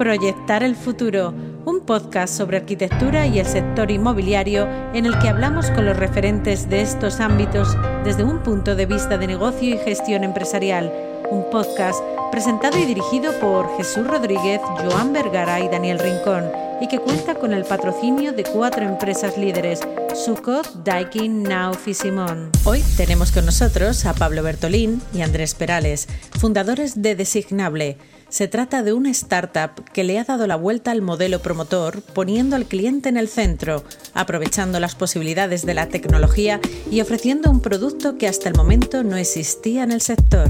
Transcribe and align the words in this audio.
Proyectar 0.00 0.62
el 0.62 0.76
futuro, 0.76 1.34
un 1.66 1.80
podcast 1.80 2.34
sobre 2.34 2.56
arquitectura 2.56 3.26
y 3.26 3.38
el 3.38 3.44
sector 3.44 3.90
inmobiliario 3.90 4.66
en 4.94 5.04
el 5.04 5.18
que 5.18 5.28
hablamos 5.28 5.70
con 5.72 5.84
los 5.84 5.94
referentes 5.94 6.70
de 6.70 6.80
estos 6.80 7.20
ámbitos 7.20 7.76
desde 8.02 8.24
un 8.24 8.38
punto 8.38 8.74
de 8.76 8.86
vista 8.86 9.18
de 9.18 9.26
negocio 9.26 9.74
y 9.74 9.76
gestión 9.76 10.24
empresarial. 10.24 10.90
Un 11.30 11.50
podcast 11.50 12.00
presentado 12.32 12.78
y 12.78 12.86
dirigido 12.86 13.38
por 13.40 13.76
Jesús 13.76 14.06
Rodríguez, 14.06 14.62
Joan 14.82 15.12
Vergara 15.12 15.60
y 15.60 15.68
Daniel 15.68 15.98
Rincón 15.98 16.50
y 16.80 16.88
que 16.88 16.98
cuenta 16.98 17.34
con 17.34 17.52
el 17.52 17.64
patrocinio 17.64 18.32
de 18.32 18.44
cuatro 18.44 18.86
empresas 18.86 19.36
líderes, 19.36 19.80
Sucot, 20.14 20.82
Daikin, 20.82 21.42
Nauf 21.42 21.86
y 21.86 21.92
Simón. 21.92 22.50
Hoy 22.64 22.82
tenemos 22.96 23.32
con 23.32 23.44
nosotros 23.44 24.06
a 24.06 24.14
Pablo 24.14 24.42
Bertolín 24.42 25.02
y 25.12 25.20
Andrés 25.20 25.52
Perales, 25.54 26.08
fundadores 26.38 27.02
de 27.02 27.16
Designable. 27.16 27.98
Se 28.30 28.46
trata 28.46 28.84
de 28.84 28.92
una 28.92 29.10
startup 29.10 29.84
que 29.92 30.04
le 30.04 30.16
ha 30.20 30.22
dado 30.22 30.46
la 30.46 30.54
vuelta 30.54 30.92
al 30.92 31.02
modelo 31.02 31.40
promotor 31.40 32.00
poniendo 32.14 32.54
al 32.54 32.66
cliente 32.66 33.08
en 33.08 33.16
el 33.16 33.26
centro, 33.26 33.82
aprovechando 34.14 34.78
las 34.78 34.94
posibilidades 34.94 35.66
de 35.66 35.74
la 35.74 35.88
tecnología 35.88 36.60
y 36.92 37.00
ofreciendo 37.00 37.50
un 37.50 37.60
producto 37.60 38.18
que 38.18 38.28
hasta 38.28 38.48
el 38.48 38.54
momento 38.54 39.02
no 39.02 39.16
existía 39.16 39.82
en 39.82 39.90
el 39.90 40.00
sector. 40.00 40.48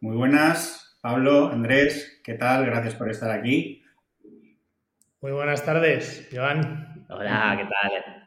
Muy 0.00 0.16
buenas, 0.16 0.98
Pablo, 1.00 1.50
Andrés, 1.50 2.20
¿qué 2.22 2.34
tal? 2.34 2.66
Gracias 2.66 2.94
por 2.94 3.10
estar 3.10 3.30
aquí. 3.30 3.82
Muy 5.22 5.32
buenas 5.32 5.64
tardes, 5.64 6.28
Joan. 6.30 7.06
Hola, 7.08 7.56
¿qué 7.58 7.64
tal? 7.64 8.17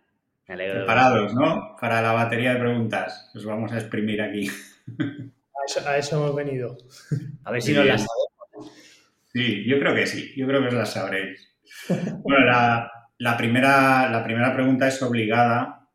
Me 0.51 0.55
alegro. 0.55 0.79
Preparados, 0.79 1.33
¿no? 1.33 1.77
Para 1.79 2.01
la 2.01 2.11
batería 2.11 2.53
de 2.53 2.59
preguntas. 2.59 3.31
Os 3.33 3.45
vamos 3.45 3.71
a 3.71 3.77
exprimir 3.77 4.21
aquí. 4.21 4.49
A 5.85 5.95
eso, 5.95 6.17
hemos 6.17 6.35
venido. 6.35 6.77
A 7.45 7.51
ver 7.51 7.61
si 7.61 7.71
nos 7.71 7.85
las 7.85 8.05
sabemos. 8.05 8.73
Sí, 9.31 9.63
yo 9.65 9.79
creo 9.79 9.95
que 9.95 10.05
sí. 10.05 10.33
Yo 10.35 10.45
creo 10.47 10.59
que 10.59 10.67
os 10.67 10.73
las 10.73 10.91
sabréis. 10.91 11.55
Bueno, 12.21 12.45
la, 13.17 13.37
primera, 13.37 14.11
la 14.11 14.25
primera 14.25 14.53
pregunta 14.53 14.89
es 14.89 15.01
obligada. 15.01 15.87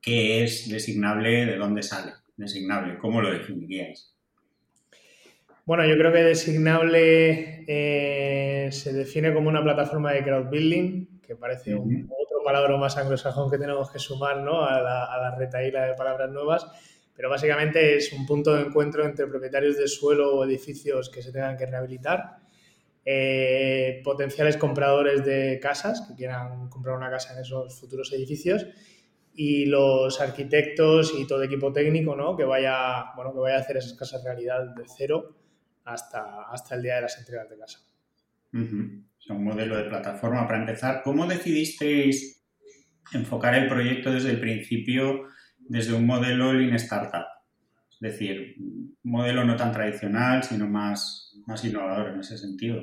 ¿Qué 0.00 0.42
es 0.42 0.70
designable? 0.70 1.44
¿De 1.44 1.58
dónde 1.58 1.82
sale? 1.82 2.12
Designable, 2.34 2.96
¿cómo 2.96 3.20
lo 3.20 3.30
definiríais? 3.30 4.16
Bueno, 5.66 5.84
yo 5.84 5.98
creo 5.98 6.12
que 6.14 6.22
Designable 6.22 7.66
eh, 7.68 8.72
se 8.72 8.94
define 8.94 9.34
como 9.34 9.50
una 9.50 9.62
plataforma 9.62 10.12
de 10.12 10.24
crowdbuilding, 10.24 11.11
que 11.32 11.40
parece 11.40 11.74
un, 11.74 12.10
otro 12.10 12.42
palabra 12.44 12.76
más 12.76 12.96
anglosajón 12.98 13.50
que 13.50 13.58
tenemos 13.58 13.90
que 13.90 13.98
sumar 13.98 14.38
¿no? 14.38 14.64
a, 14.64 14.80
la, 14.80 15.04
a 15.04 15.18
la 15.18 15.36
retaíla 15.36 15.86
de 15.86 15.94
palabras 15.94 16.30
nuevas, 16.30 16.66
pero 17.14 17.30
básicamente 17.30 17.96
es 17.96 18.12
un 18.12 18.26
punto 18.26 18.54
de 18.54 18.62
encuentro 18.62 19.04
entre 19.04 19.26
propietarios 19.26 19.76
de 19.78 19.88
suelo 19.88 20.36
o 20.36 20.44
edificios 20.44 21.08
que 21.08 21.22
se 21.22 21.32
tengan 21.32 21.56
que 21.56 21.66
rehabilitar, 21.66 22.38
eh, 23.04 24.00
potenciales 24.04 24.56
compradores 24.56 25.24
de 25.24 25.58
casas 25.60 26.02
que 26.06 26.14
quieran 26.14 26.68
comprar 26.68 26.96
una 26.96 27.10
casa 27.10 27.34
en 27.34 27.40
esos 27.40 27.78
futuros 27.80 28.12
edificios 28.12 28.66
y 29.34 29.66
los 29.66 30.20
arquitectos 30.20 31.14
y 31.18 31.26
todo 31.26 31.42
equipo 31.42 31.72
técnico 31.72 32.14
¿no? 32.14 32.36
que, 32.36 32.44
vaya, 32.44 33.12
bueno, 33.16 33.32
que 33.32 33.40
vaya 33.40 33.56
a 33.56 33.60
hacer 33.60 33.78
esas 33.78 33.94
casas 33.94 34.22
realidad 34.22 34.74
de 34.76 34.84
cero 34.86 35.34
hasta, 35.84 36.42
hasta 36.44 36.74
el 36.74 36.82
día 36.82 36.96
de 36.96 37.00
las 37.02 37.18
entregas 37.18 37.48
de 37.48 37.58
casa. 37.58 37.80
Un 39.32 39.44
modelo 39.44 39.76
de 39.76 39.84
plataforma. 39.84 40.46
Para 40.46 40.60
empezar, 40.60 41.02
¿cómo 41.02 41.26
decidisteis 41.26 42.44
enfocar 43.12 43.54
el 43.54 43.68
proyecto 43.68 44.12
desde 44.12 44.30
el 44.30 44.40
principio 44.40 45.28
desde 45.58 45.94
un 45.94 46.06
modelo 46.06 46.52
Lean 46.52 46.74
Startup? 46.74 47.26
Es 47.90 48.00
decir, 48.00 48.56
un 48.58 48.96
modelo 49.02 49.44
no 49.44 49.56
tan 49.56 49.72
tradicional, 49.72 50.42
sino 50.42 50.68
más, 50.68 51.40
más 51.46 51.64
innovador 51.64 52.12
en 52.12 52.20
ese 52.20 52.38
sentido. 52.38 52.82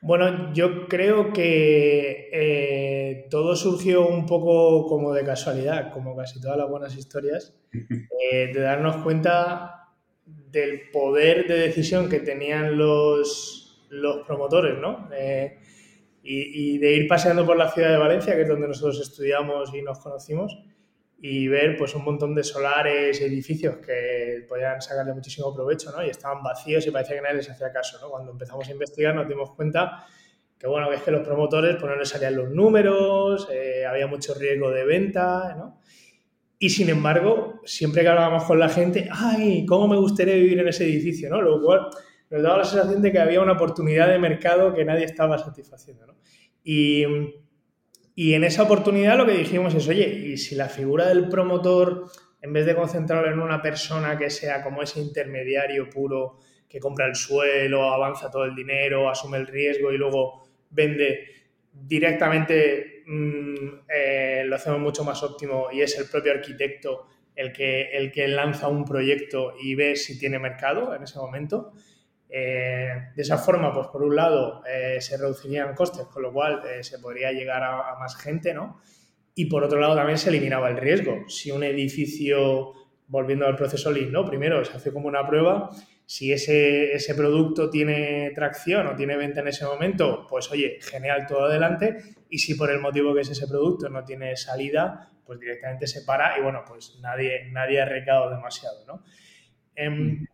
Bueno, 0.00 0.52
yo 0.52 0.86
creo 0.86 1.32
que 1.32 2.30
eh, 2.32 3.26
todo 3.30 3.56
surgió 3.56 4.06
un 4.06 4.26
poco 4.26 4.86
como 4.86 5.12
de 5.12 5.24
casualidad, 5.24 5.92
como 5.92 6.16
casi 6.16 6.40
todas 6.40 6.56
las 6.56 6.68
buenas 6.68 6.96
historias, 6.96 7.54
eh, 7.72 8.52
de 8.54 8.60
darnos 8.60 9.02
cuenta 9.02 9.78
del 10.24 10.90
poder 10.92 11.46
de 11.48 11.58
decisión 11.58 12.08
que 12.08 12.20
tenían 12.20 12.78
los, 12.78 13.67
los 13.90 14.26
promotores, 14.26 14.78
¿no? 14.78 15.08
Eh, 15.12 15.58
y, 16.22 16.78
de 16.78 16.92
ir 16.94 17.08
paseando 17.08 17.46
por 17.46 17.56
la 17.56 17.70
ciudad 17.70 17.90
de 17.90 17.96
Valencia, 17.96 18.34
que 18.34 18.42
es 18.42 18.48
donde 18.48 18.68
nosotros 18.68 19.00
estudiamos 19.00 19.72
y 19.72 19.80
nos 19.80 19.98
conocimos, 19.98 20.58
y 21.20 21.48
ver 21.48 21.76
pues 21.76 21.94
un 21.94 22.04
montón 22.04 22.34
de 22.34 22.44
solares, 22.44 23.20
edificios 23.20 23.76
que 23.78 24.44
podían 24.48 24.80
sacarle 24.82 25.14
muchísimo 25.14 25.54
provecho, 25.54 25.90
¿no? 25.90 26.04
Y 26.04 26.10
estaban 26.10 26.42
vacíos 26.42 26.86
y 26.86 26.90
parecía 26.90 27.16
que 27.16 27.22
nadie 27.22 27.36
les 27.36 27.50
hacía 27.50 27.72
caso, 27.72 27.98
¿no? 28.00 28.10
Cuando 28.10 28.32
empezamos 28.32 28.68
a 28.68 28.72
investigar 28.72 29.14
nos 29.14 29.26
dimos 29.26 29.50
cuenta 29.52 30.04
que, 30.58 30.66
bueno, 30.66 30.90
que 30.90 30.96
es 30.96 31.02
que 31.02 31.10
los 31.10 31.26
promotores 31.26 31.76
pues 31.76 31.90
no 31.90 31.96
les 31.96 32.08
salían 32.08 32.36
los 32.36 32.50
números, 32.50 33.48
eh, 33.50 33.86
había 33.86 34.06
mucho 34.06 34.34
riesgo 34.34 34.70
de 34.70 34.84
venta, 34.84 35.54
¿no? 35.56 35.80
Y 36.60 36.70
sin 36.70 36.88
embargo, 36.88 37.60
siempre 37.64 38.02
que 38.02 38.08
hablábamos 38.08 38.42
con 38.44 38.58
la 38.58 38.68
gente, 38.68 39.08
¡ay! 39.12 39.64
¿Cómo 39.64 39.86
me 39.86 39.96
gustaría 39.96 40.34
vivir 40.34 40.58
en 40.58 40.68
ese 40.68 40.84
edificio? 40.84 41.30
¿no? 41.30 41.40
Lo 41.40 41.62
cual 41.62 41.88
nos 42.30 42.42
daba 42.42 42.58
la 42.58 42.64
sensación 42.64 43.02
de 43.02 43.12
que 43.12 43.18
había 43.18 43.40
una 43.40 43.52
oportunidad 43.52 44.08
de 44.08 44.18
mercado 44.18 44.74
que 44.74 44.84
nadie 44.84 45.04
estaba 45.04 45.38
satisfaciendo. 45.38 46.06
¿no? 46.06 46.16
Y, 46.62 47.04
y, 48.14 48.34
en 48.34 48.44
esa 48.44 48.64
oportunidad 48.64 49.16
lo 49.16 49.26
que 49.26 49.32
dijimos 49.32 49.74
es, 49.74 49.88
oye, 49.88 50.08
¿y 50.08 50.36
si 50.36 50.54
la 50.54 50.68
figura 50.68 51.08
del 51.08 51.28
promotor, 51.28 52.06
en 52.40 52.52
vez 52.52 52.66
de 52.66 52.74
concentrarlo 52.74 53.32
en 53.32 53.40
una 53.40 53.62
persona 53.62 54.18
que 54.18 54.30
sea 54.30 54.62
como 54.62 54.82
ese 54.82 55.00
intermediario 55.00 55.88
puro, 55.88 56.38
que 56.68 56.80
compra 56.80 57.06
el 57.06 57.14
suelo, 57.14 57.90
avanza 57.90 58.30
todo 58.30 58.44
el 58.44 58.54
dinero, 58.54 59.08
asume 59.08 59.38
el 59.38 59.46
riesgo 59.46 59.90
y 59.90 59.96
luego 59.96 60.42
vende 60.70 61.26
directamente 61.72 62.98
Mm, 63.10 63.86
eh, 63.88 64.42
lo 64.44 64.56
hacemos 64.56 64.80
mucho 64.80 65.02
más 65.02 65.22
óptimo 65.22 65.68
y 65.72 65.80
es 65.80 65.98
el 65.98 66.10
propio 66.10 66.30
arquitecto 66.32 67.06
el 67.34 67.54
que, 67.54 67.88
el 67.92 68.12
que 68.12 68.28
lanza 68.28 68.68
un 68.68 68.84
proyecto 68.84 69.54
y 69.58 69.74
ve 69.74 69.96
si 69.96 70.18
tiene 70.18 70.38
mercado 70.38 70.94
en 70.94 71.04
ese 71.04 71.18
momento. 71.18 71.72
Eh, 72.28 72.90
de 73.14 73.22
esa 73.22 73.38
forma, 73.38 73.72
pues 73.72 73.88
por 73.88 74.02
un 74.02 74.14
lado, 74.14 74.62
eh, 74.66 75.00
se 75.00 75.16
reducirían 75.16 75.74
costes, 75.74 76.06
con 76.06 76.22
lo 76.22 76.32
cual 76.32 76.62
se 76.80 76.98
podría 76.98 77.32
llegar 77.32 77.62
a, 77.62 77.96
más 77.98 78.16
gente, 78.16 78.52
¿no? 78.52 78.80
Y 79.34 79.46
por 79.46 79.64
otro 79.64 79.80
lado, 79.80 79.94
también 79.94 80.18
se 80.18 80.30
eliminaba 80.30 80.68
el 80.68 80.76
riesgo. 80.76 81.28
Si 81.28 81.50
un 81.50 81.62
edificio, 81.62 82.72
volviendo 83.06 83.46
al 83.46 83.56
proceso 83.56 83.90
Lean, 83.90 84.12
¿no? 84.12 84.24
Primero 84.24 84.64
se 84.64 84.76
hace 84.76 84.92
como 84.92 85.08
una 85.08 85.26
prueba 85.26 85.70
si 86.08 86.32
ese, 86.32 86.94
ese, 86.94 87.14
producto 87.14 87.68
tiene 87.68 88.32
tracción 88.34 88.86
o 88.86 88.96
tiene 88.96 89.18
venta 89.18 89.40
en 89.40 89.48
ese 89.48 89.66
momento, 89.66 90.26
pues 90.26 90.50
oye, 90.50 90.78
genial, 90.80 91.26
todo 91.26 91.44
adelante. 91.44 91.98
Y 92.30 92.38
si 92.38 92.54
por 92.54 92.70
el 92.70 92.80
motivo 92.80 93.14
que 93.14 93.20
es 93.20 93.28
ese 93.28 93.46
producto 93.46 93.90
no 93.90 94.02
tiene 94.04 94.34
salida, 94.34 95.12
pues 95.26 95.38
directamente 95.38 95.86
se 95.86 96.00
para 96.06 96.38
y 96.38 96.42
bueno, 96.42 96.64
pues 96.66 96.98
nadie, 97.02 97.50
nadie 97.52 97.82
ha 97.82 97.84
recado 97.84 98.30
demasiado, 98.30 98.86
¿no? 98.86 99.04
En, 99.74 100.26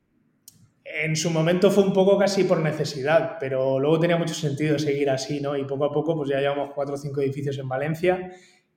en, 0.85 1.17
su 1.17 1.31
momento 1.31 1.71
fue 1.71 1.85
un 1.85 1.93
poco 1.93 2.19
casi 2.19 2.45
por 2.45 2.61
necesidad, 2.61 3.37
pero 3.41 3.81
luego 3.81 3.99
tenía 3.99 4.17
mucho 4.17 4.35
sentido 4.35 4.79
seguir 4.79 5.11
así, 5.11 5.41
¿no? 5.41 5.57
Y 5.57 5.65
poco 5.65 5.87
a 5.87 5.93
poco 5.93 6.17
pues 6.17 6.29
ya 6.29 6.41
llevamos 6.41 6.71
cuatro 6.75 6.95
o 6.95 6.99
cinco 6.99 7.23
edificios 7.23 7.59
en 7.59 7.69
Valencia 7.69 8.31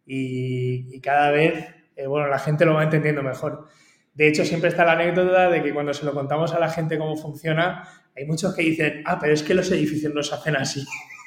y, 0.06 1.00
cada 1.02 1.32
vez, 1.32 1.68
eh, 1.96 2.08
bueno, 2.08 2.28
la 2.28 2.40
gente 2.40 2.66
lo 2.66 2.74
va 2.74 2.84
entendiendo 2.84 3.22
mejor. 3.22 3.68
De 4.14 4.28
hecho, 4.28 4.46
siempre 4.46 4.70
está 4.70 4.86
la 4.86 4.94
anécdota 4.94 5.50
de 5.50 5.62
que 5.62 5.74
cuando 5.74 5.94
se 5.94 6.06
lo 6.06 6.14
contamos 6.14 6.54
a 6.54 6.60
la 6.60 6.70
gente 6.70 6.98
cómo 6.98 7.18
funciona, 7.18 7.84
hay 8.16 8.26
muchos 8.26 8.56
que 8.56 8.64
dicen, 8.64 9.04
ah, 9.06 9.20
pero 9.20 9.34
es 9.34 9.44
que 9.44 9.54
los 9.54 9.70
edificios 9.70 10.14
no 10.14 10.24
se 10.24 10.34
hacen 10.34 10.56
así. 10.56 10.84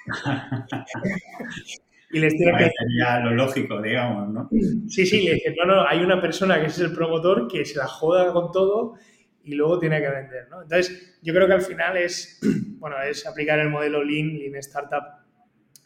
y 2.10 2.18
les 2.18 2.34
tiene 2.34 2.58
que... 2.58 2.70
Sería 2.70 3.20
lo 3.20 3.32
lógico, 3.32 3.80
digamos, 3.80 4.28
¿no? 4.30 4.48
Sí, 4.88 5.06
sí, 5.06 5.22
le 5.22 5.34
dicen, 5.34 5.54
no, 5.58 5.66
no, 5.66 5.86
hay 5.86 6.00
una 6.00 6.20
persona 6.20 6.58
que 6.58 6.66
es 6.66 6.78
el 6.80 6.92
promotor 6.92 7.47
que 7.47 7.64
se 7.64 7.78
la 7.78 7.86
joda 7.86 8.33
con 8.33 8.50
todo 8.50 8.97
y 9.45 9.54
luego 9.54 9.78
tiene 9.78 10.01
que 10.01 10.09
vender, 10.09 10.48
¿no? 10.51 10.63
Entonces, 10.63 11.19
yo 11.22 11.33
creo 11.33 11.47
que 11.47 11.54
al 11.54 11.63
final 11.63 11.97
es, 11.97 12.41
bueno, 12.78 13.01
es 13.03 13.27
aplicar 13.27 13.59
el 13.59 13.71
modelo 13.71 14.03
Lean, 14.03 14.39
Lean 14.39 14.57
Startup, 14.57 15.21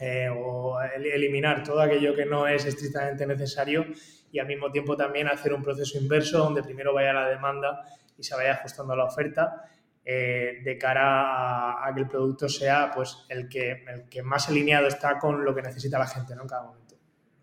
eh, 0.00 0.28
o 0.28 0.76
eliminar 0.82 1.62
todo 1.62 1.80
aquello 1.80 2.16
que 2.16 2.26
no 2.26 2.48
es 2.48 2.64
estrictamente 2.64 3.26
necesario 3.26 3.86
y 4.32 4.40
al 4.40 4.46
mismo 4.48 4.70
tiempo 4.72 4.96
también 4.96 5.28
hacer 5.28 5.54
un 5.54 5.62
proceso 5.62 5.96
inverso 5.98 6.38
donde 6.38 6.64
primero 6.64 6.92
vaya 6.92 7.12
la 7.12 7.28
demanda 7.28 7.84
y 8.18 8.24
se 8.24 8.34
vaya 8.34 8.54
ajustando 8.54 8.92
a 8.92 8.96
la 8.96 9.04
oferta 9.04 9.70
eh, 10.04 10.60
de 10.64 10.76
cara 10.76 11.86
a, 11.86 11.94
que 11.94 12.00
el 12.00 12.08
producto 12.08 12.48
sea 12.48 12.90
pues 12.92 13.24
el 13.28 13.48
que, 13.48 13.84
el 13.86 14.08
que 14.08 14.22
más 14.24 14.48
alineado 14.48 14.88
está 14.88 15.16
con 15.18 15.44
lo 15.44 15.54
que 15.54 15.62
necesita 15.62 15.96
la 15.96 16.08
gente 16.08 16.34
¿no? 16.34 16.44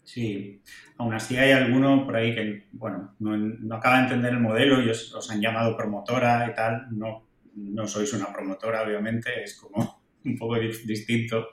Sí, 0.04 0.62
aún 0.98 1.14
así 1.14 1.38
hay 1.38 1.52
alguno 1.52 2.06
por 2.06 2.16
ahí 2.16 2.34
que, 2.34 2.68
bueno, 2.72 3.16
no, 3.20 3.76
acaba 3.76 3.98
de 3.98 4.04
entender 4.04 4.34
el 4.34 4.40
modelo 4.40 4.82
y 4.82 4.90
os, 4.90 5.30
han 5.30 5.42
llamado 5.42 5.78
promotora 5.78 6.48
y 6.52 6.56
tal. 6.56 6.88
No, 6.92 7.28
no 7.56 7.88
sois 7.88 8.12
una 8.14 8.32
promotora, 8.32 8.84
obviamente, 8.84 9.44
es 9.44 9.56
como 9.56 10.02
un 10.26 10.38
poco 10.38 10.56
distinto. 10.60 11.50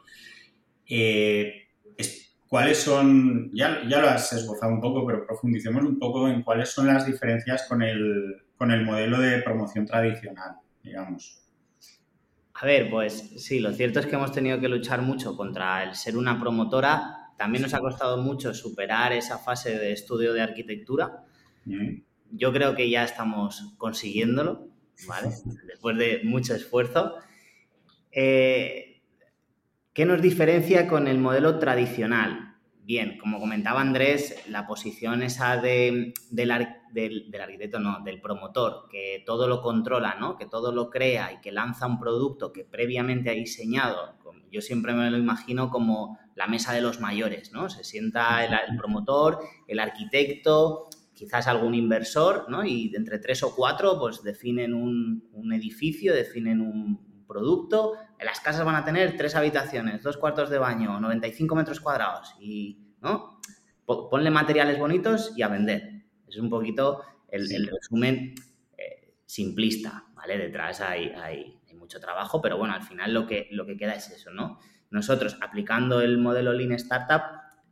Eh, 0.87 1.69
¿Cuáles 2.49 2.79
son, 2.79 3.51
ya, 3.53 3.83
ya 3.87 4.01
lo 4.01 4.09
has 4.09 4.33
esbozado 4.33 4.73
un 4.73 4.81
poco, 4.81 5.07
pero 5.07 5.27
profundicemos 5.27 5.85
un 5.85 5.99
poco 5.99 6.29
en 6.29 6.43
cuáles 6.43 6.71
son 6.71 6.87
las 6.87 7.05
diferencias 7.05 7.67
con 7.69 7.83
el, 7.83 8.43
con 8.57 8.71
el 8.71 8.87
modelo 8.87 9.21
de 9.21 9.43
promoción 9.43 9.85
tradicional, 9.85 10.57
digamos? 10.83 11.43
A 12.55 12.65
ver, 12.65 12.89
pues 12.89 13.35
sí, 13.37 13.61
lo 13.61 13.73
cierto 13.73 14.01
es 14.01 14.07
que 14.07 14.17
hemos 14.17 14.33
tenido 14.33 14.59
que 14.61 14.69
luchar 14.69 15.03
mucho 15.03 15.37
contra 15.37 15.85
el 15.85 15.95
ser 15.95 16.17
una 16.17 16.41
promotora. 16.41 17.18
También 17.39 17.63
nos 17.63 17.73
ha 17.73 17.81
costado 17.81 18.19
mucho 18.19 18.53
superar 18.53 19.13
esa 19.15 19.39
fase 19.39 19.79
de 19.79 19.93
estudio 19.93 20.35
de 20.35 20.43
arquitectura. 20.43 21.25
Yo 22.31 22.53
creo 22.53 22.75
que 22.75 22.91
ya 22.91 23.05
estamos 23.05 23.75
consiguiéndolo, 23.79 24.69
¿vale? 25.07 25.29
Después 25.67 25.97
de 25.97 26.21
mucho 26.25 26.55
esfuerzo. 26.55 27.15
Eh, 28.13 29.03
¿Qué 29.93 30.05
nos 30.07 30.23
diferencia 30.23 30.87
con 30.89 31.09
el 31.09 31.19
modelo 31.19 31.59
tradicional? 31.59 32.57
Bien, 32.83 33.19
como 33.19 33.39
comentaba 33.39 33.81
Andrés, 33.83 34.45
la 34.49 34.67
posición 34.67 35.23
esa 35.23 35.59
de, 35.59 36.15
del, 36.31 36.69
del- 36.93 37.31
del 37.31 37.41
arquitecto, 37.41 37.79
no, 37.81 38.01
del 38.03 38.21
promotor, 38.21 38.89
que 38.91 39.23
todo 39.27 39.47
lo 39.47 39.61
controla, 39.61 40.17
¿no? 40.19 40.37
que 40.37 40.47
todo 40.47 40.73
lo 40.73 40.89
crea 40.89 41.33
y 41.35 41.41
que 41.41 41.53
lanza 41.53 41.87
un 41.87 41.99
producto 41.99 42.51
que 42.53 42.65
previamente 42.65 43.29
ha 43.29 43.35
diseñado. 43.35 44.17
Yo 44.51 44.63
siempre 44.63 44.95
me 44.95 45.11
lo 45.11 45.19
imagino 45.19 45.69
como 45.69 46.19
la 46.39 46.47
mesa 46.47 46.73
de 46.73 46.81
los 46.81 47.01
mayores, 47.01 47.53
¿no? 47.53 47.69
Se 47.69 47.85
sienta 47.85 48.45
el, 48.45 48.53
el 48.55 48.77
promotor, 48.79 49.41
el 49.67 49.81
arquitecto, 49.81 50.89
quizás 51.13 51.49
algún 51.49 51.75
inversor, 51.75 52.47
¿no? 52.49 52.65
Y 52.65 52.95
entre 52.95 53.19
tres 53.19 53.43
o 53.43 53.55
cuatro, 53.55 53.99
pues 53.99 54.23
definen 54.23 54.73
un, 54.73 55.29
un 55.33 55.53
edificio, 55.53 56.15
definen 56.15 56.61
un 56.61 57.25
producto. 57.27 57.95
Las 58.25 58.41
casas 58.41 58.65
van 58.65 58.77
a 58.77 58.85
tener 58.85 59.17
tres 59.17 59.35
habitaciones, 59.35 60.03
dos 60.03 60.17
cuartos 60.17 60.49
de 60.49 60.59
baño, 60.59 60.99
95 61.01 61.55
metros 61.55 61.81
cuadrados 61.81 62.35
y, 62.41 62.79
¿no? 63.03 63.41
Po- 63.85 64.09
Ponle 64.09 64.31
materiales 64.31 64.79
bonitos 64.79 65.33
y 65.37 65.43
a 65.43 65.49
vender. 65.49 66.05
Es 66.29 66.37
un 66.39 66.49
poquito 66.51 67.03
el, 67.29 67.49
Sí. 67.49 67.57
el 67.57 67.67
resumen 67.67 68.35
eh, 68.79 69.15
simplista, 69.27 70.05
¿vale? 70.15 70.39
Detrás 70.39 70.81
hay, 70.81 71.09
hay- 71.09 71.59
hay 71.69 71.75
mucho 71.75 71.99
trabajo, 72.01 72.41
pero 72.41 72.57
bueno, 72.59 72.75
al 72.75 72.83
final 72.83 73.13
lo 73.13 73.27
que, 73.27 73.49
lo 73.51 73.67
que 73.67 73.77
queda 73.77 73.95
es 73.95 74.09
eso, 74.11 74.31
¿no? 74.31 74.59
Nosotros, 74.91 75.37
aplicando 75.41 76.01
el 76.01 76.19
modelo 76.19 76.53
Lean 76.53 76.73
Startup, 76.73 77.23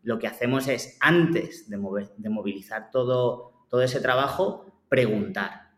lo 0.02 0.18
que 0.18 0.26
hacemos 0.26 0.68
es, 0.68 0.96
antes 1.00 1.68
de, 1.68 1.78
mover- 1.78 2.12
de 2.16 2.28
movilizar 2.28 2.90
todo, 2.90 3.64
todo 3.68 3.82
ese 3.82 4.00
trabajo, 4.00 4.82
preguntar. 4.88 5.72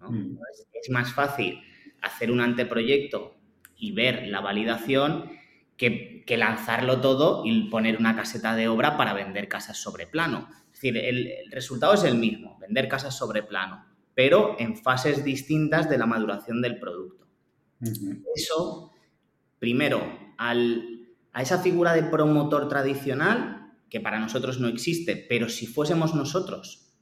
¿no? 0.00 0.10
Mm. 0.12 0.38
Es, 0.52 0.66
es 0.72 0.90
más 0.90 1.12
fácil 1.12 1.60
hacer 2.00 2.30
un 2.30 2.40
anteproyecto 2.40 3.36
y 3.76 3.92
ver 3.92 4.28
la 4.28 4.40
validación 4.40 5.30
que, 5.76 6.22
que 6.26 6.36
lanzarlo 6.36 7.00
todo 7.00 7.42
y 7.44 7.68
poner 7.70 7.96
una 7.96 8.14
caseta 8.14 8.54
de 8.54 8.68
obra 8.68 8.96
para 8.96 9.14
vender 9.14 9.48
casas 9.48 9.78
sobre 9.78 10.06
plano. 10.06 10.48
Es 10.66 10.72
decir, 10.80 10.96
el, 10.96 11.26
el 11.26 11.50
resultado 11.50 11.94
es 11.94 12.04
el 12.04 12.16
mismo, 12.16 12.58
vender 12.60 12.88
casas 12.88 13.16
sobre 13.16 13.42
plano, 13.42 13.84
pero 14.14 14.56
en 14.58 14.76
fases 14.76 15.24
distintas 15.24 15.88
de 15.88 15.98
la 15.98 16.06
maduración 16.06 16.60
del 16.62 16.78
producto. 16.78 17.26
Eso, 18.36 18.92
primero, 19.58 20.00
al- 20.48 21.08
a 21.32 21.42
esa 21.42 21.58
figura 21.58 21.92
de 21.94 22.02
promotor 22.04 22.68
tradicional, 22.68 23.72
que 23.88 24.00
para 24.00 24.18
nosotros 24.20 24.58
no 24.60 24.68
existe, 24.68 25.16
pero 25.28 25.48
si 25.48 25.66
fuésemos 25.66 26.14
nosotros, 26.14 26.92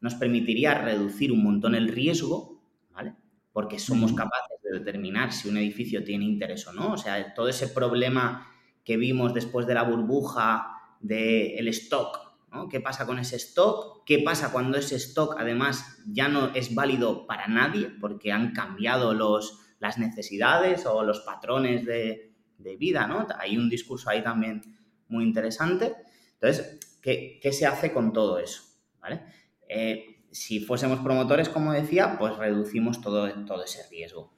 nos 0.00 0.14
permitiría 0.14 0.74
reducir 0.74 1.32
un 1.32 1.42
montón 1.42 1.74
el 1.74 1.88
riesgo, 1.88 2.62
¿vale? 2.92 3.14
Porque 3.52 3.78
somos 3.78 4.12
capaces 4.12 4.58
de 4.62 4.78
determinar 4.78 5.32
si 5.32 5.48
un 5.48 5.56
edificio 5.56 6.04
tiene 6.04 6.24
interés 6.24 6.66
o 6.66 6.72
no. 6.72 6.92
O 6.92 6.96
sea, 6.98 7.34
todo 7.34 7.48
ese 7.48 7.68
problema 7.68 8.48
que 8.84 8.96
vimos 8.96 9.34
después 9.34 9.66
de 9.66 9.74
la 9.74 9.82
burbuja 9.82 10.96
del 11.00 11.66
stock, 11.68 12.18
¿no? 12.52 12.68
¿Qué 12.68 12.80
pasa 12.80 13.06
con 13.06 13.18
ese 13.18 13.36
stock? 13.36 14.04
¿Qué 14.04 14.20
pasa 14.20 14.52
cuando 14.52 14.78
ese 14.78 14.96
stock 14.96 15.34
además 15.38 15.98
ya 16.06 16.28
no 16.28 16.54
es 16.54 16.74
válido 16.74 17.26
para 17.26 17.48
nadie 17.48 17.90
porque 18.00 18.30
han 18.32 18.52
cambiado 18.52 19.14
los, 19.14 19.60
las 19.80 19.98
necesidades 19.98 20.86
o 20.86 21.02
los 21.02 21.20
patrones 21.20 21.84
de, 21.84 22.35
de 22.58 22.76
vida, 22.76 23.06
¿no? 23.06 23.26
Hay 23.38 23.56
un 23.56 23.68
discurso 23.68 24.10
ahí 24.10 24.22
también 24.22 24.62
muy 25.08 25.24
interesante. 25.24 25.94
Entonces, 26.34 26.98
¿qué, 27.02 27.38
qué 27.42 27.52
se 27.52 27.66
hace 27.66 27.92
con 27.92 28.12
todo 28.12 28.38
eso? 28.38 28.62
¿Vale? 29.00 29.22
Eh, 29.68 30.24
si 30.30 30.60
fuésemos 30.60 31.00
promotores, 31.00 31.48
como 31.48 31.72
decía, 31.72 32.16
pues 32.18 32.36
reducimos 32.36 33.00
todo, 33.00 33.28
todo 33.44 33.64
ese 33.64 33.88
riesgo. 33.90 34.32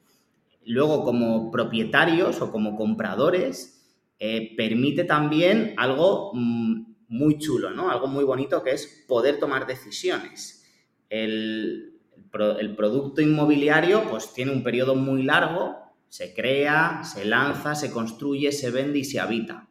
Luego, 0.65 1.03
como 1.03 1.51
propietarios 1.51 2.41
o 2.41 2.51
como 2.51 2.75
compradores, 2.75 3.87
eh, 4.19 4.55
permite 4.55 5.03
también 5.03 5.73
algo 5.77 6.31
mm, 6.33 6.95
muy 7.07 7.37
chulo, 7.39 7.71
¿no? 7.71 7.89
Algo 7.89 8.07
muy 8.07 8.23
bonito 8.23 8.61
que 8.63 8.71
es 8.71 9.05
poder 9.07 9.39
tomar 9.39 9.65
decisiones. 9.65 10.63
El, 11.09 11.99
el 12.15 12.23
pro- 12.25 12.59
el 12.59 12.75
producto 12.75 13.21
inmobiliario 13.21 14.03
pues 14.09 14.33
tiene 14.33 14.51
un 14.51 14.61
periodo 14.63 14.95
muy 14.95 15.23
largo, 15.23 15.75
se 16.09 16.33
crea, 16.33 17.03
se 17.03 17.25
lanza, 17.25 17.75
se 17.75 17.91
construye, 17.91 18.51
se 18.51 18.71
vende 18.71 18.99
y 18.99 19.03
se 19.03 19.19
habita. 19.19 19.69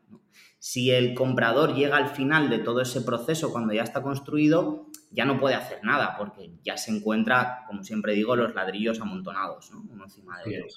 Si 0.61 0.91
el 0.91 1.15
comprador 1.15 1.75
llega 1.75 1.97
al 1.97 2.09
final 2.09 2.51
de 2.51 2.59
todo 2.59 2.81
ese 2.81 3.03
proceso 3.03 3.53
cuando 3.53 3.73
ya 3.73 3.83
está 3.83 4.03
construido, 4.03 4.87
ya 5.11 5.25
no 5.25 5.39
puede 5.39 5.55
hacer 5.55 5.79
nada 5.85 6.17
porque 6.19 6.53
ya 6.65 6.77
se 6.77 6.91
encuentra, 6.91 7.65
como 7.67 7.85
siempre 7.85 8.15
digo, 8.15 8.35
los 8.37 8.55
ladrillos 8.55 9.01
amontonados, 9.01 9.71
¿no? 9.73 9.85
uno 9.89 10.05
encima 10.05 10.39
de 10.45 10.63
otro. 10.63 10.77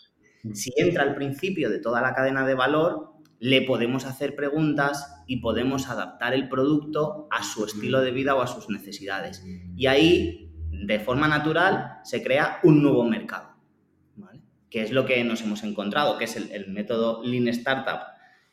Si 0.54 0.72
entra 0.76 1.04
al 1.04 1.16
principio 1.16 1.70
de 1.70 1.80
toda 1.80 2.02
la 2.02 2.14
cadena 2.14 2.46
de 2.46 2.56
valor, 2.56 3.12
le 3.40 3.64
podemos 3.64 4.06
hacer 4.06 4.36
preguntas 4.36 5.24
y 5.28 5.38
podemos 5.38 5.90
adaptar 5.90 6.34
el 6.34 6.48
producto 6.48 7.28
a 7.32 7.44
su 7.44 7.66
estilo 7.66 8.02
de 8.02 8.12
vida 8.12 8.36
o 8.36 8.42
a 8.42 8.48
sus 8.48 8.70
necesidades. 8.70 9.44
Y 9.76 9.88
ahí, 9.88 10.52
de 10.70 11.00
forma 11.00 11.28
natural, 11.28 12.00
se 12.04 12.24
crea 12.24 12.60
un 12.64 12.84
nuevo 12.84 13.04
mercado. 13.04 13.51
Que 14.72 14.82
es 14.82 14.92
lo 14.92 15.06
que 15.06 15.24
nos 15.24 15.42
hemos 15.42 15.64
encontrado, 15.64 16.18
que 16.18 16.24
es 16.24 16.36
el, 16.36 16.52
el 16.52 16.68
método 16.70 17.22
Lean 17.24 17.48
Startup 17.50 18.00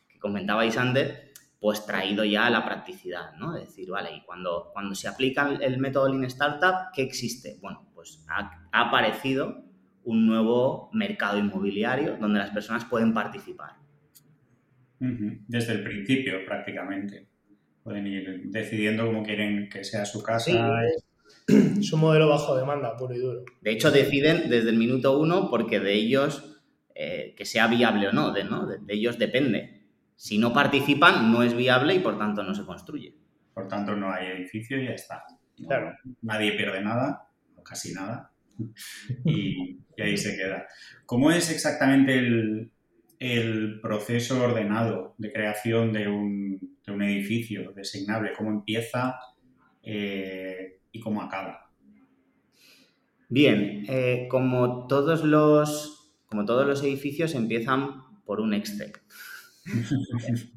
que 0.07 0.19
comentaba 0.19 0.67
Isander, 0.67 1.33
pues 1.61 1.87
traído 1.87 2.25
ya 2.25 2.47
a 2.47 2.51
la 2.51 2.65
practicidad, 2.65 3.35
¿no? 3.37 3.57
Es 3.57 3.69
decir, 3.69 3.89
vale, 3.91 4.11
y 4.15 4.23
cuando, 4.23 4.71
cuando 4.73 4.95
se 4.95 5.09
aplica 5.09 5.59
el, 5.61 5.79
método 5.79 6.09
Lean 6.09 6.25
Startup, 6.25 6.93
¿qué 6.95 7.03
existe? 7.03 7.57
Bueno, 7.63 7.89
pues 7.95 8.25
ha, 8.29 8.69
ha 8.71 8.89
aparecido 8.89 9.65
un 10.05 10.27
nuevo 10.27 10.91
mercado 10.93 11.39
inmobiliario 11.39 12.17
donde 12.17 12.39
las 12.39 12.51
personas 12.51 12.85
pueden 12.85 13.13
participar. 13.13 13.73
Desde 15.01 15.73
el 15.73 15.85
principio, 15.85 16.45
prácticamente. 16.47 17.29
Pueden 17.83 18.07
ir 18.07 18.43
decidiendo 18.47 19.07
cómo 19.07 19.23
quieren 19.23 19.69
que 19.69 19.85
sea 19.85 20.05
su 20.05 20.23
casa. 20.23 20.83
Es 21.81 21.93
un 21.93 22.01
modelo 22.01 22.29
bajo 22.29 22.57
demanda, 22.57 22.97
puro 22.97 23.15
y 23.15 23.19
duro. 23.19 23.45
De 23.61 23.71
hecho, 23.71 23.91
deciden 23.91 24.49
desde 24.51 24.71
el 24.71 24.77
minuto 24.77 25.19
uno 25.19 25.49
porque 25.51 25.81
de 25.81 25.95
ellos, 25.95 26.61
eh, 26.95 27.35
que 27.37 27.45
sea 27.45 27.67
viable 27.69 28.09
o 28.09 28.13
no, 28.13 28.33
de, 28.33 28.45
¿no? 28.45 28.67
De, 28.67 28.79
de 28.79 28.95
ellos 28.95 29.19
depende. 29.19 29.87
Si 30.17 30.39
no 30.39 30.53
participan, 30.53 31.31
no 31.33 31.43
es 31.43 31.55
viable 31.55 31.95
y 31.95 32.01
por 32.01 32.19
tanto 32.19 32.43
no 32.43 32.55
se 32.55 32.65
construye. 32.65 33.15
Por 33.55 33.69
tanto, 33.69 33.95
no 33.97 34.13
hay 34.13 34.27
edificio 34.29 34.81
y 34.81 34.87
ya 34.87 34.93
está. 34.93 35.25
No- 35.59 35.67
Claro. 35.69 35.93
Nadie 36.23 36.53
pierde 36.53 36.81
nada, 36.83 37.29
o 37.57 37.63
casi 37.65 37.93
nada, 37.93 38.31
y, 39.25 39.79
y 39.97 40.03
ahí 40.03 40.17
se 40.17 40.37
queda. 40.37 40.67
¿Cómo 41.07 41.31
es 41.33 41.51
exactamente 41.51 42.17
el, 42.19 42.71
el 43.19 43.81
proceso 43.81 44.43
ordenado 44.43 45.15
de 45.19 45.33
creación 45.33 45.93
de 45.93 46.09
un, 46.09 46.77
de 46.87 46.93
un 46.93 47.03
edificio 47.03 47.73
designable? 47.73 48.33
¿Cómo 48.37 48.51
empieza 48.51 49.19
eh, 49.83 50.78
y 50.93 51.01
cómo 51.01 51.23
acaba? 51.23 51.71
Bien, 53.29 53.85
eh, 53.89 54.27
como, 54.31 54.87
todos 54.87 55.23
los, 55.25 56.11
como 56.27 56.45
todos 56.47 56.67
los 56.67 56.83
edificios 56.83 57.35
empiezan 57.35 58.03
por 58.25 58.41
un 58.41 58.55
Excel. 58.55 58.93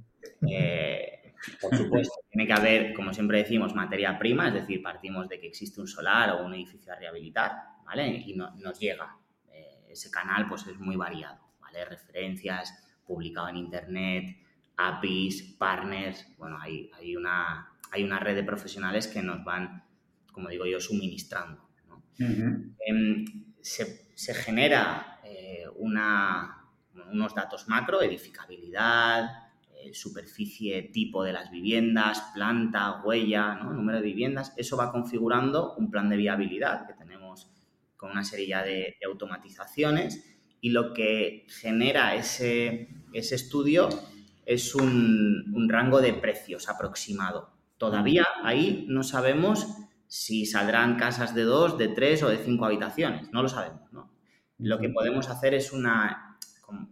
Eh, 0.49 1.33
por 1.59 1.75
supuesto, 1.75 2.13
tiene 2.31 2.47
que 2.47 2.53
haber, 2.53 2.93
como 2.93 3.13
siempre 3.13 3.39
decimos, 3.39 3.75
materia 3.75 4.17
prima, 4.17 4.47
es 4.47 4.53
decir, 4.55 4.81
partimos 4.81 5.29
de 5.29 5.39
que 5.39 5.47
existe 5.47 5.79
un 5.81 5.87
solar 5.87 6.31
o 6.31 6.45
un 6.45 6.53
edificio 6.53 6.91
a 6.93 6.95
rehabilitar, 6.95 7.51
¿vale? 7.85 8.07
Y 8.25 8.33
no- 8.35 8.55
nos 8.57 8.79
llega. 8.79 9.17
Eh, 9.51 9.85
ese 9.89 10.09
canal 10.11 10.47
pues 10.47 10.65
es 10.67 10.79
muy 10.79 10.95
variado, 10.95 11.39
¿vale? 11.59 11.85
Referencias, 11.85 12.73
publicado 13.05 13.49
en 13.49 13.57
internet, 13.57 14.37
APIs, 14.77 15.55
partners, 15.59 16.27
bueno, 16.37 16.59
hay, 16.59 16.89
hay, 16.93 17.15
una, 17.15 17.71
hay 17.91 18.03
una 18.03 18.19
red 18.19 18.35
de 18.35 18.43
profesionales 18.43 19.07
que 19.07 19.21
nos 19.21 19.43
van, 19.43 19.83
como 20.41 20.49
digo 20.49 20.65
yo, 20.65 20.79
suministrando. 20.79 21.61
Em, 22.87 23.25
se, 23.61 24.09
se 24.15 24.33
genera 24.33 25.19
eh, 25.23 25.65
una- 25.75 26.65
unos 27.11 27.35
datos 27.35 27.67
macro, 27.67 28.01
edificabilidad, 28.01 29.29
eh, 29.75 29.93
superficie 29.93 30.81
tipo 30.91 31.23
de 31.23 31.33
las 31.33 31.51
viviendas, 31.51 32.23
planta, 32.33 33.01
huella, 33.03 33.53
¿no? 33.55 33.71
número 33.71 33.99
de 33.99 34.03
viviendas. 34.05 34.51
Eso 34.57 34.77
va 34.77 34.91
configurando 34.91 35.75
un 35.75 35.91
plan 35.91 36.09
de 36.09 36.17
viabilidad 36.17 36.87
que 36.87 36.93
tenemos 36.93 37.51
con 37.95 38.09
una 38.11 38.23
serie 38.23 38.47
ya 38.47 38.63
de, 38.63 38.97
de 38.99 39.05
automatizaciones 39.05 40.25
y 40.59 40.71
lo 40.71 40.93
que 40.93 41.45
genera 41.49 42.15
ese, 42.15 42.89
ese 43.13 43.35
estudio 43.35 43.89
es 44.45 44.73
un, 44.75 45.67
rango 45.69 46.01
de 46.01 46.13
precios 46.13 46.67
aproximado. 46.67 47.51
Todavía 47.77 48.25
ahí 48.43 48.85
no 48.89 49.03
sabemos 49.03 49.67
si 50.13 50.45
saldrán 50.45 50.97
casas 50.97 51.33
de 51.33 51.43
dos, 51.43 51.77
de 51.77 51.87
tres 51.87 52.21
o 52.21 52.27
de 52.27 52.37
cinco 52.37 52.65
habitaciones. 52.65 53.31
No 53.31 53.41
lo 53.41 53.47
sabemos, 53.47 53.89
Lo 54.57 54.77
que 54.77 54.89
podemos 54.89 55.29
hacer 55.29 55.53
es 55.53 55.71
una, 55.71 56.37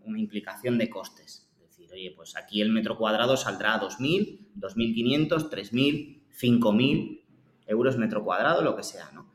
una 0.06 0.18
implicación 0.18 0.78
de 0.78 0.90
costes. 0.90 1.52
Es 1.58 1.68
decir, 1.68 1.92
oye, 1.92 2.14
pues 2.16 2.38
aquí 2.38 2.62
el 2.62 2.72
metro 2.72 2.98
cuadrado 2.98 3.36
saldrá 3.36 3.78
2.000, 3.78 4.54
2.500, 4.56 5.50
3.000, 5.50 6.22
5.000 6.32 7.22
euros 7.68 7.98
metro 7.98 8.24
cuadrado, 8.24 8.62
lo 8.62 8.78
que 8.78 8.84
sea, 8.84 9.12
¿no? 9.14 9.30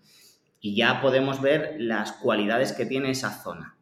Y 0.62 0.74
ya 0.74 1.02
podemos 1.02 1.42
ver 1.42 1.76
las 1.78 2.12
cualidades 2.12 2.72
que 2.72 2.86
tiene 2.86 3.10
esa 3.10 3.42
zona. 3.42 3.76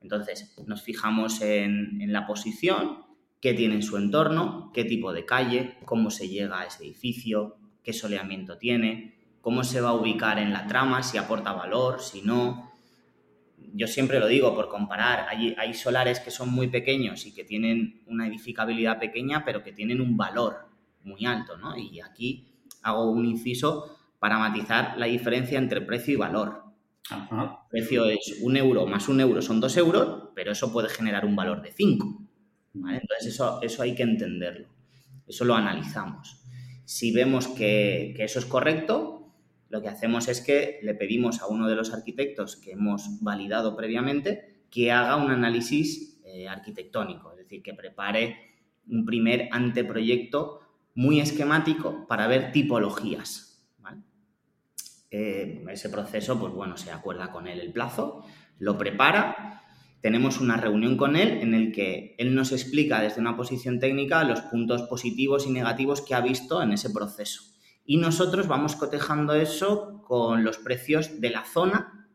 Entonces, 0.00 0.54
nos 0.66 0.80
fijamos 0.80 1.42
en, 1.42 2.00
en 2.00 2.14
la 2.14 2.26
posición, 2.26 3.04
qué 3.42 3.52
tiene 3.52 3.74
en 3.74 3.82
su 3.82 3.98
entorno, 3.98 4.70
qué 4.72 4.86
tipo 4.86 5.12
de 5.12 5.26
calle, 5.26 5.76
cómo 5.84 6.10
se 6.10 6.30
llega 6.30 6.60
a 6.60 6.64
ese 6.64 6.82
edificio, 6.84 7.58
qué 7.82 7.92
soleamiento 7.92 8.56
tiene, 8.56 9.13
cómo 9.44 9.62
se 9.62 9.82
va 9.82 9.90
a 9.90 9.94
ubicar 9.94 10.38
en 10.38 10.54
la 10.54 10.66
trama, 10.66 11.02
si 11.02 11.18
aporta 11.18 11.52
valor, 11.52 12.00
si 12.00 12.22
no. 12.22 12.72
Yo 13.74 13.86
siempre 13.86 14.18
lo 14.18 14.26
digo 14.26 14.54
por 14.54 14.70
comparar, 14.70 15.26
hay, 15.28 15.54
hay 15.58 15.74
solares 15.74 16.18
que 16.18 16.30
son 16.30 16.50
muy 16.50 16.68
pequeños 16.68 17.26
y 17.26 17.34
que 17.34 17.44
tienen 17.44 18.02
una 18.06 18.26
edificabilidad 18.26 18.98
pequeña, 18.98 19.44
pero 19.44 19.62
que 19.62 19.72
tienen 19.72 20.00
un 20.00 20.16
valor 20.16 20.66
muy 21.02 21.26
alto, 21.26 21.58
¿no? 21.58 21.76
Y 21.76 22.00
aquí 22.00 22.48
hago 22.82 23.10
un 23.10 23.26
inciso 23.26 23.98
para 24.18 24.38
matizar 24.38 24.96
la 24.96 25.04
diferencia 25.04 25.58
entre 25.58 25.82
precio 25.82 26.14
y 26.14 26.16
valor. 26.16 26.62
El 27.10 27.48
precio 27.68 28.06
es 28.06 28.38
un 28.40 28.56
euro 28.56 28.86
más 28.86 29.10
un 29.10 29.20
euro 29.20 29.42
son 29.42 29.60
dos 29.60 29.76
euros, 29.76 30.30
pero 30.34 30.52
eso 30.52 30.72
puede 30.72 30.88
generar 30.88 31.26
un 31.26 31.36
valor 31.36 31.60
de 31.60 31.70
cinco. 31.70 32.22
Entonces 32.74 33.26
eso, 33.26 33.60
eso 33.60 33.82
hay 33.82 33.94
que 33.94 34.04
entenderlo, 34.04 34.68
eso 35.26 35.44
lo 35.44 35.54
analizamos. 35.54 36.40
Si 36.84 37.12
vemos 37.12 37.48
que, 37.48 38.14
eso 38.18 38.38
es 38.38 38.44
correcto, 38.44 39.23
lo 39.74 39.82
que 39.82 39.88
hacemos 39.88 40.28
es 40.28 40.40
que 40.40 40.78
le 40.84 40.94
pedimos 40.94 41.42
a 41.42 41.48
uno 41.48 41.66
de 41.66 41.74
los 41.74 41.92
arquitectos 41.92 42.54
que 42.54 42.70
hemos 42.70 43.20
validado 43.20 43.74
previamente 43.74 44.62
que 44.70 44.92
haga 44.92 45.16
un 45.16 45.32
análisis 45.32 46.20
eh, 46.24 46.46
arquitectónico, 46.46 47.32
es 47.32 47.38
decir, 47.38 47.60
que 47.60 47.74
prepare 47.74 48.36
un 48.86 49.04
primer 49.04 49.48
anteproyecto 49.50 50.60
muy 50.94 51.18
esquemático 51.18 52.06
para 52.06 52.28
ver 52.28 52.52
tipologías. 52.52 53.66
Eh, 55.10 55.64
ese 55.68 55.88
proceso, 55.88 56.38
pues 56.38 56.52
bueno, 56.52 56.76
se 56.76 56.92
acuerda 56.92 57.32
con 57.32 57.48
él 57.48 57.58
el 57.58 57.72
plazo, 57.72 58.24
lo 58.60 58.78
prepara 58.78 59.60
tenemos 60.00 60.40
una 60.40 60.56
reunión 60.56 60.96
con 60.96 61.16
él 61.16 61.38
en 61.40 61.52
el 61.52 61.72
que 61.72 62.14
él 62.18 62.32
nos 62.36 62.52
explica 62.52 63.00
desde 63.00 63.20
una 63.20 63.36
posición 63.36 63.80
técnica 63.80 64.22
los 64.22 64.40
puntos 64.42 64.82
positivos 64.82 65.48
y 65.48 65.50
negativos 65.50 66.00
que 66.00 66.14
ha 66.14 66.20
visto 66.20 66.62
en 66.62 66.72
ese 66.72 66.90
proceso. 66.90 67.53
Y 67.84 67.98
nosotros 67.98 68.48
vamos 68.48 68.76
cotejando 68.76 69.34
eso 69.34 70.02
con 70.06 70.44
los 70.44 70.58
precios 70.58 71.20
de 71.20 71.30
la 71.30 71.44
zona 71.44 72.08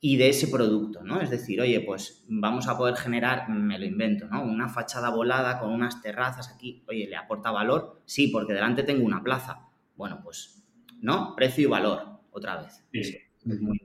y 0.00 0.16
de 0.16 0.28
ese 0.28 0.48
producto, 0.48 1.02
¿no? 1.02 1.20
Es 1.20 1.30
decir, 1.30 1.60
oye, 1.60 1.80
pues 1.80 2.24
vamos 2.28 2.68
a 2.68 2.76
poder 2.76 2.96
generar, 2.96 3.48
me 3.48 3.78
lo 3.78 3.86
invento, 3.86 4.26
¿no? 4.26 4.42
Una 4.42 4.68
fachada 4.68 5.10
volada 5.10 5.58
con 5.58 5.72
unas 5.72 6.02
terrazas 6.02 6.50
aquí, 6.54 6.84
oye, 6.88 7.06
¿le 7.08 7.16
aporta 7.16 7.50
valor? 7.50 8.02
Sí, 8.04 8.28
porque 8.28 8.52
delante 8.52 8.82
tengo 8.82 9.04
una 9.04 9.22
plaza. 9.22 9.68
Bueno, 9.96 10.20
pues, 10.22 10.62
¿no? 11.00 11.34
Precio 11.34 11.64
y 11.64 11.70
valor, 11.70 12.20
otra 12.32 12.62
vez. 12.62 12.84
Sí. 12.92 13.18
Es 13.46 13.60
muy 13.60 13.78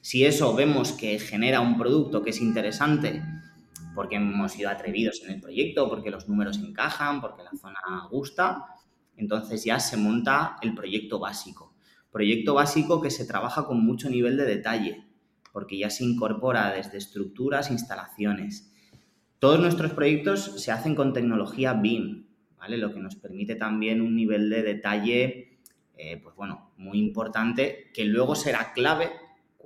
si 0.00 0.24
eso 0.24 0.54
vemos 0.54 0.92
que 0.92 1.18
genera 1.18 1.60
un 1.60 1.76
producto 1.76 2.22
que 2.22 2.30
es 2.30 2.40
interesante, 2.40 3.22
porque 3.94 4.16
hemos 4.16 4.52
sido 4.52 4.70
atrevidos 4.70 5.22
en 5.24 5.34
el 5.34 5.40
proyecto, 5.40 5.88
porque 5.88 6.10
los 6.10 6.28
números 6.28 6.58
encajan, 6.58 7.20
porque 7.20 7.42
la 7.42 7.52
zona 7.58 7.80
gusta, 8.10 8.64
entonces 9.16 9.64
ya 9.64 9.80
se 9.80 9.96
monta 9.96 10.56
el 10.62 10.74
proyecto 10.74 11.18
básico. 11.18 11.74
Proyecto 12.10 12.54
básico 12.54 13.00
que 13.00 13.10
se 13.10 13.26
trabaja 13.26 13.66
con 13.66 13.84
mucho 13.84 14.08
nivel 14.08 14.36
de 14.36 14.44
detalle, 14.44 15.06
porque 15.52 15.78
ya 15.78 15.90
se 15.90 16.04
incorpora 16.04 16.72
desde 16.72 16.98
estructuras, 16.98 17.70
instalaciones. 17.70 18.72
Todos 19.38 19.60
nuestros 19.60 19.92
proyectos 19.92 20.62
se 20.62 20.72
hacen 20.72 20.94
con 20.94 21.12
tecnología 21.12 21.74
BIM, 21.74 22.26
¿vale? 22.58 22.78
Lo 22.78 22.92
que 22.92 23.00
nos 23.00 23.16
permite 23.16 23.54
también 23.54 24.00
un 24.00 24.16
nivel 24.16 24.50
de 24.50 24.62
detalle, 24.62 25.58
eh, 25.96 26.20
pues 26.22 26.34
bueno, 26.36 26.72
muy 26.76 26.98
importante, 26.98 27.90
que 27.94 28.04
luego 28.04 28.34
será 28.34 28.72
clave 28.72 29.10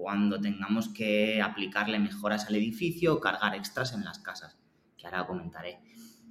cuando 0.01 0.41
tengamos 0.41 0.89
que 0.89 1.43
aplicarle 1.43 1.99
mejoras 1.99 2.47
al 2.47 2.57
edificio 2.57 3.15
o 3.15 3.21
cargar 3.21 3.55
extras 3.55 3.93
en 3.93 4.05
las 4.05 4.19
casas, 4.19 4.59
que 4.97 5.07
ahora 5.07 5.27
comentaré. 5.27 5.79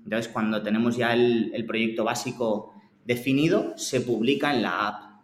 Entonces, 0.03 0.31
cuando 0.31 0.63
tenemos 0.63 0.97
ya 0.97 1.13
el, 1.13 1.65
proyecto 1.67 2.03
básico 2.03 2.73
definido, 3.05 3.77
se 3.77 4.01
publica 4.01 4.53
en 4.53 4.61
la 4.61 4.87
app, 4.87 5.23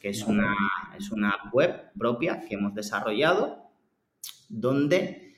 que 0.00 0.08
es 0.08 0.24
una, 0.24 0.54
es 0.98 1.10
una 1.10 1.30
app 1.30 1.54
web 1.54 1.92
propia 1.98 2.40
que 2.40 2.54
hemos 2.54 2.74
desarrollado, 2.74 3.70
donde 4.48 5.34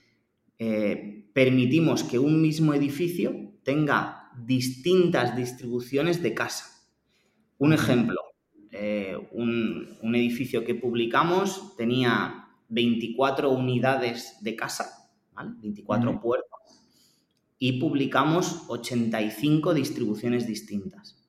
eh, 0.58 1.28
permitimos 1.32 2.04
que 2.04 2.18
un 2.18 2.40
mismo 2.40 2.74
edificio 2.74 3.34
tenga 3.64 4.30
distintas 4.36 5.36
distribuciones 5.36 6.22
de 6.22 6.34
casa. 6.34 6.66
Un 7.58 7.72
ejemplo, 7.72 8.20
eh, 8.70 9.16
un, 9.32 10.14
edificio 10.14 10.64
que 10.64 10.74
publicamos 10.74 11.76
tenía 11.76 12.48
24 12.68 13.50
unidades 13.50 14.36
de 14.40 14.56
casa, 14.56 15.10
¿vale? 15.34 15.50
24 15.60 16.20
puertas, 16.20 16.84
y 17.58 17.78
publicamos 17.78 18.64
85 18.68 19.74
distribuciones 19.74 20.46
distintas. 20.46 21.21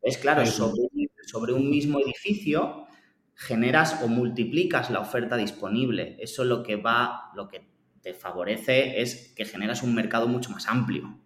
Es 0.00 0.18
claro, 0.18 0.44
sobre, 0.46 1.52
un 1.52 1.70
mismo 1.70 1.98
edificio 2.00 2.86
generas 3.34 4.02
o 4.02 4.08
multiplicas 4.08 4.90
la 4.90 5.00
oferta 5.00 5.36
disponible. 5.36 6.16
Eso 6.20 6.44
lo 6.44 6.62
que 6.62 6.76
va, 6.76 7.30
lo 7.34 7.48
que 7.48 7.68
te 8.02 8.14
favorece 8.14 9.00
es 9.00 9.32
que 9.36 9.44
generas 9.44 9.82
un 9.82 9.94
mercado 9.94 10.28
mucho 10.28 10.50
más 10.50 10.66
amplio. 10.66 11.18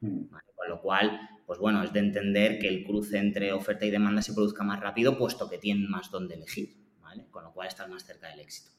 Mm. 0.00 0.26
Con 0.54 0.68
lo 0.68 0.80
cual, 0.80 1.20
pues 1.46 1.58
bueno, 1.58 1.82
es 1.82 1.92
de 1.92 2.00
entender 2.00 2.58
que 2.58 2.68
el 2.68 2.84
cruce 2.84 3.18
entre 3.18 3.52
oferta 3.52 3.84
y 3.86 3.90
demanda 3.90 4.22
se 4.22 4.34
produzca 4.34 4.64
más 4.64 4.80
rápido, 4.80 5.16
puesto 5.16 5.48
que 5.48 5.58
tienen 5.58 5.88
más 5.88 6.10
donde 6.10 6.34
elegir, 6.34 6.76
¿vale? 7.00 7.26
Con 7.30 7.44
lo 7.44 7.52
cual 7.52 7.68
estás 7.68 7.88
más 7.88 8.04
cerca 8.04 8.28
del 8.28 8.40
éxito. 8.40 8.70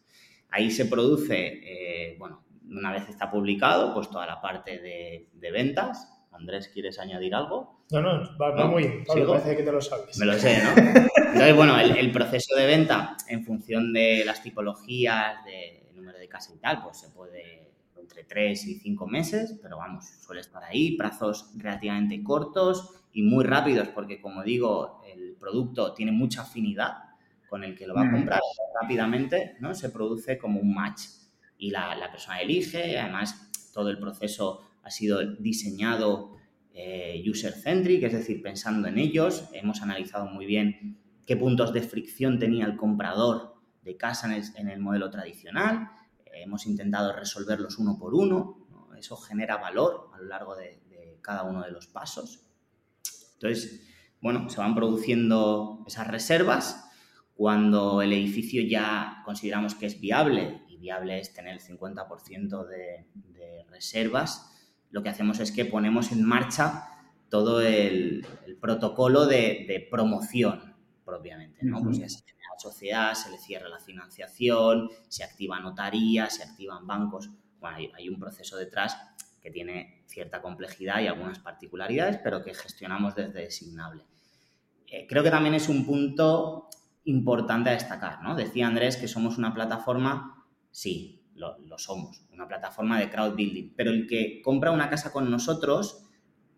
Ahí 0.50 0.72
se 0.72 0.86
produce, 0.86 1.62
eh, 1.64 2.16
bueno, 2.18 2.46
una 2.70 2.92
vez 2.92 3.08
está 3.10 3.30
publicado, 3.30 3.94
pues 3.94 4.10
toda 4.10 4.26
la 4.26 4.42
parte 4.42 4.80
de, 4.80 5.52
ventas. 5.52 6.17
Andrés, 6.38 6.70
¿quieres 6.74 7.00
añadir 7.00 7.34
algo? 7.36 7.84
No, 7.92 8.02
no, 8.02 8.38
va, 8.38 8.66
muy 8.68 8.84
bien. 8.84 9.04
parece 9.06 9.58
que 9.58 9.64
te 9.64 9.72
lo 9.72 9.82
sabes. 9.82 10.18
Me 10.18 10.26
lo 10.26 10.34
sé, 10.34 10.62
¿no? 10.64 10.70
Entonces, 10.70 11.56
bueno, 11.56 11.80
el, 11.80 12.12
proceso 12.12 12.56
de 12.56 12.66
venta, 12.66 13.18
en 13.28 13.44
función 13.44 13.94
de 13.94 14.24
las 14.26 14.42
tipologías, 14.44 15.44
del 15.46 15.96
número 15.96 16.18
de 16.18 16.28
casa 16.28 16.54
y 16.56 16.60
tal, 16.60 16.82
pues 16.84 17.00
se 17.00 17.10
puede 17.10 17.72
entre 17.98 18.24
3 18.24 18.68
y 18.68 18.76
5 18.76 19.08
meses, 19.08 19.60
pero 19.62 19.78
vamos, 19.78 20.06
suele 20.26 20.42
estar 20.42 20.64
ahí, 20.64 20.96
plazos 20.96 21.52
relativamente 21.58 22.24
cortos 22.24 22.94
y 23.12 23.24
muy 23.24 23.44
rápidos, 23.44 23.90
porque 23.90 24.22
como 24.22 24.44
digo, 24.44 25.02
el 25.06 25.36
producto 25.40 25.94
tiene 25.94 26.12
mucha 26.12 26.44
afinidad 26.44 27.08
con 27.50 27.64
el 27.64 27.76
que 27.76 27.88
lo 27.88 27.96
va 27.96 28.08
a 28.08 28.12
comprar 28.12 28.42
rápidamente, 28.80 29.56
¿no? 29.60 29.74
Se 29.74 29.90
produce 29.90 30.38
como 30.38 30.60
un 30.60 30.74
match 30.74 31.02
y 31.58 31.72
la, 31.72 32.10
persona 32.12 32.42
elige, 32.42 33.00
además 33.00 33.72
todo 33.74 33.90
el 33.90 33.98
proceso 33.98 34.67
ha 34.88 34.92
sido 34.92 35.36
diseñado 35.36 36.36
eh, 36.74 37.24
user-centric, 37.30 38.04
es 38.04 38.14
decir, 38.14 38.42
pensando 38.42 38.88
en 38.88 38.98
ellos, 38.98 39.50
hemos 39.54 39.82
analizado 39.82 40.26
muy 40.26 40.46
bien 40.46 40.98
qué 41.26 41.36
puntos 41.36 41.74
de 41.74 41.82
fricción 41.82 42.40
tenía 42.40 42.66
el 42.66 42.78
comprador 42.78 43.56
de 43.84 43.98
casa 43.98 44.34
en 44.56 44.70
el 44.70 44.80
modelo 44.80 45.10
tradicional, 45.10 45.90
hemos 46.34 46.66
intentado 46.66 47.14
resolverlos 47.14 47.78
uno 47.78 47.98
por 47.98 48.14
uno, 48.14 48.68
eso 48.98 49.16
genera 49.18 49.58
valor 49.58 50.10
a 50.14 50.18
lo 50.20 50.28
largo 50.28 50.56
de, 50.56 50.82
cada 51.22 51.44
uno 51.44 51.62
de 51.62 51.72
los 51.72 51.88
pasos. 51.88 52.48
Entonces, 53.34 53.86
bueno, 54.22 54.50
se 54.50 54.60
van 54.60 54.76
produciendo 54.76 55.84
esas 55.86 56.08
reservas. 56.08 56.90
Cuando 57.36 58.02
el 58.02 58.14
edificio 58.14 58.64
ya 58.64 59.22
consideramos 59.26 59.76
que 59.76 59.88
es 59.88 60.00
viable, 60.00 60.62
y 60.70 60.78
viable 60.78 61.20
es 61.20 61.34
tener 61.34 61.54
el 61.54 61.60
50% 61.60 62.66
de, 62.66 63.06
reservas, 63.70 64.57
lo 64.92 65.04
que 65.04 65.10
hacemos 65.10 65.40
es 65.40 65.52
que 65.52 65.66
ponemos 65.66 66.12
en 66.12 66.24
marcha 66.24 66.90
todo 67.30 67.62
el, 67.62 68.26
protocolo 68.62 69.26
de, 69.26 69.88
promoción 69.92 70.76
propiamente, 71.04 71.60
¿no? 71.64 71.82
Pues 71.82 72.00
ya 72.00 72.08
sociedad, 72.58 73.14
se 73.14 73.30
le 73.30 73.38
cierra 73.38 73.70
la 73.70 73.80
financiación, 73.80 74.90
se 75.08 75.24
activa 75.24 75.60
notaría, 75.60 76.30
se 76.30 76.44
activan 76.44 76.86
bancos. 76.86 77.30
Bueno, 77.60 77.78
hay, 77.96 78.10
un 78.10 78.20
proceso 78.20 78.58
detrás 78.58 78.98
que 79.42 79.52
tiene 79.52 80.04
cierta 80.08 80.42
complejidad 80.42 81.02
y 81.02 81.08
algunas 81.08 81.40
particularidades, 81.40 82.20
pero 82.24 82.44
que 82.44 82.54
gestionamos 82.54 83.16
desde 83.16 83.42
Designable. 83.42 84.04
Eh, 84.88 85.06
creo 85.08 85.24
que 85.24 85.32
también 85.32 85.56
es 85.56 85.70
un 85.70 85.86
punto 85.86 86.70
importante 87.06 87.70
a 87.70 87.74
destacar, 87.74 88.22
¿no? 88.22 88.36
Decía 88.36 88.68
Andrés 88.68 88.98
que 88.98 89.08
somos 89.08 89.38
una 89.38 89.54
plataforma, 89.54 90.46
sí, 90.72 91.17
lo, 91.38 91.78
somos, 91.78 92.24
una 92.32 92.48
plataforma 92.48 93.00
de 93.00 93.10
crowdbuilding. 93.10 93.74
Pero 93.76 93.92
el 93.92 94.08
que 94.08 94.42
compra 94.44 94.72
una 94.72 94.90
casa 94.90 95.12
con 95.12 95.30
nosotros, 95.30 96.04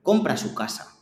compra 0.01 0.37
su 0.37 0.55
casa. 0.55 0.95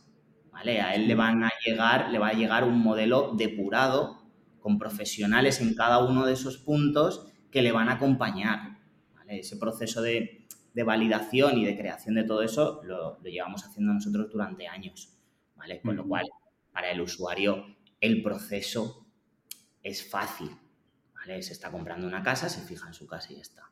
¿vale? 0.52 0.80
A 0.80 0.94
él 0.94 1.06
le 1.08 1.14
van 1.14 1.44
a 1.44 1.50
llegar, 1.64 2.10
le 2.10 2.18
va 2.18 2.28
a 2.28 2.32
llegar 2.34 2.64
un 2.64 2.78
modelo 2.78 3.34
depurado 3.36 4.18
con 4.60 4.78
profesionales 4.78 5.60
en 5.60 5.74
cada 5.74 6.04
uno 6.04 6.26
de 6.26 6.32
esos 6.32 6.58
puntos 6.58 7.26
que 7.50 7.62
le 7.62 7.72
van 7.72 7.88
a 7.88 7.94
acompañar. 7.94 8.78
Ese 9.28 9.56
proceso 9.56 10.00
de, 10.02 10.46
validación 10.84 11.58
y 11.58 11.64
de 11.64 11.76
creación 11.76 12.14
de 12.14 12.24
todo 12.24 12.42
eso 12.42 12.80
lo, 12.84 13.20
llevamos 13.22 13.64
haciendo 13.64 13.92
nosotros 13.92 14.30
durante 14.30 14.66
años. 14.66 15.18
¿vale? 15.56 15.80
Con 15.80 15.96
lo 15.96 16.06
cual, 16.06 16.26
para 16.72 16.90
el 16.90 17.00
usuario, 17.00 17.76
el 18.00 18.22
proceso 18.22 19.06
es 19.82 20.08
fácil. 20.08 20.50
¿vale? 21.14 21.42
Se 21.42 21.52
está 21.52 21.70
comprando 21.70 22.06
una 22.06 22.22
casa, 22.22 22.48
se 22.48 22.62
fija 22.62 22.86
en 22.86 22.94
su 22.94 23.06
casa 23.06 23.32
y 23.32 23.36
ya 23.36 23.42
está. 23.42 23.67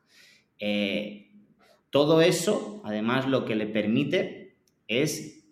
Eh, 0.59 1.31
todo 1.91 2.21
eso, 2.21 2.83
además, 2.85 3.27
lo 3.27 3.45
que 3.45 3.55
le 3.55 3.67
permite 3.67 4.57
es 4.89 5.45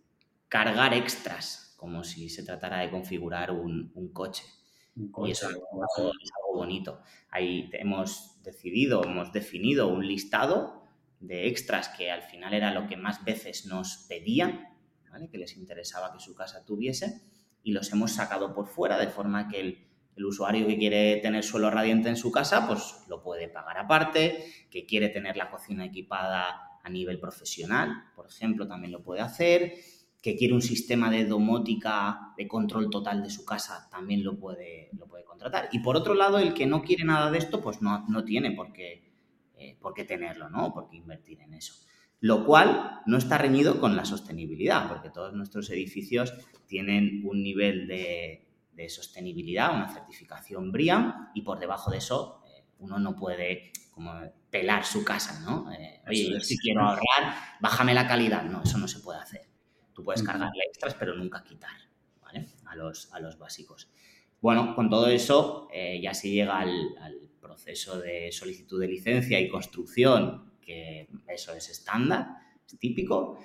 cargar 0.49 0.95
extras, 0.95 1.75
como 1.77 2.05
si 2.05 2.29
se 2.29 2.45
tratara 2.45 2.81
de 2.81 2.91
configurar 2.91 3.51
un, 3.51 4.11
coche. 4.13 4.45
y 4.97 5.31
eso 5.31 5.49
es 5.51 5.57
algo, 5.57 6.55
bonito. 6.55 7.03
Ahí 7.31 7.69
hemos 7.73 8.41
decidido, 8.43 9.03
hemos 9.05 9.33
definido 9.33 9.89
un 9.89 10.07
listado 10.07 10.85
de 11.21 11.49
extras 11.49 11.89
que 11.89 12.11
al 12.11 12.23
final 12.23 12.55
era 12.55 12.73
lo 12.73 12.87
que 12.87 12.97
más 12.97 13.25
veces 13.25 13.67
nos 13.67 14.07
pedían, 14.09 14.75
que 15.31 15.39
les 15.39 15.57
interesaba 15.57 16.13
que 16.13 16.21
su 16.21 16.35
casa 16.35 16.65
tuviese, 16.65 17.23
y 17.63 17.73
los 17.73 17.93
hemos 17.93 18.13
sacado 18.13 18.55
por 18.55 18.67
fuera 18.67 18.99
de 18.99 19.09
forma 19.09 19.49
que 19.49 19.61
el, 19.61 19.79
el 20.17 20.25
usuario 20.25 20.67
que 20.67 20.79
quiere 20.79 21.17
tener 21.17 21.43
suelo 21.43 21.71
radiante 21.71 22.09
en 22.09 22.17
su 22.17 22.31
casa, 22.31 22.67
pues 22.67 23.05
lo 23.09 23.23
puede 23.23 23.49
pagar 23.49 23.79
aparte, 23.79 24.45
que 24.71 24.87
quiere 24.87 25.09
tener 25.09 25.37
la 25.37 25.51
cocina 25.51 25.85
equipada 25.85 26.79
a 26.83 26.91
nivel 26.91 27.19
profesional, 27.19 28.05
por 28.15 28.27
ejemplo, 28.29 28.69
también 28.69 28.93
lo 28.93 29.03
puede 29.03 29.23
hacer, 29.23 29.75
que 30.21 30.37
quiere 30.37 30.55
un 30.55 30.63
sistema 30.63 31.11
de 31.11 31.25
domótica 31.25 32.33
de 32.37 32.49
control 32.49 32.91
total 32.91 33.23
de 33.23 33.31
su 33.31 33.45
casa, 33.45 33.89
también 33.91 34.25
lo 34.25 34.39
puede, 34.39 34.91
lo 34.99 35.07
puede 35.07 35.25
contratar. 35.25 35.69
Y 35.73 35.81
por 35.81 35.97
otro 35.97 36.15
lado, 36.15 36.39
el 36.39 36.55
que 36.55 36.67
no 36.67 36.83
quiere 36.83 37.05
nada 37.05 37.31
de 37.31 37.39
esto, 37.39 37.61
pues 37.61 37.83
no, 37.83 38.07
no 38.09 38.25
tiene 38.25 38.53
por 38.53 38.73
qué, 38.73 39.13
eh, 39.57 39.77
por 39.81 39.95
qué 39.95 40.05
tenerlo, 40.05 40.49
¿no? 40.49 40.73
Por 40.73 40.89
qué 40.89 40.97
invertir 40.97 41.41
en 41.41 41.55
eso. 41.55 41.75
Lo 42.21 42.47
cual 42.47 43.03
no 43.05 43.19
está 43.19 43.37
reñido 43.37 43.81
con 43.81 43.97
la 43.97 44.07
sostenibilidad, 44.07 44.89
porque 44.89 45.11
todos 45.11 45.35
nuestros 45.35 45.69
edificios 45.71 46.33
tienen 46.67 47.23
un 47.25 47.43
nivel 47.43 47.87
de, 47.87 48.47
de 48.75 48.89
sostenibilidad, 48.89 49.75
una 49.75 49.89
certificación 49.89 50.73
BRIAM, 50.73 51.31
y 51.35 51.43
por 51.43 51.59
debajo 51.59 51.91
de 51.91 51.99
eso 51.99 52.43
eh, 52.47 52.65
uno 52.79 52.99
no 52.99 53.15
puede 53.15 53.73
como 53.91 54.13
pelar 54.51 54.85
su 54.85 55.05
casa, 55.05 55.41
¿no? 55.41 55.73
Eh, 55.73 56.03
oye, 56.09 56.33
yo 56.33 56.41
si 56.41 56.59
quiero 56.59 56.83
ahorrar, 56.83 57.35
bájame 57.61 57.95
la 57.95 58.07
calidad. 58.07 58.43
No, 58.43 58.63
eso 58.63 58.79
no 58.79 58.89
se 58.89 59.01
puede 59.01 59.21
hacer. 59.21 59.49
Tú 59.93 60.03
puedes 60.03 60.23
cargarle 60.23 60.65
extras, 60.67 60.95
pero 60.95 61.15
nunca 61.15 61.45
quitar, 61.45 61.77
¿vale? 62.21 62.49
A 62.67 62.75
los, 62.75 63.13
a 63.13 63.21
los 63.21 63.39
básicos. 63.39 63.89
Bueno, 64.45 64.75
con 64.75 64.91
todo 64.91 65.07
eso 65.07 65.69
eh, 65.73 66.01
ya 66.03 66.13
se 66.13 66.29
llega 66.29 66.59
al, 66.59 67.21
proceso 67.41 68.01
de 68.01 68.33
solicitud 68.33 68.81
de 68.81 68.89
licencia 68.89 69.39
y 69.39 69.49
construcción, 69.49 70.53
que 70.61 71.09
eso 71.29 71.55
es 71.55 71.69
estándar, 71.69 72.29
es 72.67 72.79
típico, 72.79 73.39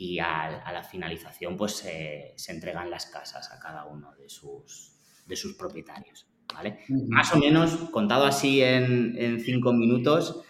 y 0.00 0.18
a, 0.18 0.72
la 0.72 0.82
finalización 0.82 1.58
pues 1.58 1.76
se 1.76 2.52
entregan 2.52 2.90
las 2.90 3.06
casas 3.06 3.52
a 3.52 3.60
cada 3.60 3.84
uno 3.84 4.14
de 4.14 4.30
sus, 4.30 4.96
de 5.26 5.36
sus 5.36 5.54
propietarios. 5.56 6.26
¿vale? 6.54 6.78
Más 7.08 7.34
o 7.34 7.38
menos, 7.38 7.74
contado 7.90 8.24
así 8.24 8.62
en, 8.62 9.38
cinco 9.40 9.74
minutos, 9.74 10.42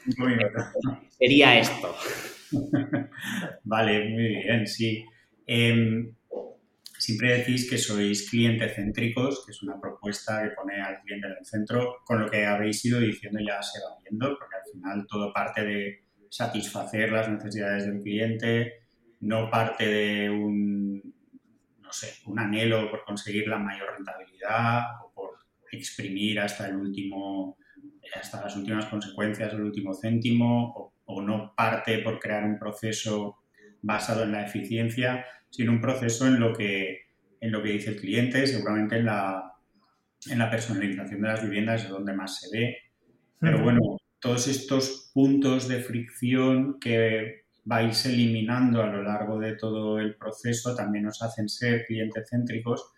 sería 1.19 1.59
esto. 1.59 1.95
vale, 3.65 4.09
muy 4.09 4.29
bien, 4.29 4.67
sí. 4.69 5.05
Em, 5.47 6.15
siempre 6.97 7.39
decís 7.39 7.69
que 7.69 7.77
sois 7.77 8.31
cliente 8.31 8.69
céntricos, 8.69 9.45
que 9.45 9.51
es 9.51 9.63
una 9.65 9.81
propuesta 9.81 10.43
que 10.43 10.51
pone 10.51 10.81
al 10.81 11.01
cliente 11.01 11.27
en 11.27 11.35
el 11.39 11.45
centro, 11.45 11.97
con 12.05 12.21
lo 12.21 12.31
que 12.31 12.47
habéis 12.47 12.85
ido 12.85 13.01
diciendo 13.01 13.41
ya 13.41 13.61
se 13.63 13.81
va 13.81 13.99
viendo, 14.01 14.37
porque 14.39 14.57
al 14.57 14.73
final 14.73 15.07
todo 15.09 15.33
parte 15.33 15.65
de 15.65 16.05
satisfacer 16.29 17.11
las 17.11 17.29
necesidades 17.29 17.87
del 17.87 18.01
cliente, 18.01 18.80
no 19.21 19.51
parte 19.51 19.87
de 19.87 20.31
un, 20.31 21.15
no 21.81 21.93
sé, 21.93 22.15
un 22.27 22.39
anhelo 22.39 22.91
por 22.91 23.05
conseguir 23.05 23.49
la 23.49 23.59
mayor 23.59 23.95
rentabilidad 23.97 24.83
o 25.05 25.13
por 25.13 25.31
exprimir 25.73 26.41
hasta 26.41 26.69
el 26.69 26.77
último, 26.77 27.57
hasta 28.15 28.43
las 28.43 28.57
últimas 28.57 28.87
consecuencias 28.87 29.53
del 29.53 29.63
último 29.63 29.95
céntimo 29.95 30.93
o, 31.05 31.23
no 31.23 31.53
parte 31.57 31.99
por 31.99 32.21
crear 32.21 32.45
un 32.45 32.57
proceso 32.57 33.39
basado 33.83 34.23
en 34.23 34.31
la 34.31 34.47
eficiencia, 34.47 35.27
sino 35.51 35.73
un 35.73 35.81
proceso 35.81 36.29
en 36.29 36.39
lo 36.39 36.53
que, 36.53 37.09
en 37.41 37.51
lo 37.51 37.63
que 37.63 37.71
dice 37.71 37.91
el 37.91 37.97
cliente, 37.97 38.47
seguramente 38.47 38.97
en 38.97 39.07
la, 39.07 39.55
en 40.29 40.39
la 40.39 40.49
personalización 40.49 41.21
de 41.21 41.29
las 41.29 41.43
viviendas 41.43 41.83
es 41.83 41.91
donde 41.91 42.13
más 42.13 42.39
se 42.39 42.57
ve. 42.57 42.77
Pero 43.41 43.61
bueno, 43.61 43.81
todos 44.21 44.47
estos 44.47 45.11
puntos 45.13 45.67
de 45.67 45.81
fricción 45.81 46.79
que 46.79 47.43
vais 47.65 48.07
eliminando 48.07 48.83
a 48.83 48.87
lo 48.87 49.03
largo 49.03 49.39
de 49.39 49.55
todo 49.57 49.99
el 49.99 50.17
proceso, 50.17 50.75
también 50.75 51.05
nos 51.05 51.23
hacen 51.23 51.49
ser 51.49 51.85
clientes 51.87 52.29
céntricos. 52.29 52.93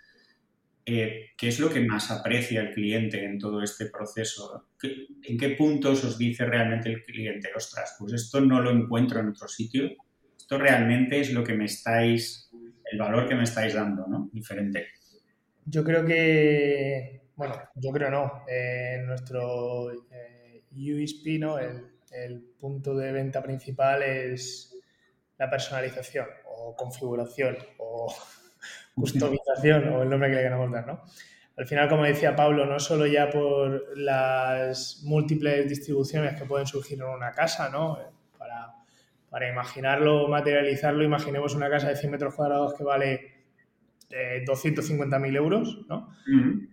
Eh, 0.85 1.31
¿Qué 1.37 1.48
es 1.48 1.61
lo 1.61 1.70
que 1.70 1.81
más 1.81 2.11
aprecia 2.11 2.61
el 2.61 2.75
cliente 2.75 3.25
en 3.25 3.38
todo 3.38 3.62
este 3.62 3.87
proceso? 3.87 4.68
¿En 4.83 5.38
qué 5.38 5.51
puntos 5.51 6.05
os 6.05 6.18
dice 6.18 6.44
realmente 6.44 6.88
el 6.88 7.03
cliente, 7.03 7.51
ostras, 7.55 7.96
pues 7.98 8.12
esto 8.14 8.40
no 8.40 8.61
lo 8.61 8.70
encuentro 8.70 9.20
en 9.20 9.29
otro 9.29 9.46
sitio? 9.46 9.90
Esto 10.37 10.59
realmente 10.59 11.20
es 11.20 11.33
lo 11.33 11.44
que 11.44 11.55
me 11.55 11.66
estáis, 11.66 12.51
el 12.90 12.98
valor 12.98 13.29
que 13.29 13.37
me 13.37 13.44
estáis 13.44 13.75
dando, 13.75 14.07
¿no? 14.09 14.29
Diferente. 14.33 14.88
Yo 15.64 15.85
creo 15.85 16.05
que, 16.05 17.22
bueno, 17.37 17.55
yo 17.77 17.92
creo 17.92 18.11
no. 18.11 18.42
Eh, 18.48 19.03
nuestro 19.07 19.92
eh, 20.11 20.64
USP, 20.72 21.38
¿no? 21.38 21.59
El, 21.61 21.91
el 22.12 22.40
punto 22.61 22.94
de 22.94 23.12
venta 23.12 23.42
principal 23.42 24.03
es 24.03 24.77
la 25.38 25.51
personalización 25.51 26.27
o 26.46 26.77
configuración 26.77 27.57
o 27.79 28.14
customización 28.94 29.88
o 29.88 30.03
el 30.03 30.09
nombre 30.11 30.31
que 30.31 30.37
le 30.37 30.42
queramos 30.42 30.70
dar, 30.70 30.87
¿no? 30.87 31.03
Al 31.57 31.66
final, 31.66 31.88
como 31.88 32.05
decía 32.05 32.35
Pablo, 32.35 32.64
no 32.64 32.79
solo 32.79 33.07
ya 33.07 33.29
por 33.29 33.98
las 33.98 35.03
múltiples 35.05 35.68
distribuciones 35.68 36.38
que 36.38 36.46
pueden 36.46 36.66
surgir 36.66 36.98
en 36.98 37.07
una 37.07 37.33
casa, 37.33 37.68
¿no? 37.68 37.98
Para, 38.38 38.75
para 39.29 39.48
imaginarlo, 39.48 40.29
materializarlo, 40.29 41.05
imaginemos 41.05 41.55
una 41.55 41.68
casa 41.68 41.88
de 41.88 41.96
100 41.96 42.11
metros 42.11 42.35
cuadrados 42.35 42.75
que 42.75 42.85
vale 42.85 43.33
eh, 44.11 44.44
250.000 44.46 45.37
euros, 45.37 45.87
¿no? 45.88 46.14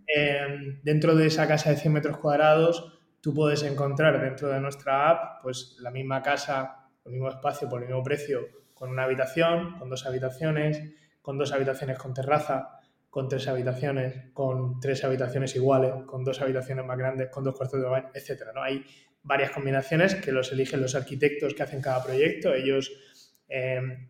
Eh, 0.07 0.79
dentro 0.83 1.15
de 1.15 1.27
esa 1.27 1.47
casa 1.47 1.71
de 1.71 1.77
100 1.77 1.93
metros 1.93 2.17
cuadrados 2.17 2.98
tú 3.21 3.33
puedes 3.33 3.63
encontrar 3.63 4.21
dentro 4.21 4.49
de 4.49 4.59
nuestra 4.59 5.09
app 5.09 5.41
pues 5.41 5.77
la 5.79 5.91
misma 5.91 6.21
casa, 6.21 6.89
el 7.05 7.13
mismo 7.13 7.29
espacio 7.29 7.67
por 7.69 7.81
el 7.81 7.87
mismo 7.87 8.03
precio, 8.03 8.47
con 8.73 8.89
una 8.89 9.03
habitación, 9.03 9.77
con 9.77 9.89
dos 9.89 10.05
habitaciones, 10.05 10.81
con 11.21 11.37
dos 11.37 11.51
habitaciones 11.51 11.97
con 11.97 12.13
terraza, 12.13 12.79
con 13.09 13.27
tres 13.27 13.47
habitaciones, 13.47 14.31
con 14.33 14.79
tres 14.79 15.03
habitaciones 15.03 15.55
iguales, 15.55 15.91
con 16.05 16.23
dos 16.23 16.41
habitaciones 16.41 16.85
más 16.85 16.97
grandes, 16.97 17.29
con 17.29 17.43
dos 17.43 17.55
cuartos 17.55 17.81
de 17.81 17.87
baño, 17.87 18.09
etcétera. 18.13 18.51
¿no? 18.53 18.61
Hay 18.61 18.85
varias 19.23 19.51
combinaciones 19.51 20.15
que 20.15 20.31
los 20.31 20.51
eligen 20.51 20.81
los 20.81 20.95
arquitectos 20.95 21.53
que 21.53 21.63
hacen 21.63 21.81
cada 21.81 22.03
proyecto. 22.03 22.53
Ellos 22.53 22.91
em, 23.47 24.09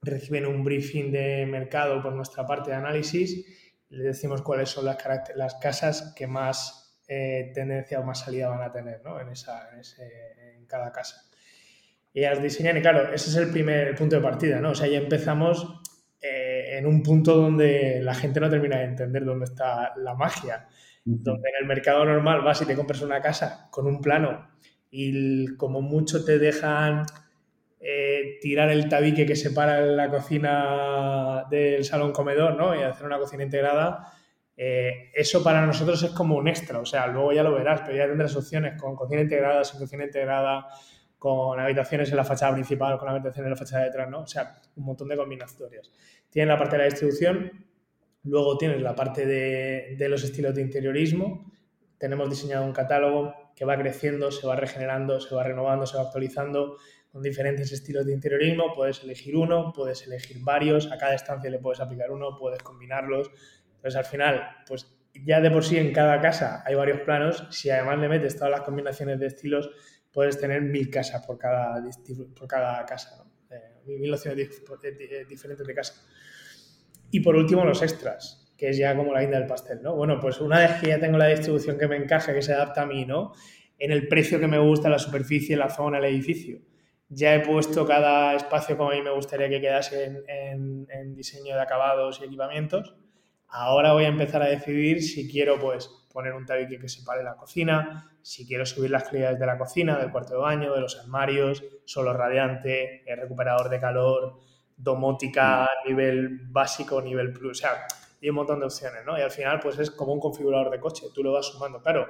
reciben 0.00 0.46
un 0.46 0.64
briefing 0.64 1.12
de 1.12 1.46
mercado 1.46 2.02
por 2.02 2.14
nuestra 2.14 2.46
parte 2.46 2.70
de 2.70 2.76
análisis. 2.76 3.46
Les 3.90 4.04
decimos 4.04 4.42
cuáles 4.42 4.70
son 4.70 4.86
las, 4.86 4.98
las 5.36 5.54
casas 5.56 6.14
que 6.16 6.26
más 6.26 6.87
eh, 7.08 7.50
tendencia 7.54 8.00
o 8.00 8.04
más 8.04 8.20
salida 8.20 8.48
van 8.48 8.60
a 8.60 8.70
tener 8.70 9.02
¿no? 9.02 9.18
en, 9.18 9.30
esa, 9.30 9.70
en, 9.72 9.80
ese, 9.80 10.02
en, 10.56 10.66
cada 10.66 10.92
casa. 10.92 11.24
Y 12.12 12.20
las 12.20 12.42
diseñan, 12.42 12.76
y 12.76 12.82
claro, 12.82 13.12
ese 13.14 13.30
es 13.30 13.36
el 13.36 13.50
primer 13.50 13.94
punto 13.94 14.16
de 14.16 14.22
partida, 14.22 14.60
¿no? 14.60 14.70
O 14.70 14.74
sea, 14.74 14.88
ya 14.88 14.98
empezamos 14.98 15.80
eh, 16.20 16.76
en 16.78 16.86
un 16.86 17.02
punto 17.02 17.34
donde 17.34 18.00
la 18.02 18.14
gente 18.14 18.40
no 18.40 18.50
termina 18.50 18.78
de 18.78 18.84
entender 18.84 19.24
dónde 19.24 19.46
está 19.46 19.94
la 19.96 20.14
magia. 20.14 20.68
Donde 21.04 21.48
en 21.48 21.54
el 21.62 21.66
mercado 21.66 22.04
normal 22.04 22.42
vas 22.42 22.60
y 22.60 22.66
te 22.66 22.76
compras 22.76 23.00
una 23.00 23.22
casa 23.22 23.68
con 23.70 23.86
un 23.86 24.02
plano 24.02 24.50
y 24.90 25.56
como 25.56 25.80
mucho 25.80 26.24
te 26.24 26.38
dejan 26.38 27.06
eh, 27.80 28.38
tirar 28.42 28.70
el 28.70 28.88
tabique 28.88 29.24
que 29.24 29.36
separa 29.36 29.80
la 29.80 30.10
cocina 30.10 31.44
del 31.50 31.84
salón 31.84 32.12
comedor, 32.12 32.56
¿no? 32.56 32.78
Y 32.78 32.82
hacer 32.82 33.06
una 33.06 33.18
cocina 33.18 33.44
integrada 33.44 34.12
eh, 34.60 35.12
eso 35.14 35.40
para 35.40 35.64
nosotros 35.64 36.02
es 36.02 36.10
como 36.10 36.34
un 36.34 36.48
extra, 36.48 36.80
o 36.80 36.84
sea, 36.84 37.06
luego 37.06 37.32
ya 37.32 37.44
lo 37.44 37.54
verás, 37.54 37.82
pero 37.82 37.96
ya 37.96 38.08
tendrás 38.08 38.34
opciones 38.34 38.80
con 38.80 38.96
cocina 38.96 39.20
integrada, 39.20 39.62
sin 39.62 39.78
cocina 39.78 40.02
integrada, 40.02 40.66
con 41.16 41.60
habitaciones 41.60 42.10
en 42.10 42.16
la 42.16 42.24
fachada 42.24 42.54
principal, 42.54 42.98
con 42.98 43.08
habitaciones 43.08 43.46
en 43.46 43.50
la 43.50 43.56
fachada 43.56 43.82
de 43.82 43.86
detrás, 43.90 44.10
¿no? 44.10 44.22
O 44.22 44.26
sea, 44.26 44.60
un 44.74 44.84
montón 44.84 45.06
de 45.06 45.16
combinatorias. 45.16 45.92
Tienes 46.28 46.48
la 46.48 46.58
parte 46.58 46.72
de 46.72 46.78
la 46.78 46.84
distribución, 46.86 47.66
luego 48.24 48.58
tienes 48.58 48.82
la 48.82 48.96
parte 48.96 49.26
de, 49.26 50.08
los 50.08 50.24
estilos 50.24 50.52
de 50.56 50.62
interiorismo, 50.62 51.52
tenemos 51.96 52.28
diseñado 52.28 52.64
un 52.64 52.72
catálogo 52.72 53.52
que 53.54 53.64
va 53.64 53.78
creciendo, 53.78 54.32
se 54.32 54.44
va 54.44 54.56
regenerando, 54.56 55.20
se 55.20 55.36
va 55.36 55.44
renovando, 55.44 55.86
se 55.86 55.96
va 55.96 56.02
actualizando 56.02 56.78
con 57.12 57.22
diferentes 57.22 57.70
estilos 57.70 58.06
de 58.06 58.12
interiorismo. 58.12 58.74
Puedes 58.74 59.02
elegir 59.04 59.36
uno, 59.36 59.72
puedes 59.72 60.04
elegir 60.06 60.38
varios, 60.40 60.90
a 60.90 60.98
cada 60.98 61.14
estancia 61.14 61.48
le 61.48 61.58
puedes 61.58 61.80
aplicar 61.80 62.10
uno, 62.10 62.36
puedes 62.36 62.62
combinarlos. 62.62 63.30
Entonces, 63.78 63.96
al 63.96 64.04
final, 64.04 64.48
pues 64.66 64.86
ya 65.24 65.40
de 65.40 65.50
por 65.50 65.64
sí 65.64 65.78
en 65.78 65.92
cada 65.92 66.20
casa 66.20 66.62
hay 66.66 66.74
varios 66.74 67.00
planos. 67.00 67.46
Si 67.50 67.70
además 67.70 67.98
le 67.98 68.08
metes 68.08 68.36
todas 68.36 68.50
las 68.50 68.60
combinaciones 68.60 69.18
de 69.18 69.26
estilos, 69.26 69.70
puedes 70.12 70.38
tener 70.38 70.62
mil 70.62 70.90
casas 70.90 71.24
por 71.26 71.38
cada, 71.38 71.82
por 72.36 72.46
cada 72.46 72.84
casa, 72.84 73.24
¿no? 73.24 73.56
Eh, 73.56 73.98
mil 73.98 74.12
opciones 74.12 74.48
diferentes 75.28 75.66
de 75.66 75.74
casa. 75.74 75.94
Y 77.10 77.20
por 77.20 77.36
último, 77.36 77.64
los 77.64 77.82
extras, 77.82 78.52
que 78.56 78.68
es 78.70 78.76
ya 78.76 78.94
como 78.96 79.12
la 79.12 79.20
guinda 79.20 79.38
del 79.38 79.46
pastel, 79.46 79.80
¿no? 79.82 79.94
Bueno, 79.94 80.18
pues 80.20 80.40
una 80.40 80.58
vez 80.58 80.80
que 80.80 80.88
ya 80.88 81.00
tengo 81.00 81.16
la 81.16 81.26
distribución 81.26 81.78
que 81.78 81.88
me 81.88 81.96
encaja, 81.96 82.34
que 82.34 82.42
se 82.42 82.52
adapta 82.52 82.82
a 82.82 82.86
mí, 82.86 83.06
¿no? 83.06 83.32
En 83.78 83.92
el 83.92 84.08
precio 84.08 84.40
que 84.40 84.48
me 84.48 84.58
gusta, 84.58 84.88
la 84.88 84.98
superficie, 84.98 85.56
la 85.56 85.70
zona, 85.70 85.98
el 85.98 86.04
edificio. 86.04 86.60
Ya 87.08 87.34
he 87.34 87.40
puesto 87.40 87.86
cada 87.86 88.34
espacio 88.34 88.76
como 88.76 88.90
a 88.90 88.94
mí 88.94 89.00
me 89.00 89.12
gustaría 89.12 89.48
que 89.48 89.60
quedase 89.60 90.24
en, 90.26 91.14
diseño 91.14 91.54
de 91.54 91.62
acabados 91.62 92.20
y 92.20 92.24
equipamientos. 92.24 92.94
Ahora 93.48 93.92
voy 93.92 94.04
a 94.04 94.08
empezar 94.08 94.42
a 94.42 94.46
decidir 94.46 95.02
si 95.02 95.30
quiero, 95.30 95.58
pues, 95.58 95.88
poner 96.12 96.34
un 96.34 96.44
tabique 96.44 96.78
que 96.78 96.88
separe 96.88 97.22
la 97.22 97.36
cocina, 97.36 98.10
si 98.22 98.46
quiero 98.46 98.66
subir 98.66 98.90
las 98.90 99.04
calidades 99.04 99.38
de 99.38 99.46
la 99.46 99.56
cocina, 99.56 99.96
del 99.98 100.10
cuarto 100.10 100.34
de 100.34 100.40
baño, 100.40 100.74
de 100.74 100.80
los 100.80 100.98
armarios, 100.98 101.62
solo 101.84 102.12
radiante, 102.12 103.04
recuperador 103.16 103.68
de 103.68 103.80
calor, 103.80 104.38
domótica 104.76 105.68
nivel 105.86 106.40
básico, 106.48 107.00
nivel 107.00 107.32
plus, 107.32 107.58
o 107.58 107.60
sea, 107.62 107.86
hay 108.20 108.30
un 108.30 108.36
montón 108.36 108.60
de 108.60 108.66
opciones, 108.66 109.04
¿no? 109.06 109.18
Y 109.18 109.22
al 109.22 109.30
final, 109.30 109.60
pues 109.60 109.78
es 109.78 109.90
como 109.90 110.12
un 110.12 110.20
configurador 110.20 110.70
de 110.70 110.80
coche, 110.80 111.06
tú 111.14 111.22
lo 111.22 111.32
vas 111.32 111.46
sumando. 111.46 111.80
Claro, 111.80 112.06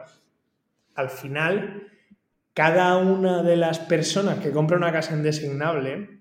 al 0.94 1.10
final, 1.10 1.86
cada 2.54 2.96
una 2.96 3.42
de 3.42 3.56
las 3.56 3.78
personas 3.78 4.38
que 4.40 4.50
compra 4.50 4.76
una 4.76 4.92
casa 4.92 5.14
en 5.14 5.22
designable, 5.22 6.20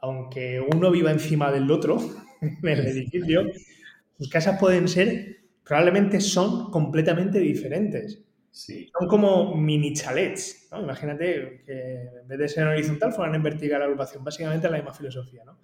aunque 0.00 0.60
uno 0.60 0.90
viva 0.90 1.10
encima 1.10 1.50
del 1.50 1.70
otro 1.70 1.98
en 2.40 2.68
el 2.68 2.86
edificio, 2.86 3.44
sus 4.18 4.28
casas 4.28 4.58
pueden 4.58 4.88
ser, 4.88 5.38
probablemente 5.64 6.20
son 6.20 6.70
completamente 6.70 7.38
diferentes. 7.38 8.24
Son 8.50 9.08
como 9.08 9.54
mini 9.54 9.92
chalets, 9.92 10.68
¿no? 10.72 10.82
Imagínate 10.82 11.62
que 11.64 12.08
en 12.22 12.26
vez 12.26 12.38
de 12.38 12.48
ser 12.48 12.64
en 12.64 12.70
horizontal 12.70 13.12
fueran 13.12 13.36
en 13.36 13.42
vertical 13.42 13.78
la 13.78 13.84
agrupación, 13.84 14.24
básicamente 14.24 14.68
la 14.68 14.78
misma 14.78 14.92
filosofía, 14.92 15.44
¿no? 15.44 15.60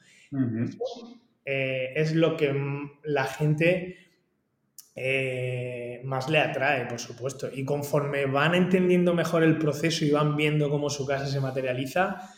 Eh, 1.44 1.92
es 1.96 2.14
lo 2.14 2.36
que 2.36 2.54
la 3.02 3.24
gente 3.24 3.96
eh, 4.94 6.00
más 6.04 6.28
le 6.28 6.38
atrae, 6.38 6.86
por 6.86 7.00
supuesto. 7.00 7.48
Y 7.52 7.64
conforme 7.64 8.26
van 8.26 8.54
entendiendo 8.54 9.14
mejor 9.14 9.42
el 9.42 9.58
proceso 9.58 10.04
y 10.04 10.10
van 10.10 10.36
viendo 10.36 10.70
cómo 10.70 10.88
su 10.88 11.04
casa 11.06 11.26
se 11.26 11.40
materializa, 11.40 12.30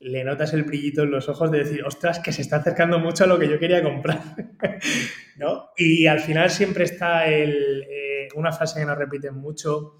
le 0.00 0.24
notas 0.24 0.52
el 0.52 0.64
brillito 0.64 1.02
en 1.02 1.10
los 1.10 1.28
ojos 1.28 1.50
de 1.50 1.58
decir, 1.58 1.84
ostras, 1.84 2.20
que 2.20 2.32
se 2.32 2.42
está 2.42 2.56
acercando 2.56 2.98
mucho 2.98 3.24
a 3.24 3.26
lo 3.26 3.38
que 3.38 3.48
yo 3.48 3.58
quería 3.58 3.82
comprar. 3.82 4.20
¿No? 5.36 5.70
Y 5.76 6.06
al 6.06 6.20
final 6.20 6.50
siempre 6.50 6.84
está 6.84 7.26
el, 7.26 7.84
eh, 7.88 8.28
una 8.34 8.52
frase 8.52 8.80
que 8.80 8.86
nos 8.86 8.98
repiten 8.98 9.36
mucho, 9.36 9.96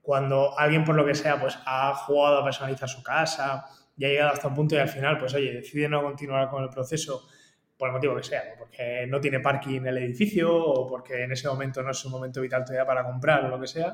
cuando 0.00 0.58
alguien 0.58 0.82
por 0.82 0.94
lo 0.94 1.04
que 1.04 1.14
sea 1.14 1.38
pues 1.38 1.58
ha 1.66 1.94
jugado 1.94 2.38
a 2.38 2.44
personalizar 2.44 2.88
su 2.88 3.02
casa 3.02 3.66
ya 3.98 4.06
ha 4.06 4.10
llegado 4.10 4.32
hasta 4.32 4.48
un 4.48 4.54
punto 4.54 4.76
y 4.76 4.78
al 4.78 4.88
final, 4.88 5.18
pues 5.18 5.34
oye, 5.34 5.52
decide 5.52 5.88
no 5.88 6.02
continuar 6.02 6.48
con 6.48 6.62
el 6.62 6.70
proceso 6.70 7.28
por 7.76 7.88
el 7.88 7.94
motivo 7.94 8.16
que 8.16 8.22
sea, 8.22 8.42
porque 8.56 9.06
no 9.08 9.20
tiene 9.20 9.40
parking 9.40 9.76
en 9.76 9.86
el 9.88 9.98
edificio 9.98 10.54
o 10.56 10.88
porque 10.88 11.24
en 11.24 11.32
ese 11.32 11.48
momento 11.48 11.82
no 11.82 11.90
es 11.90 12.04
un 12.04 12.12
momento 12.12 12.40
vital 12.40 12.64
todavía 12.64 12.86
para 12.86 13.04
comprar 13.04 13.44
o 13.44 13.48
lo 13.48 13.60
que 13.60 13.66
sea. 13.66 13.92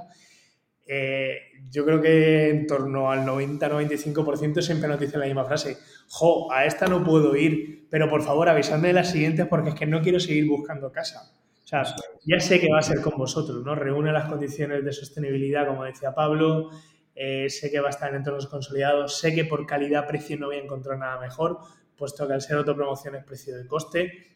Eh, 0.86 1.38
yo 1.70 1.84
creo 1.84 2.00
que 2.00 2.50
en 2.50 2.66
torno 2.66 3.10
al 3.10 3.24
90-95% 3.24 4.60
siempre 4.60 4.88
nos 4.88 5.00
dicen 5.00 5.20
la 5.20 5.26
misma 5.26 5.44
frase, 5.44 5.78
jo, 6.08 6.52
a 6.52 6.66
esta 6.66 6.86
no 6.86 7.02
puedo 7.02 7.34
ir, 7.36 7.88
pero 7.90 8.08
por 8.08 8.22
favor 8.22 8.48
avisadme 8.48 8.88
de 8.88 8.94
las 8.94 9.10
siguientes 9.10 9.46
porque 9.46 9.70
es 9.70 9.74
que 9.74 9.86
no 9.86 10.02
quiero 10.02 10.20
seguir 10.20 10.46
buscando 10.46 10.92
casa. 10.92 11.32
O 11.64 11.66
sea, 11.66 11.82
ya 12.26 12.40
sé 12.40 12.60
que 12.60 12.68
va 12.70 12.80
a 12.80 12.82
ser 12.82 13.00
con 13.00 13.14
vosotros, 13.16 13.64
¿no? 13.64 13.74
Reúne 13.74 14.12
las 14.12 14.28
condiciones 14.28 14.84
de 14.84 14.92
sostenibilidad, 14.92 15.66
como 15.66 15.84
decía 15.84 16.14
Pablo, 16.14 16.70
eh, 17.14 17.48
sé 17.48 17.70
que 17.70 17.80
va 17.80 17.86
a 17.86 17.90
estar 17.90 18.10
en 18.10 18.16
entornos 18.16 18.46
consolidados, 18.48 19.18
sé 19.18 19.34
que 19.34 19.46
por 19.46 19.64
calidad-precio 19.66 20.36
no 20.38 20.46
voy 20.48 20.56
a 20.56 20.62
encontrar 20.62 20.98
nada 20.98 21.18
mejor, 21.18 21.58
puesto 21.96 22.26
que 22.26 22.34
al 22.34 22.42
ser 22.42 22.58
autopromoción 22.58 23.14
es 23.14 23.24
precio 23.24 23.56
de 23.56 23.66
coste. 23.66 24.26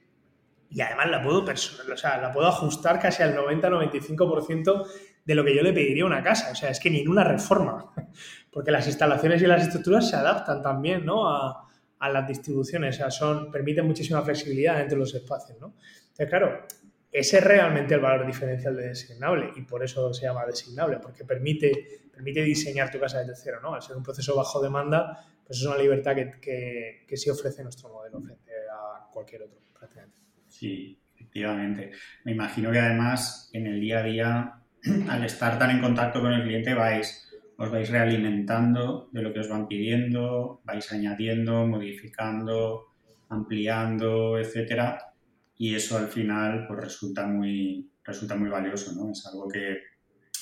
Y 0.71 0.81
además 0.81 1.11
la 1.11 1.23
puedo, 1.23 1.45
o 1.45 1.97
sea, 1.97 2.19
la 2.19 2.31
puedo 2.31 2.47
ajustar 2.47 2.99
casi 3.01 3.23
al 3.23 3.37
90-95% 3.37 4.87
de 5.29 5.35
lo 5.35 5.45
que 5.45 5.55
yo 5.55 5.63
le 5.63 5.75
pediría 5.75 6.07
una 6.07 6.23
casa. 6.23 6.51
O 6.51 6.55
sea, 6.55 6.71
es 6.71 6.81
que 6.81 6.89
ni 6.89 7.01
en 7.01 7.09
una 7.09 7.23
reforma, 7.23 7.93
porque 8.51 8.71
las 8.71 8.87
instalaciones 8.87 9.43
y 9.43 9.47
las 9.47 9.63
estructuras 9.63 10.09
se 10.09 10.17
adaptan 10.17 10.63
también 10.63 11.05
¿no? 11.05 11.29
a, 11.29 11.69
las 12.01 12.27
distribuciones, 12.27 12.97
o 12.97 12.99
sea, 12.99 13.11
son, 13.11 13.51
permiten 13.51 13.87
muchísima 13.87 14.23
flexibilidad 14.23 14.81
entre 14.81 14.97
los 14.97 15.15
espacios. 15.15 15.61
¿no? 15.61 15.75
Entonces, 16.01 16.29
claro, 16.29 16.67
ese 17.13 17.39
es 17.39 17.45
realmente 17.45 17.95
el 17.95 18.01
valor 18.01 18.27
diferencial 18.27 18.75
de 18.75 18.89
designable 18.89 19.51
y 19.55 19.63
por 19.63 19.85
eso 19.85 20.15
se 20.15 20.23
llama 20.23 20.47
designable, 20.47 20.97
porque 20.97 21.27
permite, 21.27 22.09
permite 22.11 22.43
diseñar 22.43 22.91
tu 22.91 22.99
casa 22.99 23.19
desde 23.19 23.37
cero, 23.37 23.59
¿no? 23.63 23.75
Al 23.75 23.83
ser 23.83 23.97
un 23.97 24.03
proceso 24.03 24.35
bajo 24.35 24.63
demanda, 24.63 25.27
pues 25.47 25.59
es 25.59 25.67
una 25.67 25.77
libertad 25.77 26.15
que, 26.15 27.05
que, 27.07 27.17
sí 27.19 27.29
ofrece 27.29 27.63
nuestro 27.63 27.91
modelo 27.91 28.21
frente 28.21 28.53
a 28.73 29.11
cualquier 29.13 29.43
otro, 29.43 29.59
prácticamente. 29.79 30.19
Sí, 30.47 30.99
efectivamente. 31.15 31.91
Me 32.25 32.33
imagino 32.33 32.71
que 32.71 32.79
además 32.79 33.51
en 33.53 33.67
el 33.67 33.81
día 33.81 33.99
a 33.99 34.03
día, 34.03 34.58
al 35.09 35.25
estar 35.25 35.59
tan 35.59 35.71
en 35.71 35.81
contacto 35.81 36.21
con 36.21 36.33
el 36.33 36.43
cliente, 36.43 36.75
vais 36.75 37.25
os 37.59 37.71
vais 37.71 37.91
realimentando 37.91 39.09
de 39.11 39.21
lo 39.21 39.33
que 39.33 39.41
os 39.41 39.49
van 39.49 39.67
pidiendo, 39.67 40.61
vais 40.65 40.93
añadiendo, 40.93 41.67
modificando, 41.67 42.95
ampliando, 43.29 44.39
etcétera, 44.39 45.15
y 45.57 45.75
eso 45.75 45.99
al 45.99 46.07
final 46.07 46.67
pues 46.69 46.81
resulta 46.81 47.27
muy, 47.27 47.91
resulta 48.05 48.37
muy 48.37 48.49
valioso, 48.49 48.93
¿no? 48.95 49.11
Es 49.11 49.27
algo 49.27 49.49
que 49.49 49.73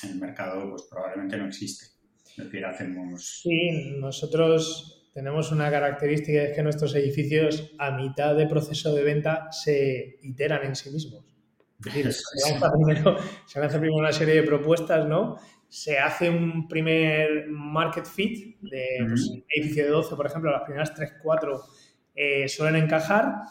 en 0.03 0.09
el 0.11 0.19
mercado 0.19 0.69
pues 0.69 0.83
probablemente 0.89 1.37
no 1.37 1.47
existe. 1.47 1.87
Es 2.23 2.37
decir, 2.37 2.63
hacemos... 2.63 3.41
Sí, 3.41 3.97
nosotros 3.99 5.09
tenemos 5.11 5.51
una 5.51 5.71
característica, 5.71 6.43
es 6.43 6.55
que 6.55 6.61
nuestros 6.61 6.93
edificios 6.93 7.73
a 7.79 7.97
mitad 7.97 8.35
de 8.35 8.45
proceso 8.45 8.93
de 8.93 9.03
venta 9.03 9.51
se 9.51 10.19
iteran 10.21 10.63
en 10.67 10.75
sí 10.75 10.91
mismos. 10.91 11.25
Es 11.79 11.85
decir, 11.85 12.11
se 12.11 12.51
lanza, 12.51 12.71
primero, 12.71 13.17
se 13.45 13.59
lanza 13.59 13.79
primero 13.79 13.99
una 13.99 14.11
serie 14.11 14.35
de 14.35 14.43
propuestas, 14.43 15.07
¿no? 15.07 15.37
Se 15.69 15.99
hace 15.99 16.29
un 16.29 16.67
primer 16.67 17.47
market 17.49 18.05
fit 18.05 18.57
de 18.61 19.05
pues, 19.07 19.29
edificio 19.49 19.83
de 19.83 19.89
12, 19.89 20.15
por 20.15 20.25
ejemplo, 20.25 20.51
las 20.51 20.63
primeras 20.63 20.93
3, 20.93 21.15
4 21.21 21.63
eh, 22.15 22.47
suelen 22.47 22.83
encajar 22.83 23.43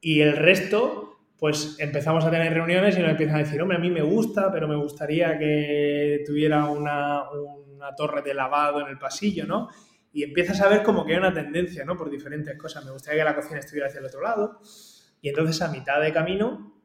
y 0.00 0.20
el 0.20 0.36
resto 0.36 1.12
pues 1.42 1.74
empezamos 1.80 2.24
a 2.24 2.30
tener 2.30 2.54
reuniones 2.54 2.96
y 2.96 3.00
nos 3.00 3.10
empiezan 3.10 3.34
a 3.34 3.38
decir, 3.40 3.60
hombre, 3.60 3.76
a 3.76 3.80
mí 3.80 3.90
me 3.90 4.00
gusta, 4.02 4.52
pero 4.52 4.68
me 4.68 4.76
gustaría 4.76 5.36
que 5.36 6.22
tuviera 6.24 6.66
una, 6.66 7.24
torre 7.96 8.22
de 8.22 8.32
lavado 8.32 8.80
en 8.80 8.86
el 8.86 8.96
pasillo, 8.96 9.44
¿no? 9.44 9.68
Y 10.12 10.22
empiezas 10.22 10.60
a 10.60 10.68
ver 10.68 10.84
como 10.84 11.04
que 11.04 11.14
hay 11.14 11.18
una 11.18 11.34
tendencia, 11.34 11.84
¿no? 11.84 11.96
Por 11.96 12.10
diferentes 12.10 12.56
cosas. 12.56 12.84
Me 12.84 12.92
gustaría 12.92 13.22
que 13.22 13.30
la 13.30 13.34
cocina 13.34 13.58
estuviera 13.58 13.88
hacia 13.88 13.98
el 13.98 14.06
otro 14.06 14.22
lado. 14.22 14.60
Y 15.20 15.30
entonces 15.30 15.60
a 15.62 15.68
mitad 15.68 16.00
de 16.00 16.12
camino 16.12 16.80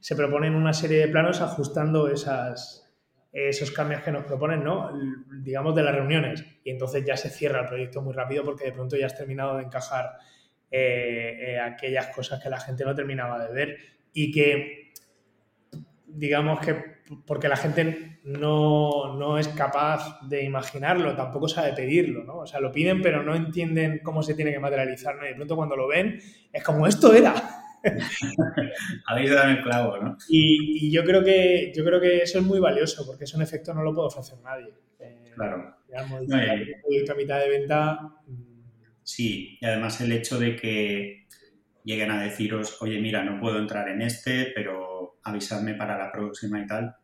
se 0.00 0.16
proponen 0.16 0.54
una 0.54 0.72
serie 0.72 0.98
de 0.98 1.08
planos 1.08 1.40
ajustando 1.40 2.08
esas, 2.08 2.90
esos 3.32 3.70
cambios 3.70 4.02
que 4.02 4.10
nos 4.10 4.24
proponen, 4.24 4.64
¿no? 4.64 4.90
Digamos 5.42 5.74
de 5.74 5.82
las 5.82 5.94
reuniones. 5.94 6.44
Y 6.64 6.70
entonces 6.70 7.04
ya 7.04 7.16
se 7.16 7.30
cierra 7.30 7.60
el 7.60 7.66
proyecto 7.66 8.02
muy 8.02 8.12
rápido 8.12 8.44
porque 8.44 8.64
de 8.64 8.72
pronto 8.72 8.96
ya 8.96 9.06
has 9.06 9.16
terminado 9.16 9.56
de 9.58 9.64
encajar 9.64 10.18
eh, 10.70 11.36
eh, 11.40 11.60
aquellas 11.60 12.08
cosas 12.08 12.42
que 12.42 12.48
la 12.48 12.58
gente 12.60 12.84
no 12.84 12.94
terminaba 12.94 13.44
de 13.44 13.52
ver 13.52 13.76
y 14.12 14.32
que, 14.32 14.92
digamos 16.06 16.60
que, 16.60 16.76
porque 17.26 17.48
la 17.48 17.56
gente 17.56 18.20
no, 18.24 19.38
es 19.38 19.48
capaz 19.48 20.20
de 20.28 20.42
imaginarlo, 20.44 21.14
tampoco 21.14 21.48
sabe 21.48 21.72
pedirlo, 21.72 22.24
¿no? 22.24 22.38
O 22.38 22.46
sea, 22.46 22.60
lo 22.60 22.72
piden 22.72 23.02
pero 23.02 23.22
no 23.22 23.34
entienden 23.34 24.00
cómo 24.02 24.22
se 24.22 24.34
tiene 24.34 24.52
que 24.52 24.58
materializar, 24.58 25.16
¿no? 25.16 25.24
Y 25.24 25.28
de 25.28 25.34
pronto 25.34 25.56
cuando 25.56 25.76
lo 25.76 25.88
ven, 25.88 26.20
es 26.52 26.62
como, 26.62 26.86
esto 26.86 27.14
era. 27.14 27.34
Habéis 29.06 29.30
dado 29.30 29.50
el 29.50 29.62
clavo, 29.62 29.98
¿no? 29.98 30.16
Y, 30.28 30.90
yo, 30.90 31.04
creo 31.04 31.24
que, 31.24 31.72
yo 31.74 31.84
creo 31.84 32.00
que 32.00 32.18
eso 32.22 32.38
es 32.38 32.44
muy 32.44 32.60
valioso, 32.60 33.06
porque 33.06 33.24
eso 33.24 33.36
en 33.36 33.42
efecto 33.42 33.74
no 33.74 33.82
lo 33.82 33.94
puede 33.94 34.08
ofrecer 34.08 34.38
nadie. 34.40 34.72
Eh, 34.98 35.32
claro. 35.34 35.76
Digamos, 35.88 36.28
no, 36.28 37.16
mitad 37.16 37.40
de 37.40 37.48
venta 37.48 37.98
Sí, 39.02 39.58
y 39.60 39.66
además 39.66 40.00
el 40.00 40.12
hecho 40.12 40.38
de 40.38 40.54
que 40.54 41.26
lleguen 41.84 42.12
a 42.12 42.22
deciros, 42.22 42.80
oye, 42.80 43.00
mira, 43.00 43.24
no 43.24 43.40
puedo 43.40 43.58
entrar 43.58 43.88
en 43.88 44.02
este, 44.02 44.52
pero 44.54 45.18
avisadme 45.24 45.74
para 45.74 45.98
la 45.98 46.12
próxima 46.12 46.60
y 46.60 46.66
tal, 46.66 46.94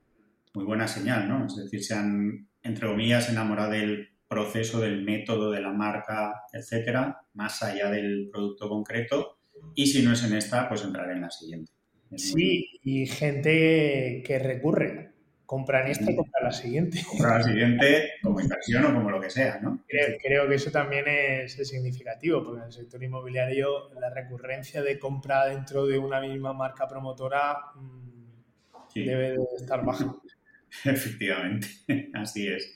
muy 0.54 0.64
buena 0.64 0.86
señal, 0.86 1.28
¿no? 1.28 1.46
Es 1.46 1.56
decir, 1.56 1.82
se 1.82 1.94
han, 1.94 2.48
entre 2.62 2.86
comillas, 2.86 3.28
enamorado 3.28 3.72
del 3.72 4.10
proceso, 4.28 4.80
del 4.80 5.02
método, 5.02 5.50
de 5.50 5.60
la 5.60 5.72
marca, 5.72 6.42
etcétera, 6.52 7.20
más 7.34 7.62
allá 7.62 7.90
del 7.90 8.28
producto 8.32 8.68
concreto. 8.68 9.35
Y 9.74 9.86
si 9.86 10.02
no 10.02 10.12
es 10.12 10.24
en 10.24 10.34
esta, 10.34 10.68
pues 10.68 10.82
entraré 10.82 11.12
en 11.12 11.22
la 11.22 11.30
siguiente. 11.30 11.72
sí, 12.16 12.68
y 12.82 13.06
gente 13.06 14.22
que 14.24 14.38
recurre. 14.38 15.12
compran 15.44 15.86
esta 15.86 16.10
y 16.10 16.16
compran 16.16 16.44
la 16.44 16.52
siguiente. 16.52 17.04
Comprar 17.08 17.40
la 17.40 17.44
siguiente 17.44 18.10
como 18.22 18.40
inversión 18.40 18.84
o 18.84 18.94
como 18.94 19.10
lo 19.10 19.20
que 19.20 19.30
sea, 19.30 19.60
¿no? 19.60 19.84
Creo, 19.86 20.48
que 20.48 20.54
eso 20.54 20.70
también 20.70 21.04
es, 21.06 21.54
significativo, 21.68 22.42
porque 22.42 22.60
en 22.60 22.66
el 22.66 22.72
sector 22.72 23.02
inmobiliario 23.02 23.90
la 24.00 24.10
recurrencia 24.10 24.82
de 24.82 24.98
compra 24.98 25.46
dentro 25.46 25.86
de 25.86 25.98
una 25.98 26.20
misma 26.20 26.52
marca 26.52 26.88
promotora 26.88 27.56
mm, 27.74 28.06
debe 28.94 29.32
de 29.32 29.38
estar 29.56 29.84
baja. 29.84 30.16
Efectivamente, 30.84 31.68
así 32.14 32.48
es. 32.48 32.74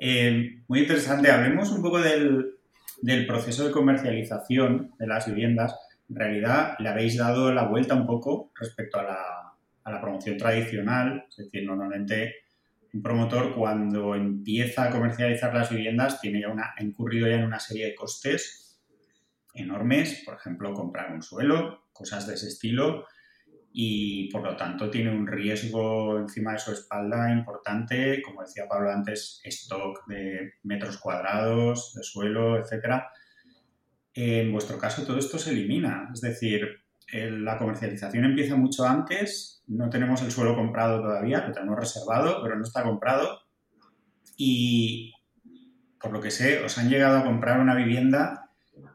Eh, 0.00 0.62
muy 0.66 0.80
interesante. 0.80 1.30
Hablemos 1.30 1.70
un 1.70 1.82
poco 1.82 2.00
del, 2.00 2.54
del 3.02 3.26
proceso 3.26 3.66
de 3.66 3.72
comercialización 3.72 4.94
de 4.98 5.06
las 5.06 5.26
viviendas. 5.26 5.76
En 6.10 6.16
realidad 6.16 6.76
le 6.78 6.88
habéis 6.88 7.16
dado 7.16 7.52
la 7.52 7.64
vuelta 7.64 7.94
un 7.94 8.06
poco 8.06 8.52
respecto 8.54 8.98
a 8.98 9.04
la 9.04 9.40
a 9.84 9.90
la 9.90 10.00
promoción 10.00 10.36
tradicional, 10.36 11.26
es 11.30 11.36
decir, 11.36 11.64
normalmente 11.64 12.36
un 12.92 13.02
promotor 13.02 13.54
cuando 13.54 14.14
empieza 14.14 14.84
a 14.84 14.90
comercializar 14.90 15.54
las 15.54 15.70
viviendas 15.70 16.20
tiene 16.20 16.40
ya 16.40 16.48
una, 16.48 16.74
ha 16.76 16.82
incurrido 16.82 17.28
ya 17.28 17.36
en 17.36 17.44
una 17.44 17.60
serie 17.60 17.86
de 17.86 17.94
costes 17.94 18.80
enormes, 19.54 20.22
por 20.24 20.34
ejemplo, 20.34 20.74
comprar 20.74 21.12
un 21.12 21.22
suelo, 21.22 21.84
cosas 21.92 22.26
de 22.26 22.34
ese 22.34 22.48
estilo, 22.48 23.06
y 23.72 24.28
por 24.32 24.42
lo 24.42 24.56
tanto 24.56 24.90
tiene 24.90 25.10
un 25.10 25.28
riesgo 25.28 26.18
encima 26.18 26.52
de 26.52 26.58
su 26.58 26.72
espalda 26.72 27.30
importante, 27.32 28.20
como 28.22 28.42
decía 28.42 28.66
Pablo 28.68 28.90
antes, 28.90 29.40
stock 29.44 30.06
de 30.08 30.54
metros 30.64 30.98
cuadrados, 30.98 31.94
de 31.94 32.02
suelo, 32.02 32.58
etc. 32.58 33.04
En 34.22 34.52
vuestro 34.52 34.76
caso 34.76 35.06
todo 35.06 35.18
esto 35.18 35.38
se 35.38 35.52
elimina, 35.52 36.10
es 36.12 36.20
decir, 36.20 36.68
la 37.10 37.56
comercialización 37.56 38.26
empieza 38.26 38.54
mucho 38.54 38.84
antes, 38.84 39.62
no 39.66 39.88
tenemos 39.88 40.20
el 40.20 40.30
suelo 40.30 40.54
comprado 40.54 41.00
todavía, 41.00 41.46
lo 41.46 41.54
tenemos 41.54 41.78
reservado, 41.78 42.42
pero 42.42 42.54
no 42.54 42.62
está 42.62 42.82
comprado. 42.82 43.40
Y 44.36 45.14
por 45.98 46.12
lo 46.12 46.20
que 46.20 46.30
sé, 46.30 46.62
os 46.62 46.76
han 46.76 46.90
llegado 46.90 47.16
a 47.16 47.24
comprar 47.24 47.60
una 47.60 47.74
vivienda 47.74 48.50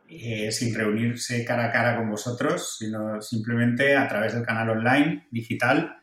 eh, 0.08 0.52
sin 0.52 0.76
reunirse 0.76 1.44
cara 1.44 1.66
a 1.66 1.72
cara 1.72 1.98
con 1.98 2.12
vosotros, 2.12 2.78
sino 2.78 3.20
simplemente 3.20 3.96
a 3.96 4.08
través 4.08 4.36
del 4.36 4.46
canal 4.46 4.70
online, 4.70 5.26
digital, 5.32 5.96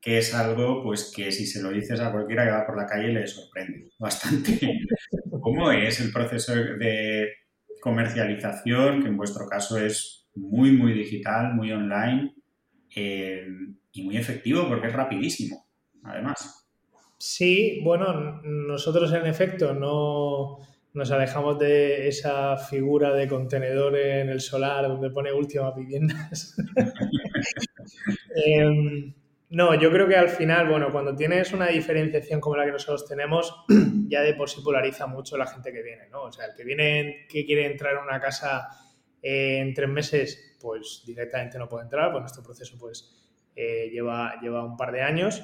que 0.00 0.16
es 0.16 0.32
algo 0.34 0.82
pues 0.82 1.12
que 1.14 1.30
si 1.30 1.46
se 1.46 1.60
lo 1.60 1.72
dices 1.72 2.00
a 2.00 2.10
cualquiera 2.10 2.46
que 2.46 2.52
va 2.52 2.66
por 2.66 2.78
la 2.78 2.86
calle 2.86 3.08
le 3.08 3.26
sorprende 3.26 3.90
bastante. 3.98 4.80
¿Cómo 5.42 5.70
es 5.70 6.00
el 6.00 6.10
proceso 6.10 6.54
de 6.54 7.45
comercialización, 7.86 9.00
que 9.00 9.08
en 9.08 9.16
vuestro 9.16 9.46
caso 9.46 9.78
es 9.78 10.26
muy, 10.34 10.72
muy 10.72 10.92
digital, 10.92 11.54
muy 11.54 11.70
online 11.70 12.34
eh, 12.96 13.46
y 13.92 14.02
muy 14.02 14.16
efectivo 14.16 14.66
porque 14.68 14.88
es 14.88 14.92
rapidísimo, 14.92 15.68
además. 16.02 16.68
Sí, 17.16 17.80
bueno, 17.84 18.42
nosotros 18.42 19.12
en 19.12 19.26
efecto 19.26 19.72
no 19.72 20.58
nos 20.94 21.12
alejamos 21.12 21.60
de 21.60 22.08
esa 22.08 22.56
figura 22.56 23.14
de 23.14 23.28
contenedor 23.28 23.96
en 23.96 24.30
el 24.30 24.40
solar 24.40 24.88
donde 24.88 25.10
pone 25.10 25.32
últimas 25.32 25.72
viviendas. 25.76 26.56
Em, 28.34 29.14
no, 29.50 29.74
yo 29.80 29.90
creo 29.90 30.08
que 30.08 30.16
al 30.16 30.28
final, 30.28 30.68
bueno, 30.68 30.90
cuando 30.90 31.14
tienes 31.14 31.52
una 31.52 31.68
diferenciación 31.68 32.40
como 32.40 32.56
la 32.56 32.64
que 32.64 32.72
nosotros 32.72 33.06
tenemos, 33.06 33.64
ya 34.08 34.22
de 34.22 34.34
por 34.34 34.50
sí 34.50 34.60
polariza 34.62 35.06
mucho 35.06 35.36
la 35.36 35.46
gente 35.46 35.72
que 35.72 35.82
viene, 35.82 36.08
¿no? 36.10 36.24
O 36.24 36.32
sea, 36.32 36.46
el 36.46 36.54
que 36.54 36.64
viene, 36.64 37.26
que 37.28 37.44
quiere 37.44 37.66
entrar 37.66 37.94
en 37.94 38.02
una 38.02 38.20
casa 38.20 38.68
en 39.22 39.74
tres 39.74 39.88
meses, 39.88 40.56
pues 40.60 41.02
directamente 41.06 41.58
no 41.58 41.68
puede 41.68 41.84
entrar, 41.84 42.10
pues 42.10 42.22
nuestro 42.22 42.42
proceso 42.42 42.76
pues 42.78 43.26
eh, 43.54 43.88
lleva, 43.90 44.38
lleva 44.40 44.64
un 44.64 44.76
par 44.76 44.92
de 44.92 45.02
años. 45.02 45.42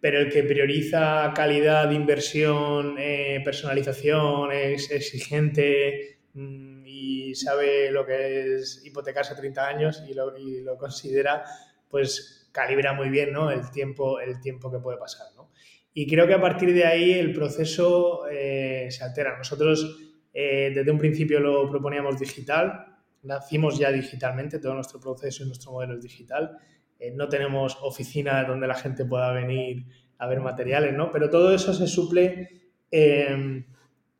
Pero 0.00 0.18
el 0.20 0.30
que 0.30 0.42
prioriza 0.42 1.32
calidad 1.34 1.90
inversión, 1.90 2.96
eh, 2.98 3.40
personalización, 3.42 4.52
es 4.52 4.90
exigente 4.90 6.18
mm, 6.34 6.84
y 6.86 7.34
sabe 7.34 7.90
lo 7.90 8.04
que 8.04 8.56
es 8.56 8.84
hipotecarse 8.84 9.32
a 9.32 9.36
30 9.36 9.66
años 9.66 10.04
y 10.06 10.14
lo, 10.14 10.36
y 10.36 10.60
lo, 10.60 10.76
considera, 10.76 11.44
pues 11.88 12.45
calibra 12.56 12.94
muy 12.94 13.10
bien 13.10 13.32
¿no? 13.32 13.50
el, 13.50 13.70
tiempo, 13.70 14.18
el 14.18 14.40
tiempo 14.40 14.72
que 14.72 14.78
puede 14.78 14.96
pasar. 14.96 15.26
¿no? 15.36 15.50
Y 15.92 16.06
creo 16.06 16.26
que 16.26 16.32
a 16.32 16.40
partir 16.40 16.72
de 16.72 16.84
ahí 16.84 17.12
el 17.12 17.32
proceso 17.32 18.26
eh, 18.30 18.88
se 18.90 19.04
altera. 19.04 19.36
Nosotros 19.36 19.98
eh, 20.32 20.72
desde 20.74 20.90
un 20.90 20.98
principio 20.98 21.38
lo 21.38 21.70
proponíamos 21.70 22.18
digital, 22.18 22.86
nacimos 23.22 23.78
ya 23.78 23.92
digitalmente, 23.92 24.58
todo 24.58 24.74
nuestro 24.74 24.98
proceso 24.98 25.44
y 25.44 25.46
nuestro 25.46 25.72
modelo 25.72 25.94
es 25.94 26.02
digital. 26.02 26.56
Eh, 26.98 27.12
no 27.14 27.28
tenemos 27.28 27.76
oficina 27.82 28.42
donde 28.44 28.66
la 28.66 28.74
gente 28.74 29.04
pueda 29.04 29.32
venir 29.32 29.84
a 30.18 30.26
ver 30.26 30.40
materiales, 30.40 30.94
¿no? 30.94 31.10
Pero 31.10 31.28
todo 31.28 31.54
eso 31.54 31.74
se 31.74 31.86
suple 31.86 32.48
em, 32.90 33.66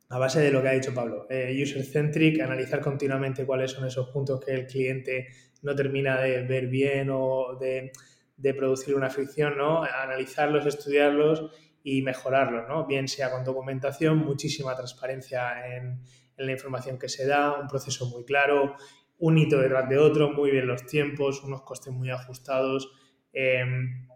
a 0.09 0.19
base 0.19 0.41
de 0.41 0.51
lo 0.51 0.61
que 0.61 0.67
ha 0.67 0.73
dicho 0.73 0.93
Pablo. 0.93 1.25
User-centric, 1.29 2.39
analizar 2.39 2.81
continuamente 2.81 3.45
cuáles 3.47 3.71
son 3.71 3.87
esos 3.87 4.09
puntos 4.09 4.39
que 4.43 4.51
el 4.51 4.67
cliente 4.67 5.27
no 5.63 5.75
termina 5.75 6.21
de 6.21 6.43
ver 6.43 6.67
bien 6.67 7.09
o 7.11 7.57
de, 7.59 7.91
de 8.37 8.53
producir 8.53 8.95
una 8.95 9.09
fricción, 9.09 9.57
¿no? 9.57 9.83
Analizarlos, 9.83 10.65
estudiarlos 10.65 11.51
y 11.83 12.01
mejorarlo, 12.03 12.67
¿no? 12.67 12.85
Bien 12.85 13.07
sea 13.07 13.31
con 13.31 13.43
documentación, 13.43 14.19
muchísima 14.19 14.75
transparencia 14.75 15.75
en, 15.75 16.01
la 16.37 16.51
información 16.51 16.99
que 16.99 17.09
se 17.09 17.25
da, 17.25 17.59
un 17.59 17.67
proceso 17.67 18.05
muy 18.05 18.23
claro, 18.23 18.75
un 19.17 19.39
hito 19.39 19.59
detrás 19.59 19.89
de 19.89 19.97
otro, 19.97 20.31
muy 20.31 20.51
bien 20.51 20.67
los 20.67 20.85
tiempos, 20.85 21.43
unos 21.43 21.63
costes 21.63 21.91
muy 21.91 22.11
ajustados, 22.11 22.91
em, 23.33 24.07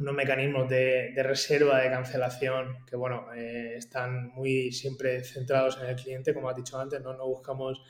unos 0.00 0.14
mecanismos 0.14 0.68
de, 0.68 1.12
reserva, 1.22 1.78
de 1.78 1.90
cancelación, 1.90 2.84
que 2.88 2.96
bueno, 2.96 3.32
eh, 3.36 3.74
están 3.76 4.30
muy 4.30 4.72
siempre 4.72 5.22
centrados 5.22 5.78
en 5.80 5.90
el 5.90 5.94
cliente, 5.94 6.34
como 6.34 6.48
has 6.48 6.56
dicho 6.56 6.76
antes, 6.80 7.00
no, 7.00 7.12
no 7.12 7.28
buscamos 7.28 7.82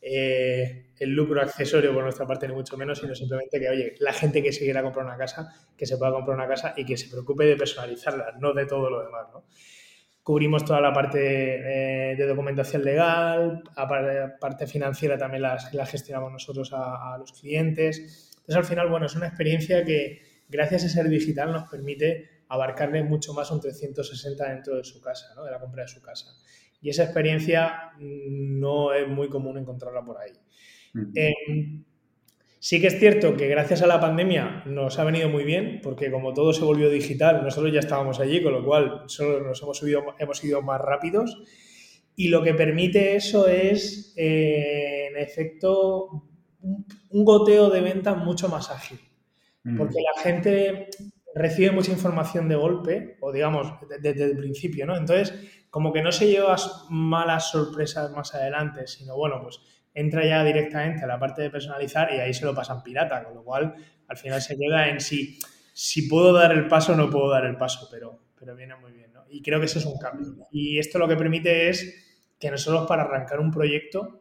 eh, 0.00 0.92
el 0.98 1.10
lucro 1.10 1.40
accesorio 1.40 1.92
por 1.92 2.02
nuestra 2.02 2.26
parte, 2.26 2.48
ni 2.48 2.54
mucho 2.54 2.76
menos, 2.76 2.98
sino 2.98 3.14
simplemente 3.14 3.58
que, 3.58 3.68
oye, 3.68 3.94
la 4.00 4.12
gente 4.12 4.42
que 4.42 4.52
se 4.52 4.60
quiera 4.60 4.82
comprar 4.82 5.04
una 5.06 5.16
casa, 5.16 5.52
que 5.76 5.86
se 5.86 5.96
pueda 5.96 6.12
comprar 6.12 6.36
una 6.36 6.48
casa 6.48 6.74
y 6.76 6.84
que 6.84 6.96
se 6.96 7.08
preocupe 7.08 7.44
de 7.44 7.56
personalizarla, 7.56 8.36
no 8.38 8.52
de 8.52 8.66
todo 8.66 8.90
lo 8.90 9.04
demás, 9.04 9.26
¿no? 9.32 9.44
Cubrimos 10.22 10.64
toda 10.64 10.80
la 10.82 10.92
parte 10.92 12.10
eh, 12.10 12.16
de 12.16 12.26
documentación 12.26 12.84
legal, 12.84 13.62
la 13.74 14.36
parte 14.38 14.66
financiera 14.66 15.16
también 15.16 15.42
la, 15.42 15.56
la 15.72 15.86
gestionamos 15.86 16.30
nosotros 16.30 16.70
a, 16.74 17.14
a, 17.14 17.18
los 17.18 17.32
clientes. 17.32 18.30
Entonces, 18.36 18.56
al 18.56 18.64
final, 18.64 18.90
bueno, 18.90 19.06
es 19.06 19.14
una 19.14 19.28
experiencia 19.28 19.82
que, 19.84 20.20
gracias 20.46 20.84
a 20.84 20.88
ser 20.90 21.08
digital, 21.08 21.50
nos 21.50 21.70
permite 21.70 22.42
abarcarle 22.48 23.02
mucho 23.02 23.32
más 23.32 23.50
un 23.50 23.60
360 23.60 24.48
dentro 24.48 24.76
de 24.76 24.84
su 24.84 25.00
casa, 25.00 25.32
¿no? 25.34 25.44
de 25.44 25.50
la 25.50 25.60
compra 25.60 25.82
de 25.82 25.88
su 25.88 26.00
casa. 26.02 26.26
Y 26.80 26.90
esa 26.90 27.04
experiencia 27.04 27.92
mm, 27.98 28.60
no 28.60 28.92
es 28.92 29.08
muy 29.08 29.28
común 29.28 29.58
encontrarla 29.58 30.04
por 30.04 30.18
ahí. 30.18 30.32
Em, 31.14 31.84
sí 32.58 32.80
que 32.80 32.88
es 32.88 32.98
cierto 32.98 33.36
que 33.36 33.48
gracias 33.48 33.82
a 33.82 33.86
la 33.86 34.00
pandemia 34.00 34.62
nos 34.66 34.98
ha 34.98 35.04
venido 35.04 35.28
muy 35.28 35.44
bien, 35.44 35.80
porque 35.82 36.10
como 36.10 36.32
todo 36.32 36.52
se 36.52 36.64
volvió 36.64 36.90
digital, 36.90 37.42
nosotros 37.42 37.72
ya 37.72 37.80
estábamos 37.80 38.20
allí, 38.20 38.42
con 38.42 38.52
lo 38.52 38.64
cual 38.64 39.04
solo 39.06 39.40
nos 39.40 39.62
hemos, 39.62 39.78
subido, 39.78 40.04
hemos 40.18 40.42
ido 40.44 40.62
más 40.62 40.80
rápidos. 40.80 41.42
Y 42.16 42.28
lo 42.28 42.42
que 42.42 42.54
permite 42.54 43.14
eso 43.14 43.46
es, 43.46 44.12
eh, 44.16 45.08
en 45.10 45.16
efecto, 45.18 46.24
un, 46.60 47.24
goteo 47.24 47.70
de 47.70 47.80
venta 47.80 48.14
mucho 48.14 48.48
más 48.48 48.70
ágil. 48.70 48.98
Porque 49.76 49.98
la 50.00 50.22
gente 50.22 50.88
recibe 51.38 51.70
mucha 51.70 51.92
información 51.92 52.48
de 52.48 52.56
golpe, 52.56 53.16
o 53.20 53.32
digamos, 53.32 53.72
desde 54.00 54.24
el 54.24 54.36
principio, 54.36 54.86
¿no? 54.86 54.96
Entonces, 54.96 55.34
como 55.70 55.92
que 55.92 56.02
no 56.02 56.12
se 56.12 56.28
lleva 56.28 56.56
malas 56.90 57.50
sorpresas 57.50 58.10
más 58.10 58.34
adelante, 58.34 58.86
sino 58.86 59.16
bueno, 59.16 59.40
pues 59.42 59.60
entra 59.94 60.24
ya 60.24 60.44
directamente 60.44 61.04
a 61.04 61.06
la 61.06 61.18
parte 61.18 61.42
de 61.42 61.50
personalizar 61.50 62.12
y 62.12 62.20
ahí 62.20 62.34
se 62.34 62.44
lo 62.44 62.54
pasan 62.54 62.82
pirata, 62.82 63.24
con 63.24 63.34
lo 63.34 63.42
cual 63.42 63.74
al 64.06 64.16
final 64.16 64.40
se 64.40 64.56
llega 64.56 64.88
en 64.88 65.00
si, 65.00 65.38
si 65.72 66.08
puedo 66.08 66.32
dar 66.32 66.52
el 66.52 66.66
paso 66.68 66.92
o 66.92 66.96
no 66.96 67.10
puedo 67.10 67.30
dar 67.30 67.44
el 67.44 67.56
paso, 67.56 67.88
pero, 67.90 68.20
pero 68.38 68.54
viene 68.54 68.76
muy 68.76 68.92
bien, 68.92 69.12
¿no? 69.12 69.24
Y 69.28 69.42
creo 69.42 69.58
que 69.58 69.66
eso 69.66 69.78
es 69.78 69.86
un 69.86 69.98
cambio. 69.98 70.46
Y 70.50 70.78
esto 70.78 70.98
lo 70.98 71.08
que 71.08 71.16
permite 71.16 71.68
es 71.68 72.32
que 72.38 72.50
nosotros 72.50 72.86
para 72.86 73.02
arrancar 73.02 73.40
un 73.40 73.50
proyecto, 73.50 74.20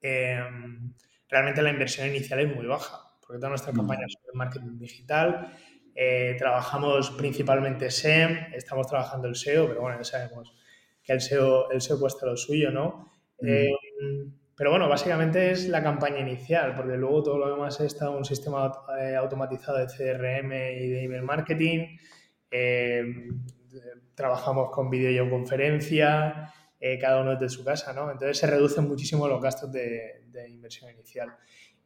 em, 0.00 0.92
realmente 1.28 1.62
la 1.62 1.70
inversión 1.70 2.08
inicial 2.08 2.40
es 2.40 2.54
muy 2.54 2.66
baja, 2.66 2.98
porque 3.20 3.38
toda 3.38 3.50
nuestra 3.50 3.72
mm. 3.72 3.76
campaña 3.76 4.06
es 4.06 4.16
marketing 4.34 4.78
digital, 4.78 5.52
eh, 5.96 6.36
trabajamos 6.38 7.10
principalmente 7.12 7.90
SEM, 7.90 8.52
estamos 8.54 8.86
trabajando 8.86 9.28
el 9.28 9.34
SEO, 9.34 9.66
pero 9.66 9.80
bueno, 9.80 9.96
ya 9.96 10.04
sabemos 10.04 10.54
que 11.02 11.14
el 11.14 11.22
SEO, 11.22 11.70
el 11.70 11.80
SEO 11.80 11.98
cuesta 11.98 12.26
lo 12.26 12.36
suyo, 12.36 12.70
¿no? 12.70 13.10
Mm. 13.40 13.48
Eh, 13.48 13.70
pero 14.54 14.70
bueno, 14.70 14.88
básicamente 14.88 15.50
es 15.50 15.68
la 15.68 15.82
campaña 15.82 16.20
inicial, 16.20 16.74
porque 16.76 16.96
luego 16.96 17.22
todo 17.22 17.38
lo 17.38 17.50
demás 17.50 17.80
está 17.80 18.10
un 18.10 18.24
sistema 18.24 18.72
eh, 19.00 19.16
automatizado 19.16 19.78
de 19.78 19.86
CRM 19.86 20.52
y 20.52 20.88
de 20.88 21.04
email 21.04 21.22
marketing. 21.22 21.96
trabajamos 24.14 24.70
con 24.70 24.90
videoconferencia, 24.90 26.52
cada 27.00 27.20
uno 27.20 27.32
desde 27.32 27.48
su 27.48 27.64
casa, 27.64 27.92
¿no? 27.92 28.10
Entonces 28.10 28.38
se 28.38 28.46
reducen 28.46 28.86
muchísimo 28.86 29.26
los 29.26 29.42
gastos 29.42 29.72
de, 29.72 30.24
de 30.26 30.48
inversión 30.48 30.90
inicial. 30.90 31.36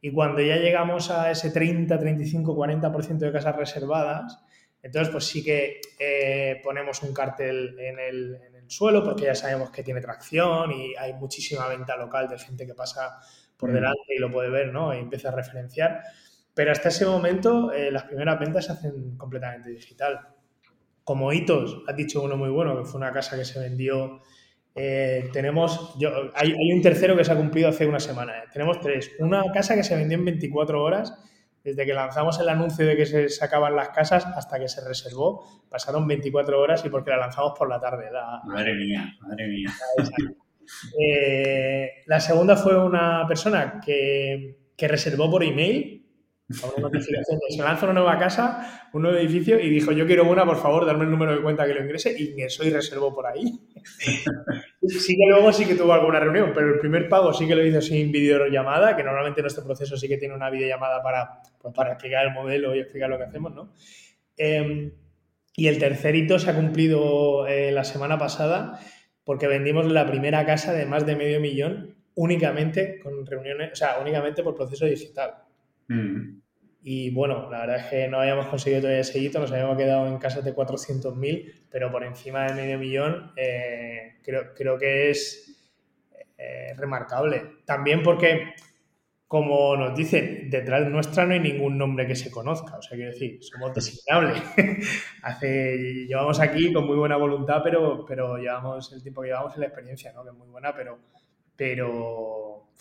Y 0.01 0.11
cuando 0.11 0.41
ya 0.41 0.57
llegamos 0.57 1.11
a 1.11 1.29
ese 1.29 1.51
30, 1.51 1.97
35, 1.99 2.55
40% 2.55 3.17
de 3.17 3.31
casas 3.31 3.55
reservadas, 3.55 4.43
Entonces, 4.83 5.11
pues 5.11 5.25
sí 5.25 5.43
que 5.43 5.79
eh, 5.99 6.59
ponemos 6.63 7.03
un 7.03 7.13
cartel 7.13 7.77
en 7.79 7.99
el, 7.99 8.35
en 8.35 8.55
el, 8.55 8.69
suelo 8.71 9.03
porque 9.03 9.25
ya 9.25 9.35
sabemos 9.35 9.69
que 9.69 9.83
tiene 9.83 10.01
tracción 10.01 10.71
y 10.71 10.95
hay 10.95 11.13
muchísima 11.13 11.67
venta 11.67 11.95
local 11.97 12.27
de 12.27 12.39
gente 12.39 12.65
que 12.65 12.73
pasa 12.73 13.19
por 13.57 13.69
mm. 13.69 13.73
delante 13.73 14.15
y 14.15 14.17
lo 14.17 14.31
puede 14.31 14.49
ver, 14.49 14.73
¿no? 14.73 14.93
Y 14.95 14.97
empieza 14.97 15.29
a 15.29 15.33
referenciar. 15.33 16.01
Pero 16.53 16.71
hasta 16.71 16.89
ese 16.89 17.05
momento 17.05 17.71
eh, 17.71 17.91
las 17.91 18.03
primeras 18.03 18.39
ventas 18.39 18.65
se 18.65 18.71
hacen 18.71 19.17
completamente 19.17 19.69
digital. 19.69 20.19
Como 21.03 21.31
hitos, 21.31 21.83
has 21.87 21.95
dicho 21.95 22.21
uno 22.21 22.37
muy 22.37 22.49
bueno, 22.49 22.77
que 22.77 22.85
fue 22.85 22.99
una 22.99 23.11
casa 23.11 23.37
que 23.37 23.45
se 23.45 23.59
vendió. 23.59 24.21
Eh, 24.75 25.29
tenemos, 25.33 25.95
yo, 25.99 26.09
hay, 26.33 26.51
hay, 26.51 26.73
un 26.73 26.81
tercero 26.81 27.17
que 27.17 27.25
se 27.25 27.31
ha 27.31 27.35
cumplido 27.35 27.69
hace 27.69 27.85
una 27.85 27.99
semana. 27.99 28.39
¿eh? 28.39 28.43
Tenemos 28.51 28.79
tres. 28.79 29.11
Una 29.19 29.43
casa 29.53 29.75
que 29.75 29.83
se 29.83 29.95
vendió 29.95 30.17
en 30.17 30.25
24 30.25 30.81
horas, 30.81 31.13
desde 31.63 31.85
que 31.85 31.93
lanzamos 31.93 32.39
el 32.39 32.49
anuncio 32.49 32.85
de 32.85 32.95
que 32.95 33.05
se 33.05 33.29
sacaban 33.29 33.75
las 33.75 33.89
casas 33.89 34.25
hasta 34.25 34.59
que 34.59 34.67
se 34.67 34.87
reservó. 34.87 35.63
Pasaron 35.69 36.07
24 36.07 36.59
horas 36.59 36.83
y 36.85 36.89
porque 36.89 37.11
la 37.11 37.17
lanzamos 37.17 37.53
por 37.57 37.69
la 37.69 37.79
tarde. 37.79 38.09
La, 38.11 38.41
madre 38.45 38.73
mía, 38.75 39.13
madre 39.21 39.47
mía. 39.47 39.69
la 42.05 42.19
segunda 42.19 42.55
fue 42.55 42.81
una 42.81 43.25
persona 43.27 43.81
que, 43.83 44.57
que 44.77 44.87
reservó 44.87 45.29
por 45.29 45.43
email 45.43 46.01
una 46.75 46.89
notificación 46.89 47.39
se 47.49 47.61
lanza 47.61 47.85
una 47.85 47.93
nueva 47.93 48.17
casa, 48.17 48.89
un 48.93 49.03
nuevo 49.03 49.17
edificio 49.17 49.59
y 49.59 49.69
dijo, 49.69 49.91
yo 49.91 50.05
quiero 50.05 50.29
una, 50.29 50.45
por 50.45 50.57
favor, 50.57 50.85
darme 50.85 51.05
el 51.05 51.11
número 51.11 51.35
de 51.35 51.41
cuenta 51.41 51.65
que 51.65 51.73
lo 51.73 51.81
ingrese 51.81 52.15
y 52.17 52.31
ingresó 52.31 52.63
y 52.63 52.69
reservó 52.69 53.13
por 53.13 53.27
ahí. 53.27 53.59
sí 54.87 55.15
que 55.15 55.25
luego 55.29 55.51
sí 55.51 55.65
que 55.65 55.75
tuvo 55.75 55.93
alguna 55.93 56.19
reunión, 56.19 56.51
pero 56.53 56.73
el 56.73 56.79
primer 56.79 57.09
pago 57.09 57.33
sí 57.33 57.47
que 57.47 57.55
lo 57.55 57.65
hizo 57.65 57.81
sin 57.81 58.11
videollamada, 58.11 58.95
que 58.95 59.03
normalmente 59.03 59.41
nuestro 59.41 59.63
proceso 59.63 59.97
sí 59.97 60.07
que 60.07 60.17
tiene 60.17 60.33
una 60.33 60.49
videollamada 60.49 61.01
para, 61.01 61.41
pues, 61.59 61.73
para 61.73 61.93
explicar 61.93 62.25
el 62.25 62.33
modelo 62.33 62.75
y 62.75 62.79
explicar 62.79 63.09
lo 63.09 63.17
que 63.17 63.25
hacemos, 63.25 63.53
¿no? 63.53 63.73
Em, 64.37 64.91
y 65.55 65.67
el 65.67 65.77
tercer 65.79 66.15
hito 66.15 66.39
se 66.39 66.49
ha 66.49 66.55
cumplido 66.55 67.45
eh, 67.47 67.71
la 67.71 67.83
semana 67.83 68.17
pasada 68.17 68.79
porque 69.23 69.47
vendimos 69.47 69.85
la 69.91 70.07
primera 70.07 70.45
casa 70.45 70.73
de 70.73 70.85
más 70.85 71.05
de 71.05 71.15
medio 71.15 71.39
millón 71.39 71.95
únicamente 72.15 72.99
con 72.99 73.25
reuniones, 73.25 73.71
o 73.73 73.75
sea, 73.75 73.99
únicamente 74.01 74.43
por 74.43 74.55
proceso 74.55 74.85
digital. 74.85 75.35
Mm. 75.87 76.40
Y 76.83 77.11
bueno, 77.11 77.49
la 77.51 77.59
verdad 77.59 77.77
es 77.77 77.85
que 77.85 78.07
no 78.07 78.19
habíamos 78.19 78.47
conseguido 78.47 78.81
todavía 78.81 79.01
ese 79.01 79.19
hito, 79.19 79.39
nos 79.39 79.51
habíamos 79.51 79.77
quedado 79.77 80.07
en 80.07 80.17
casas 80.17 80.43
de 80.43 80.55
400.000, 80.55 81.67
pero 81.69 81.91
por 81.91 82.03
encima 82.03 82.47
de 82.47 82.53
medio 82.55 82.79
millón 82.79 83.31
eh, 83.35 84.15
creo, 84.23 84.53
creo 84.55 84.79
que 84.79 85.11
es 85.11 85.51
eh, 86.37 86.73
remarcable. 86.75 87.57
También 87.65 88.01
porque, 88.01 88.55
como 89.27 89.75
nos 89.77 89.95
dicen, 89.95 90.49
detrás 90.49 90.87
nuestra 90.89 91.23
no 91.23 91.33
hay 91.33 91.39
ningún 91.39 91.77
nombre 91.77 92.07
que 92.07 92.15
se 92.15 92.31
conozca, 92.31 92.77
o 92.77 92.81
sea, 92.81 92.97
quiero 92.97 93.11
decir, 93.11 93.37
somos 93.43 93.75
designables. 93.75 94.41
Hace, 95.21 96.07
llevamos 96.07 96.39
aquí 96.39 96.73
con 96.73 96.87
muy 96.87 96.97
buena 96.97 97.15
voluntad, 97.17 97.61
pero, 97.63 98.03
pero 98.07 98.37
llevamos 98.37 98.91
el 98.91 99.03
tiempo 99.03 99.21
que 99.21 99.27
llevamos 99.27 99.55
y 99.55 99.59
la 99.59 99.67
experiencia, 99.67 100.13
¿no? 100.13 100.23
que 100.23 100.31
es 100.31 100.35
muy 100.35 100.47
buena, 100.47 100.73
pero, 100.75 100.97
pero 101.55 102.71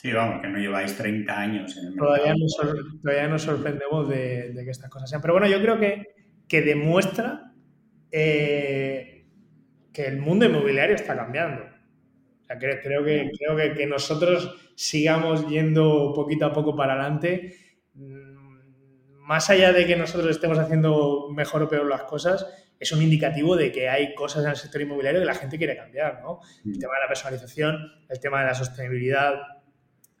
Sí, 0.00 0.12
vamos, 0.12 0.40
que 0.40 0.46
no 0.46 0.60
lleváis 0.60 0.96
30 0.96 1.40
años 1.40 1.76
en 1.76 1.88
el 1.88 1.96
todavía 1.96 2.32
Nos, 2.32 2.56
todavía 3.02 3.26
nos 3.26 3.42
sorprendemos 3.42 4.08
de, 4.08 4.52
que 4.54 4.70
estas 4.70 4.88
cosas 4.88 5.10
sean. 5.10 5.20
Pero 5.20 5.34
bueno, 5.34 5.48
yo 5.48 5.60
creo 5.60 5.76
que, 5.80 6.06
que 6.46 6.62
demuestra 6.62 7.52
eh, 8.12 9.26
que 9.92 10.06
el 10.06 10.18
mundo 10.18 10.46
inmobiliario 10.46 10.94
está 10.94 11.16
cambiando. 11.16 11.64
O 11.64 12.46
sea, 12.46 12.58
creo, 12.58 12.78
creo, 12.80 13.04
que, 13.04 13.32
creo 13.36 13.56
que, 13.56 13.74
que 13.74 13.86
nosotros 13.86 14.72
sigamos 14.76 15.48
yendo 15.48 16.12
poquito 16.14 16.46
a 16.46 16.52
poco 16.52 16.76
para 16.76 16.92
adelante, 16.92 17.56
mm, 17.94 19.26
más 19.26 19.50
allá 19.50 19.72
de 19.72 19.84
que 19.84 19.96
nosotros 19.96 20.30
estemos 20.30 20.60
haciendo 20.60 21.28
mejor 21.34 21.64
o 21.64 21.68
peor 21.68 21.88
las 21.88 22.04
cosas, 22.04 22.46
es 22.78 22.92
un 22.92 23.02
indicativo 23.02 23.56
de 23.56 23.72
que 23.72 23.88
hay 23.88 24.14
cosas 24.14 24.44
en 24.44 24.50
el 24.50 24.56
sector 24.56 24.80
inmobiliario 24.80 25.20
que 25.20 25.26
la 25.26 25.34
gente 25.34 25.58
quiere 25.58 25.76
cambiar, 25.76 26.22
¿no? 26.22 26.38
El 26.64 26.70
mm. 26.70 26.78
tema 26.78 26.94
de 26.94 27.00
la 27.00 27.08
personalización, 27.08 27.78
el 28.08 28.20
tema 28.20 28.42
de 28.42 28.46
la 28.46 28.54
sostenibilidad, 28.54 29.34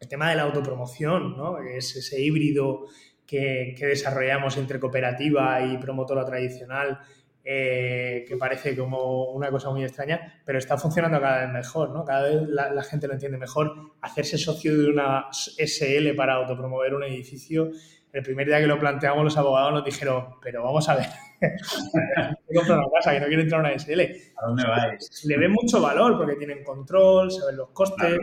el 0.00 0.08
tema 0.08 0.30
de 0.30 0.36
la 0.36 0.42
autopromoción, 0.42 1.36
¿no? 1.36 1.58
es 1.58 1.96
ese 1.96 2.20
híbrido 2.20 2.86
que, 3.28 3.74
desarrollamos 3.78 4.56
entre 4.56 4.80
cooperativa 4.80 5.60
y 5.62 5.76
promotora 5.78 6.24
tradicional, 6.24 6.98
eh, 7.44 8.24
que 8.26 8.36
parece 8.36 8.76
como 8.76 9.30
una 9.30 9.50
cosa 9.50 9.70
muy 9.70 9.84
extraña, 9.84 10.40
pero 10.44 10.58
está 10.58 10.76
funcionando 10.76 11.20
cada 11.20 11.44
vez 11.44 11.52
mejor, 11.52 11.90
¿no? 11.90 12.04
Cada 12.04 12.28
vez 12.28 12.48
la, 12.48 12.82
gente 12.82 13.06
lo 13.06 13.14
entiende 13.14 13.38
mejor. 13.38 13.92
Hacerse 14.02 14.36
socio 14.36 14.76
de 14.76 14.88
una 14.88 15.28
SL 15.30 16.14
para 16.14 16.34
autopromover 16.34 16.94
un 16.94 17.04
edificio, 17.04 17.70
el 18.12 18.22
primer 18.22 18.46
día 18.46 18.60
que 18.60 18.66
lo 18.66 18.78
planteamos 18.78 19.24
los 19.24 19.36
abogados 19.36 19.72
nos 19.72 19.84
dijeron, 19.84 20.36
pero 20.42 20.62
vamos 20.62 20.88
a 20.88 20.96
ver, 20.96 21.06
comprar 22.54 22.78
una 22.78 22.88
casa, 22.94 23.12
que 23.12 23.20
no 23.20 23.26
quiere 23.26 23.42
entrar 23.42 23.64
a 23.64 23.68
una 23.68 23.78
SL. 23.78 24.00
¿A 24.36 24.46
dónde 24.46 24.64
vais? 24.66 25.24
Le 25.24 25.38
ven 25.38 25.52
mucho 25.52 25.80
valor 25.80 26.16
porque 26.16 26.36
tienen 26.36 26.64
control, 26.64 27.30
saben 27.30 27.56
los 27.56 27.70
costes 27.70 28.18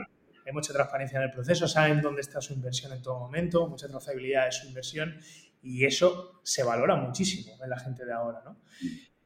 hay 0.46 0.54
mucha 0.54 0.74
transparencia 0.74 1.18
en 1.18 1.24
el 1.24 1.32
proceso, 1.32 1.68
saben 1.68 2.02
dónde 2.02 2.22
está 2.22 2.40
su 2.42 2.54
inversión 2.54 2.94
en 2.94 3.02
todo 3.02 3.20
momento, 3.20 3.68
mucha 3.68 3.88
trazabilidad 3.88 4.46
de 4.46 4.52
su 4.52 4.68
inversión 4.68 5.20
y 5.62 5.86
eso 5.86 6.40
se 6.44 6.64
valora 6.64 6.96
muchísimo 6.96 7.56
en 7.64 7.70
la 7.70 7.80
gente 7.80 8.06
de 8.06 8.14
ahora, 8.14 8.42
¿no? 8.46 8.58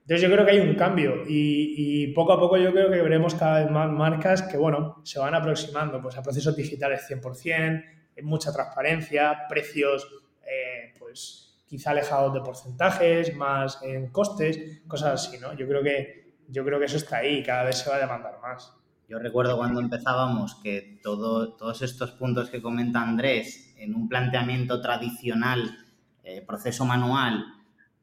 Entonces 0.10 0.28
yo 0.28 0.34
creo 0.34 0.46
que 0.46 0.52
hay 0.54 0.60
un 0.60 0.76
cambio 0.76 1.24
y, 1.28 2.08
poco 2.16 2.34
a 2.34 2.40
poco 2.40 2.58
yo 2.58 2.72
creo 2.72 2.90
que 2.90 3.00
veremos 3.00 3.36
cada 3.36 3.62
vez 3.62 3.70
más 3.70 3.92
marcas 3.92 4.42
que, 4.42 4.58
bueno, 4.58 5.02
se 5.04 5.20
van 5.20 5.36
aproximando 5.36 6.02
pues, 6.02 6.18
a 6.18 6.24
procesos 6.24 6.56
digitales 6.56 7.06
100%, 7.08 7.84
en 8.16 8.26
mucha 8.26 8.52
transparencia, 8.52 9.46
precios, 9.48 10.08
eh, 10.42 10.94
pues 10.98 11.64
quizá 11.68 11.92
alejados 11.92 12.34
de 12.34 12.42
porcentajes, 12.42 13.36
más 13.36 13.84
en 13.84 14.08
costes, 14.08 14.82
cosas 14.88 15.28
así, 15.28 15.38
¿no? 15.38 15.54
Yo 15.54 15.68
creo 15.68 15.84
que, 15.84 16.34
yo 16.48 16.66
creo 16.66 16.80
que 16.80 16.86
eso 16.86 16.98
está 16.98 17.18
ahí 17.18 17.38
y 17.38 17.44
cada 17.44 17.66
vez 17.66 17.78
se 17.78 17.90
va 17.90 17.98
a 17.98 18.00
demandar 18.00 18.40
más. 18.42 18.74
Yo 19.10 19.18
recuerdo 19.18 19.58
cuando 19.58 19.80
empezábamos 19.80 20.54
que 20.62 21.00
todo, 21.02 21.54
todos 21.54 21.82
estos 21.82 22.12
puntos 22.12 22.52
que 22.52 22.62
comenta 22.62 23.02
Andrés, 23.02 23.74
en 23.78 23.96
un 23.96 24.08
planteamiento 24.08 24.82
tradicional, 24.82 25.80
eh, 26.24 26.44
proceso 26.46 26.86
manual, 26.86 27.44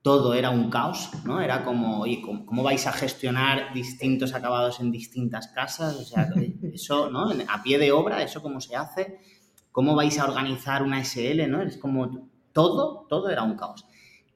todo 0.03 0.35
era 0.35 0.51
un 0.51 0.69
caos, 0.69 1.11
¿no? 1.25 1.40
Era 1.40 1.64
como, 1.64 2.01
oye, 2.01 2.21
¿cómo, 2.21 2.64
vais 2.64 2.88
a 2.88 2.92
gestionar 2.92 3.73
distintos 3.73 4.35
acabados 4.35 4.81
en 4.81 4.90
distintas 4.90 5.47
casas? 5.47 5.95
O 5.95 6.03
sea, 6.03 6.29
eso, 6.73 7.09
¿no? 7.09 7.31
A 7.49 7.62
pie 7.62 7.79
de 7.79 7.92
obra, 7.92 8.21
¿eso 8.25 8.42
cómo 8.42 8.61
se 8.61 8.75
hace? 8.75 9.21
¿Cómo 9.71 9.95
vais 9.95 10.19
a 10.19 10.25
organizar 10.25 10.83
una 10.83 11.05
SL, 11.05 11.49
¿no? 11.49 11.62
Es 11.62 11.79
como 11.79 12.29
todo, 12.53 13.07
todo 13.09 13.31
era 13.31 13.45
un 13.45 13.57
caos. 13.57 13.87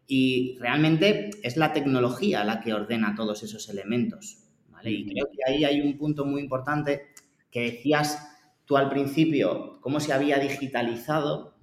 Y 0.07 0.57
realmente 0.61 1.31
es 1.43 1.57
la 1.57 1.73
tecnología 1.73 2.45
la 2.45 2.61
que 2.61 2.75
ordena 2.75 3.17
todos 3.17 3.43
esos 3.43 3.69
elementos. 3.69 4.40
Y 4.85 5.07
creo 5.07 5.27
que 5.27 5.39
ahí 5.47 5.65
hay 5.65 5.81
un 5.81 5.97
punto 5.97 6.25
muy 6.25 6.41
importante 6.41 7.09
que 7.51 7.61
decías 7.63 8.31
tú 8.65 8.77
al 8.77 8.89
principio, 8.89 9.81
cómo 9.81 9.99
se 9.99 10.13
había 10.13 10.39
digitalizado, 10.39 11.57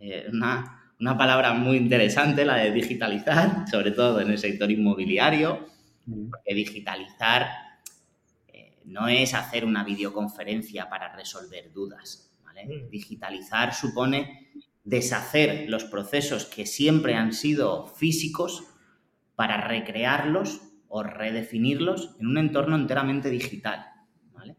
eh, 0.00 0.26
una, 0.32 0.80
palabra 1.18 1.52
muy 1.52 1.76
interesante, 1.76 2.44
la 2.44 2.56
de 2.56 2.72
digitalizar, 2.72 3.66
sobre 3.70 3.90
todo 3.90 4.20
en 4.20 4.30
el 4.30 4.38
sector 4.38 4.70
inmobiliario, 4.70 5.66
porque 6.30 6.54
digitalizar 6.54 7.48
eh, 8.48 8.78
no 8.86 9.08
es 9.08 9.34
hacer 9.34 9.64
una 9.64 9.84
videoconferencia 9.84 10.88
para 10.88 11.14
resolver 11.14 11.72
dudas. 11.72 12.30
Digitalizar 12.88 13.74
supone 13.74 14.52
deshacer 14.84 15.68
los 15.68 15.84
procesos 15.84 16.44
que 16.46 16.66
siempre 16.66 17.14
han 17.14 17.32
sido 17.32 17.88
físicos 17.88 18.64
para 19.34 19.66
recrearlos 19.66 20.60
o 20.96 21.02
redefinirlos 21.02 22.14
en 22.20 22.28
un 22.28 22.38
entorno 22.38 22.76
enteramente 22.76 23.28
digital. 23.28 23.84
¿vale? 24.32 24.54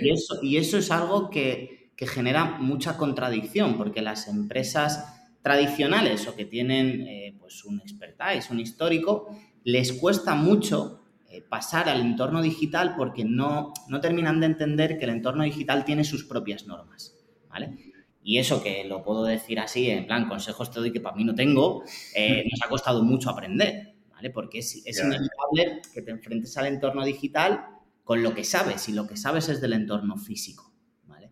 y, 0.00 0.10
eso, 0.10 0.38
y 0.40 0.56
eso 0.56 0.78
es 0.78 0.92
algo 0.92 1.28
que, 1.28 1.90
genera 1.96 2.58
mucha 2.58 2.96
contradicción, 2.96 3.76
porque 3.76 4.02
las 4.02 4.26
empresas 4.26 5.20
tradicionales 5.40 6.26
o 6.26 6.34
que 6.34 6.44
tienen 6.44 7.06
eh, 7.06 7.36
pues 7.38 7.64
un 7.64 7.80
expertise, 7.80 8.50
un 8.50 8.58
histórico, 8.58 9.28
les 9.62 9.92
cuesta 9.92 10.34
mucho 10.34 11.04
eh, 11.28 11.42
pasar 11.42 11.88
al 11.88 12.00
entorno 12.00 12.42
digital 12.42 12.94
porque 12.96 13.24
no, 13.24 13.72
no 13.88 14.00
terminan 14.00 14.40
de 14.40 14.46
entender 14.46 14.98
que 14.98 15.04
el 15.04 15.10
entorno 15.10 15.44
digital 15.44 15.84
tiene 15.84 16.02
sus 16.02 16.24
propias 16.24 16.66
normas. 16.66 17.16
¿vale? 17.48 17.76
Y 18.24 18.38
eso 18.38 18.64
que 18.64 18.84
lo 18.84 19.04
puedo 19.04 19.22
decir 19.24 19.60
así, 19.60 19.90
en 19.90 20.06
plan, 20.06 20.28
consejos 20.28 20.72
te 20.72 20.80
doy 20.80 20.92
que 20.92 21.00
para 21.00 21.14
mí 21.14 21.22
no 21.22 21.36
tengo, 21.36 21.84
eh, 22.16 22.44
nos 22.50 22.62
ha 22.64 22.68
costado 22.68 23.04
mucho 23.04 23.30
aprender. 23.30 23.91
Porque 24.30 24.58
es, 24.58 24.84
inevitable 24.86 25.82
que 25.92 26.02
te 26.02 26.10
enfrentes 26.10 26.56
al 26.56 26.66
entorno 26.66 27.04
digital 27.04 27.66
con 28.04 28.22
lo 28.22 28.34
que 28.34 28.44
sabes 28.44 28.88
y 28.88 28.92
lo 28.92 29.06
que 29.06 29.16
sabes 29.16 29.48
es 29.48 29.60
del 29.60 29.72
entorno 29.74 30.16
físico, 30.16 30.72
¿vale? 31.06 31.30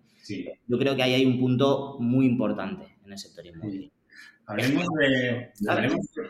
Yo 0.67 0.79
creo 0.79 0.95
que 0.97 1.03
ahí 1.03 1.15
hay 1.15 1.27
un 1.27 1.39
punto 1.39 1.97
muy 1.99 2.27
importante 2.27 2.97
en 3.05 3.13
el 3.13 3.19
sector 3.19 3.47
inmobiliario. 3.47 3.91
Hablemos, 4.47 4.89
de, 4.99 5.53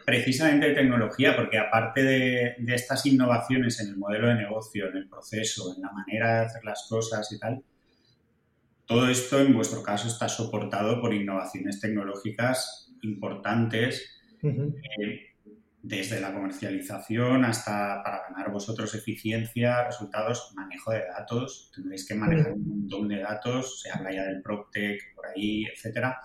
precisamente 0.04 0.68
de 0.68 0.74
tecnología, 0.74 1.34
porque 1.34 1.56
aparte 1.56 2.02
de, 2.02 2.54
estas 2.66 3.06
innovaciones 3.06 3.80
en 3.80 3.88
el 3.88 3.96
modelo 3.96 4.28
de 4.28 4.34
negocio, 4.34 4.90
en 4.90 4.96
el 4.98 5.08
proceso, 5.08 5.74
en 5.74 5.80
la 5.80 5.90
manera 5.90 6.40
de 6.40 6.46
hacer 6.46 6.62
las 6.62 6.86
cosas 6.86 7.32
y 7.32 7.38
tal, 7.38 7.62
todo 8.84 9.08
esto 9.08 9.40
en 9.40 9.54
vuestro 9.54 9.82
caso 9.82 10.06
está 10.06 10.28
soportado 10.28 11.00
por 11.00 11.14
innovaciones 11.14 11.80
tecnológicas 11.80 12.92
importantes 13.02 14.20
desde 15.82 16.20
la 16.20 16.32
comercialización 16.32 17.44
hasta 17.44 18.02
para 18.02 18.22
ganar 18.28 18.50
vosotros 18.52 18.94
eficiencia, 18.94 19.84
resultados, 19.84 20.52
manejo 20.54 20.92
de 20.92 21.06
datos. 21.06 21.70
Tendréis 21.74 22.06
que 22.06 22.14
manejar 22.14 22.52
un 22.52 22.68
montón 22.68 23.08
de 23.08 23.20
datos, 23.20 23.80
se 23.80 23.90
habla 23.90 24.12
ya 24.12 24.24
del 24.24 24.42
PropTech 24.42 25.14
por 25.14 25.26
ahí, 25.28 25.64
etcétera. 25.64 26.18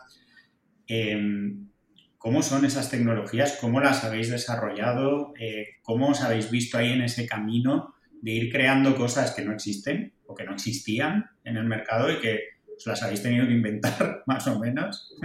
Em, 0.88 1.70
¿Cómo 2.18 2.41
son 2.41 2.66
esas 2.66 2.89
tecnologías? 2.89 3.60
¿Cómo 3.62 3.80
las 3.80 4.03
habéis 4.03 4.32
desarrollado? 4.32 5.34
Eh, 5.39 5.76
¿Cómo 5.84 6.10
os 6.10 6.22
habéis 6.22 6.49
visto 6.49 6.78
ahí 6.78 6.91
en 6.91 7.03
ese 7.03 7.28
camino 7.28 7.93
de 8.20 8.32
ir 8.32 8.51
creando 8.51 8.95
cosas 8.95 9.36
que 9.36 9.45
no 9.45 9.53
existen 9.53 10.16
o 10.26 10.34
que 10.34 10.43
no 10.43 10.53
existían 10.53 11.30
en 11.43 11.58
el 11.58 11.66
mercado 11.66 12.12
y 12.12 12.20
que 12.20 12.39
os 12.76 12.88
las 12.88 13.03
habéis 13.03 13.22
tenido 13.22 13.45
que 13.45 13.53
inventar 13.53 14.24
más 14.26 14.47
o 14.47 14.60
menos? 14.60 15.16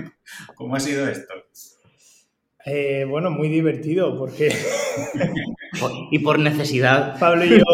¿Cómo 0.54 0.76
ha 0.76 0.80
sido 0.80 1.08
esto? 1.08 1.32
Eh, 2.66 3.04
bueno, 3.08 3.30
muy 3.30 3.48
divertido 3.48 4.18
porque... 4.18 4.50
y 6.10 6.18
por 6.18 6.38
necesidad. 6.38 7.18
Pablo 7.18 7.44
y 7.44 7.50
yo... 7.50 7.64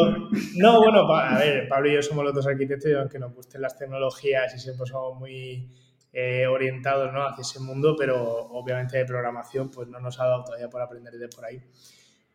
No, 0.57 0.81
bueno, 0.81 1.13
a 1.15 1.39
ver, 1.39 1.69
Pablo 1.69 1.91
y 1.91 1.95
yo 1.95 2.03
somos 2.03 2.25
los 2.25 2.35
dos 2.35 2.47
arquitectos 2.47 2.91
y 2.91 2.95
aunque 2.95 3.19
nos 3.19 3.35
gusten 3.35 3.61
las 3.63 3.77
tecnologías 3.77 4.55
y 4.55 4.59
siempre 4.59 4.87
somos 4.87 5.19
muy 5.19 5.71
eh, 6.13 6.47
orientados 6.47 7.13
¿no? 7.13 7.27
hacia 7.27 7.43
ese 7.43 7.61
mundo, 7.61 7.95
pero 7.99 8.23
obviamente 8.23 8.97
de 8.97 9.05
programación 9.05 9.71
pues 9.71 9.89
no 9.89 10.01
nos 10.01 10.19
ha 10.21 10.27
dado 10.27 10.45
todavía 10.45 10.69
por 10.69 10.81
aprender 10.81 11.15
de 11.15 11.29
por 11.29 11.45
ahí. 11.45 11.61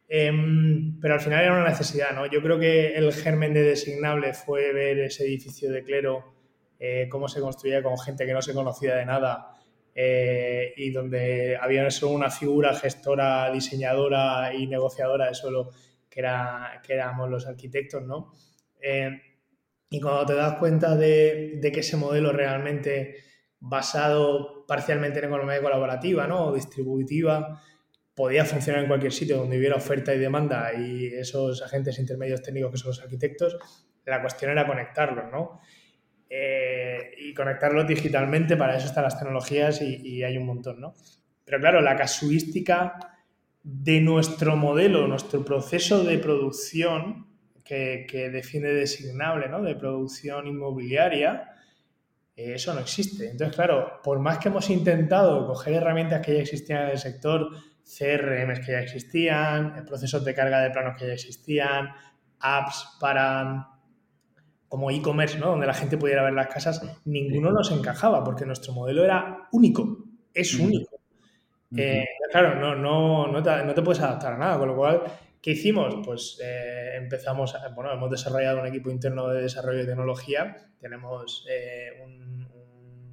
Em, 0.08 1.00
pero 1.00 1.14
al 1.14 1.22
final 1.22 1.42
era 1.42 1.54
una 1.54 1.70
necesidad, 1.70 2.12
¿no? 2.14 2.26
Yo 2.26 2.42
creo 2.42 2.60
que 2.60 2.96
el 2.96 3.14
germen 3.14 3.54
de 3.54 3.64
Designable 3.64 4.34
fue 4.34 4.74
ver 4.74 5.00
ese 5.00 5.24
edificio 5.24 5.72
de 5.72 5.84
clero, 5.84 6.36
eh, 6.80 7.08
cómo 7.10 7.30
se 7.30 7.40
construía 7.40 7.82
con 7.82 7.98
gente 7.98 8.26
que 8.26 8.34
no 8.34 8.42
se 8.42 8.54
conocía 8.54 8.96
de 8.96 9.06
nada, 9.06 9.54
eh, 9.94 10.74
y 10.78 10.92
donde 10.92 11.58
había 11.58 11.90
solo 11.92 12.14
una 12.14 12.30
figura 12.30 12.74
gestora, 12.76 13.52
diseñadora 13.52 14.54
y 14.54 14.68
negociadora 14.68 15.28
de 15.28 15.36
suelo 15.36 15.72
que, 16.10 16.20
era, 16.20 16.82
que 16.86 16.94
éramos 16.94 17.30
los 17.30 17.48
arquitectos, 17.48 18.04
¿no? 18.04 18.32
Eh, 18.82 19.22
y 19.94 20.00
cuando 20.00 20.26
te 20.26 20.36
das 20.36 20.58
cuenta 20.58 20.96
de, 20.96 21.60
que 21.62 21.82
ese 21.82 21.98
modelo 21.98 22.32
realmente 22.32 23.18
basado 23.60 24.66
parcialmente 24.66 25.20
en 25.20 25.26
economía 25.26 25.62
colaborativa 25.62 26.26
¿no? 26.28 26.46
o 26.46 26.56
distributiva, 26.56 27.62
podía 28.16 28.46
funcionar 28.46 28.84
en 28.84 28.88
cualquier 28.88 29.12
sitio 29.12 29.38
donde 29.38 29.58
hubiera 29.58 29.76
oferta 29.76 30.16
y 30.16 30.18
demanda 30.18 30.74
y 30.74 31.08
esos 31.08 31.62
agentes 31.62 32.00
intermedios 32.00 32.42
técnicos 32.42 32.72
que 32.72 32.78
son 32.78 32.88
los 32.92 33.02
arquitectos, 33.02 33.58
la 34.06 34.22
cuestión 34.22 34.52
era 34.52 34.66
conectarlos, 34.66 35.26
¿no? 35.30 35.60
Eh, 36.34 37.12
y 37.18 37.34
conectarlos 37.34 37.86
digitalmente, 37.86 38.56
para 38.56 38.78
eso 38.78 38.88
están 38.88 39.04
las 39.04 39.20
tecnologías 39.20 39.82
y, 39.82 40.24
hay 40.24 40.38
un 40.38 40.46
montón, 40.46 40.80
¿no? 40.80 40.94
Pero 41.44 41.60
claro, 41.60 41.82
la 41.82 41.98
casuística 41.98 43.18
de 43.62 44.00
nuestro 44.00 44.56
modelo, 44.56 45.10
nuestro 45.10 45.44
proceso 45.44 46.06
de 46.06 46.20
producción, 46.20 47.28
que, 47.66 48.30
define 48.32 48.70
designable, 48.70 49.50
¿no? 49.50 49.62
De 49.62 49.76
producción 49.76 50.48
inmobiliaria, 50.48 51.50
eh, 52.38 52.54
eso 52.56 52.74
no 52.74 52.80
existe. 52.80 53.30
Entonces, 53.30 53.54
claro, 53.54 54.00
por 54.02 54.20
más 54.20 54.38
que 54.38 54.48
hemos 54.48 54.70
intentado 54.70 55.46
coger 55.46 55.74
herramientas 55.74 56.26
que 56.26 56.36
ya 56.36 56.42
existían 56.44 56.84
en 56.84 56.90
el 56.92 56.98
sector, 56.98 57.50
CRMs 57.84 58.62
que 58.62 58.72
ya 58.72 58.80
existían, 58.80 59.84
procesos 59.86 60.24
de 60.24 60.34
carga 60.34 60.62
de 60.62 60.70
planos 60.70 60.98
que 60.98 61.08
ya 61.08 61.14
existían, 61.14 61.90
apps 62.40 62.98
para 63.02 63.71
como 64.72 64.90
e-commerce, 64.90 65.38
¿no? 65.38 65.48
donde 65.48 65.68
la 65.68 65.74
gente 65.74 65.98
pudiera 65.98 66.24
ver 66.24 66.32
las 66.32 66.48
casas, 66.48 66.82
ninguno 67.04 67.52
nos 67.52 67.70
encajaba 67.72 68.24
porque 68.24 68.46
nuestro 68.46 68.72
modelo 68.72 69.04
era 69.04 69.50
único, 69.52 70.06
es 70.34 70.58
único. 70.58 70.98
Eh, 71.76 72.06
claro, 72.32 72.56
no, 72.56 72.74
no, 72.74 73.28
no, 73.28 73.44
te, 73.44 73.82
puedes 73.82 74.02
adaptar 74.02 74.32
a 74.32 74.38
nada, 74.38 74.58
con 74.58 74.70
lo 74.70 74.78
cual, 74.78 75.04
¿qué 75.42 75.52
hicimos? 75.52 75.96
Pues 76.06 76.40
eh, 76.42 76.92
empezamos, 76.96 77.54
bueno, 77.76 77.92
hemos 77.92 78.10
desarrollado 78.10 78.62
un 78.62 78.68
equipo 78.68 78.90
interno 78.90 79.28
de 79.28 79.42
desarrollo 79.42 79.80
de 79.80 79.88
tecnología, 79.88 80.56
tenemos 80.80 81.46
eh, 81.50 81.90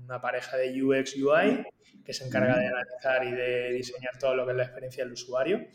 una 0.04 0.20
pareja 0.20 0.56
de 0.56 0.80
UX 0.80 1.16
UI 1.16 1.64
que 2.04 2.12
se 2.12 2.24
encarga 2.24 2.56
de 2.56 2.68
analizar 2.68 3.24
y 3.24 3.32
de 3.32 3.72
diseñar 3.72 4.16
todo 4.16 4.36
lo 4.36 4.44
que 4.44 4.52
es 4.52 4.56
la 4.58 4.62
experiencia 4.62 5.02
del 5.02 5.14
usuario 5.14 5.66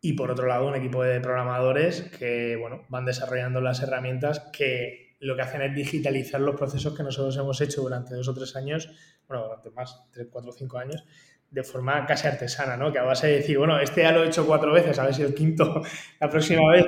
y 0.00 0.14
por 0.14 0.30
otro 0.30 0.46
lado 0.46 0.66
un 0.66 0.74
equipo 0.74 1.02
de 1.02 1.20
programadores 1.20 2.02
que 2.18 2.56
bueno, 2.56 2.84
van 2.88 3.04
desarrollando 3.04 3.60
las 3.60 3.82
herramientas 3.82 4.40
que 4.52 5.10
lo 5.20 5.36
que 5.36 5.42
hacen 5.42 5.62
es 5.62 5.74
digitalizar 5.74 6.40
los 6.40 6.56
procesos 6.56 6.96
que 6.96 7.02
nosotros 7.02 7.36
hemos 7.36 7.60
hecho 7.60 7.82
durante 7.82 8.14
dos 8.14 8.26
o 8.28 8.34
tres 8.34 8.56
años, 8.56 8.90
bueno, 9.28 9.44
durante 9.44 9.70
más, 9.70 10.02
tres, 10.10 10.28
cuatro 10.30 10.50
o 10.50 10.54
cinco 10.54 10.78
años, 10.78 11.04
de 11.50 11.62
forma 11.62 12.06
casi 12.06 12.26
artesana, 12.26 12.76
¿no? 12.76 12.90
Que 12.90 13.00
a 13.00 13.02
base 13.02 13.26
de 13.26 13.36
decir, 13.36 13.58
bueno, 13.58 13.78
este 13.78 14.02
ya 14.02 14.12
lo 14.12 14.24
he 14.24 14.28
hecho 14.28 14.46
cuatro 14.46 14.72
veces, 14.72 14.98
a 14.98 15.04
ver 15.04 15.14
si 15.14 15.22
el 15.22 15.34
quinto, 15.34 15.82
la 16.20 16.30
próxima 16.30 16.70
vez, 16.70 16.86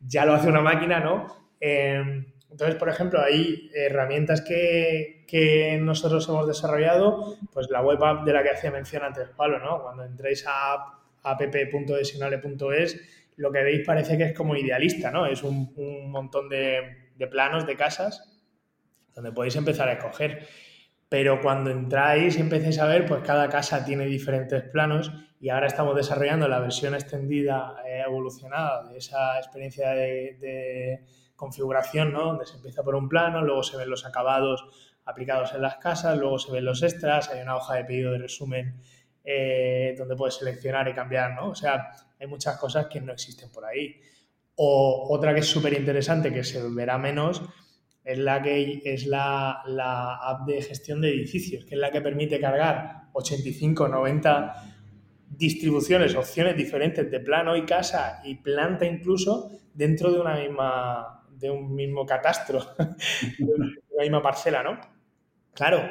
ya 0.00 0.24
lo 0.24 0.34
hace 0.34 0.48
una 0.48 0.60
máquina, 0.60 1.00
¿no? 1.00 1.50
Em, 1.58 2.24
entonces, 2.50 2.76
por 2.76 2.88
ejemplo, 2.88 3.20
hay 3.20 3.70
herramientas 3.74 4.42
que, 4.42 5.24
que, 5.26 5.78
nosotros 5.80 6.28
hemos 6.28 6.46
desarrollado, 6.46 7.36
pues 7.52 7.68
la 7.70 7.80
web 7.80 8.02
app 8.04 8.24
de 8.24 8.32
la 8.32 8.42
que 8.42 8.50
hacía 8.50 8.70
mención 8.70 9.02
antes 9.02 9.28
Pablo, 9.30 9.58
¿no? 9.58 9.82
Cuando 9.82 10.04
entréis 10.04 10.44
a 10.46 11.01
app 11.22 11.40
app.designable.es, 11.40 13.00
lo 13.36 13.50
que 13.50 13.62
veis 13.62 13.86
parece 13.86 14.16
que 14.16 14.24
es 14.24 14.32
como 14.34 14.56
idealista, 14.56 15.10
¿no? 15.10 15.26
Es 15.26 15.42
un, 15.42 15.72
montón 16.10 16.48
de, 16.48 17.10
planos 17.30 17.66
de 17.66 17.76
casas 17.76 18.28
donde 19.14 19.32
podéis 19.32 19.56
empezar 19.56 19.88
a 19.88 19.92
escoger. 19.92 20.46
Pero 21.08 21.40
cuando 21.40 21.70
entráis 21.70 22.36
y 22.38 22.40
empecéis 22.40 22.78
a 22.78 22.86
ver, 22.86 23.04
pues 23.04 23.22
cada 23.22 23.48
casa 23.48 23.84
tiene 23.84 24.06
diferentes 24.06 24.62
planos 24.64 25.12
y 25.40 25.50
ahora 25.50 25.66
estamos 25.66 25.94
desarrollando 25.94 26.48
la 26.48 26.60
versión 26.60 26.94
extendida, 26.94 27.82
eh, 27.86 28.02
evolucionada 28.06 28.88
de 28.88 28.98
esa 28.98 29.38
experiencia 29.38 29.90
de, 29.90 31.04
configuración, 31.36 32.12
¿no? 32.12 32.26
Donde 32.26 32.46
se 32.46 32.54
empieza 32.54 32.84
por 32.84 32.94
un 32.94 33.08
plano, 33.08 33.42
luego 33.42 33.64
se 33.64 33.76
ven 33.76 33.90
los 33.90 34.06
acabados 34.06 34.64
aplicados 35.04 35.52
en 35.54 35.62
las 35.62 35.76
casas, 35.78 36.16
luego 36.16 36.38
se 36.38 36.52
ven 36.52 36.64
los 36.64 36.84
extras, 36.84 37.28
hay 37.30 37.40
una 37.40 37.56
hoja 37.56 37.74
de 37.74 37.84
pedido 37.84 38.12
de 38.12 38.18
resumen 38.18 38.76
eh, 39.24 39.94
donde 39.96 40.16
puedes 40.16 40.36
seleccionar 40.36 40.88
y 40.88 40.94
cambiar, 40.94 41.34
¿no? 41.34 41.50
O 41.50 41.54
sea, 41.54 41.92
hay 42.18 42.26
muchas 42.26 42.56
cosas 42.58 42.86
que 42.86 43.00
no 43.00 43.12
existen 43.12 43.50
por 43.50 43.64
ahí. 43.64 44.00
O 44.56 45.08
otra 45.10 45.32
que 45.34 45.40
es 45.40 45.46
súper 45.46 45.72
interesante, 45.72 46.32
que 46.32 46.44
se 46.44 46.62
verá 46.68 46.98
menos, 46.98 47.42
es 48.04 48.18
la 48.18 48.42
que 48.42 48.82
es 48.84 49.06
la, 49.06 49.62
la, 49.66 50.16
app 50.16 50.46
de 50.46 50.60
gestión 50.60 51.00
de 51.00 51.10
edificios, 51.10 51.64
que 51.64 51.74
es 51.74 51.80
la 51.80 51.90
que 51.90 52.00
permite 52.00 52.40
cargar 52.40 53.08
85, 53.12 53.88
90 53.88 54.54
distribuciones, 55.30 56.14
opciones 56.14 56.56
diferentes 56.56 57.10
de 57.10 57.20
plano 57.20 57.56
y 57.56 57.64
casa 57.64 58.20
y 58.24 58.36
planta 58.36 58.84
incluso 58.84 59.50
dentro 59.72 60.12
de 60.12 60.20
una 60.20 60.36
misma 60.36 61.18
de 61.30 61.50
un 61.50 61.74
mismo 61.74 62.06
catastro, 62.06 62.64
de 63.38 63.44
una 63.44 64.02
misma 64.02 64.22
parcela, 64.22 64.62
¿no? 64.62 64.80
Claro, 65.54 65.82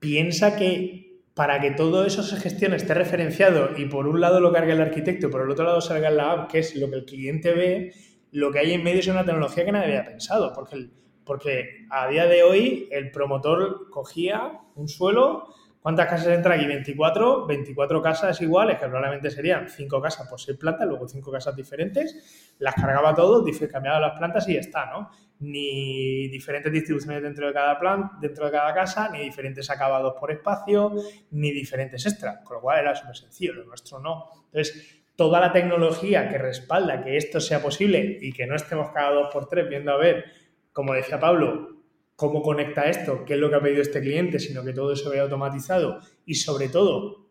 piensa 0.00 0.56
que 0.56 1.05
para 1.36 1.60
que 1.60 1.70
todo 1.70 2.06
eso 2.06 2.22
se 2.22 2.38
gestione, 2.38 2.76
esté 2.76 2.94
referenciado 2.94 3.76
y 3.76 3.84
por 3.84 4.08
un 4.08 4.22
lado 4.22 4.40
lo 4.40 4.54
cargue 4.54 4.72
el 4.72 4.80
arquitecto 4.80 5.26
y 5.26 5.30
por 5.30 5.42
el 5.42 5.50
otro 5.50 5.66
lado 5.66 5.82
salga 5.82 6.08
la 6.08 6.32
app, 6.32 6.50
que 6.50 6.60
es 6.60 6.74
lo 6.76 6.88
que 6.88 6.96
el 6.96 7.04
cliente 7.04 7.52
ve, 7.52 7.92
lo 8.32 8.50
que 8.50 8.60
hay 8.60 8.72
en 8.72 8.82
medio 8.82 9.00
es 9.00 9.06
una 9.08 9.22
tecnología 9.22 9.66
que 9.66 9.70
nadie 9.70 9.88
había 9.88 10.04
pensado, 10.06 10.54
porque, 10.54 10.88
porque 11.26 11.86
a 11.90 12.08
día 12.08 12.24
de 12.24 12.42
hoy 12.42 12.88
el 12.90 13.10
promotor 13.10 13.90
cogía 13.90 14.60
un 14.76 14.88
suelo, 14.88 15.52
¿cuántas 15.82 16.06
casas 16.06 16.28
entra 16.28 16.54
aquí? 16.54 16.64
24, 16.64 17.44
24 17.44 18.00
casas 18.00 18.40
iguales, 18.40 18.78
que 18.78 18.86
probablemente 18.86 19.30
serían 19.30 19.68
5 19.68 20.00
casas 20.00 20.26
por 20.30 20.40
6 20.40 20.56
plantas, 20.56 20.88
luego 20.88 21.06
5 21.06 21.30
casas 21.30 21.54
diferentes, 21.54 22.54
las 22.60 22.74
cargaba 22.76 23.14
todo, 23.14 23.44
cambiaba 23.70 24.00
las 24.00 24.18
plantas 24.18 24.48
y 24.48 24.54
ya 24.54 24.60
está, 24.60 24.86
¿no? 24.86 25.10
Ni 25.40 26.28
diferentes 26.28 26.72
distribuciones 26.72 27.22
dentro 27.22 27.46
de 27.46 27.52
cada 27.52 27.78
plan, 27.78 28.10
dentro 28.20 28.46
de 28.46 28.52
cada 28.52 28.72
casa, 28.72 29.10
ni 29.10 29.20
diferentes 29.20 29.68
acabados 29.70 30.14
por 30.18 30.30
espacio, 30.30 30.94
ni 31.30 31.50
diferentes 31.50 32.06
extras, 32.06 32.38
con 32.44 32.56
lo 32.56 32.60
cual 32.62 32.80
era 32.80 32.94
súper 32.94 33.16
sencillo, 33.16 33.54
lo 33.54 33.64
nuestro 33.64 33.98
no. 33.98 34.30
Entonces, 34.46 35.02
toda 35.14 35.40
la 35.40 35.52
tecnología 35.52 36.28
que 36.28 36.38
respalda 36.38 37.02
que 37.02 37.16
esto 37.16 37.40
sea 37.40 37.60
posible 37.60 38.18
y 38.20 38.32
que 38.32 38.46
no 38.46 38.54
estemos 38.54 38.90
cada 38.92 39.12
dos 39.12 39.32
por 39.32 39.48
tres 39.48 39.68
viendo 39.68 39.92
a 39.92 39.96
ver, 39.96 40.24
como 40.72 40.94
decía 40.94 41.18
Pablo, 41.18 41.76
cómo 42.16 42.42
conecta 42.42 42.88
esto, 42.88 43.24
qué 43.24 43.34
es 43.34 43.40
lo 43.40 43.50
que 43.50 43.56
ha 43.56 43.60
pedido 43.60 43.82
este 43.82 44.00
cliente, 44.00 44.38
sino 44.38 44.64
que 44.64 44.72
todo 44.72 44.92
eso 44.92 45.10
vea 45.10 45.22
automatizado 45.22 46.00
y 46.24 46.34
sobre 46.34 46.68
todo 46.68 47.26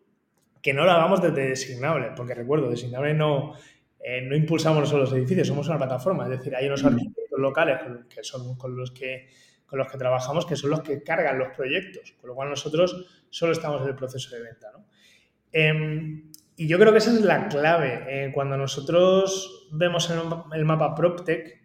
que 0.62 0.72
no 0.72 0.84
lo 0.84 0.90
hagamos 0.90 1.22
desde 1.22 1.48
designable, 1.48 2.10
porque 2.16 2.34
recuerdo, 2.34 2.68
designable 2.68 3.14
no, 3.14 3.54
eh, 4.00 4.20
no 4.22 4.34
impulsamos 4.34 4.88
solo 4.88 5.02
los 5.02 5.12
edificios, 5.12 5.46
somos 5.48 5.68
una 5.68 5.78
plataforma, 5.78 6.24
es 6.24 6.30
decir, 6.30 6.54
hay 6.56 6.66
unos 6.66 6.84
arquitectos 6.84 7.25
locales 7.38 7.80
que 8.08 8.22
son 8.22 8.56
con 8.56 8.76
los 8.76 8.90
que, 8.90 9.28
con 9.66 9.78
los 9.78 9.90
que 9.90 9.98
trabajamos, 9.98 10.46
que 10.46 10.56
son 10.56 10.70
los 10.70 10.80
que 10.80 11.02
cargan 11.02 11.38
los 11.38 11.54
proyectos, 11.56 12.12
con 12.20 12.28
lo 12.28 12.34
cual 12.34 12.50
nosotros 12.50 13.24
solo 13.30 13.52
estamos 13.52 13.82
en 13.82 13.88
el 13.88 13.94
proceso 13.94 14.34
de 14.34 14.42
venta. 14.42 14.72
Em, 15.52 16.30
y 16.56 16.68
yo 16.68 16.78
creo 16.78 16.92
que 16.92 16.98
esa 16.98 17.12
es 17.12 17.20
la 17.20 17.48
clave. 17.48 18.04
Eh, 18.08 18.32
cuando 18.32 18.56
nosotros 18.56 19.68
vemos 19.72 20.10
el, 20.10 20.64
mapa 20.64 20.94
PropTech, 20.94 21.62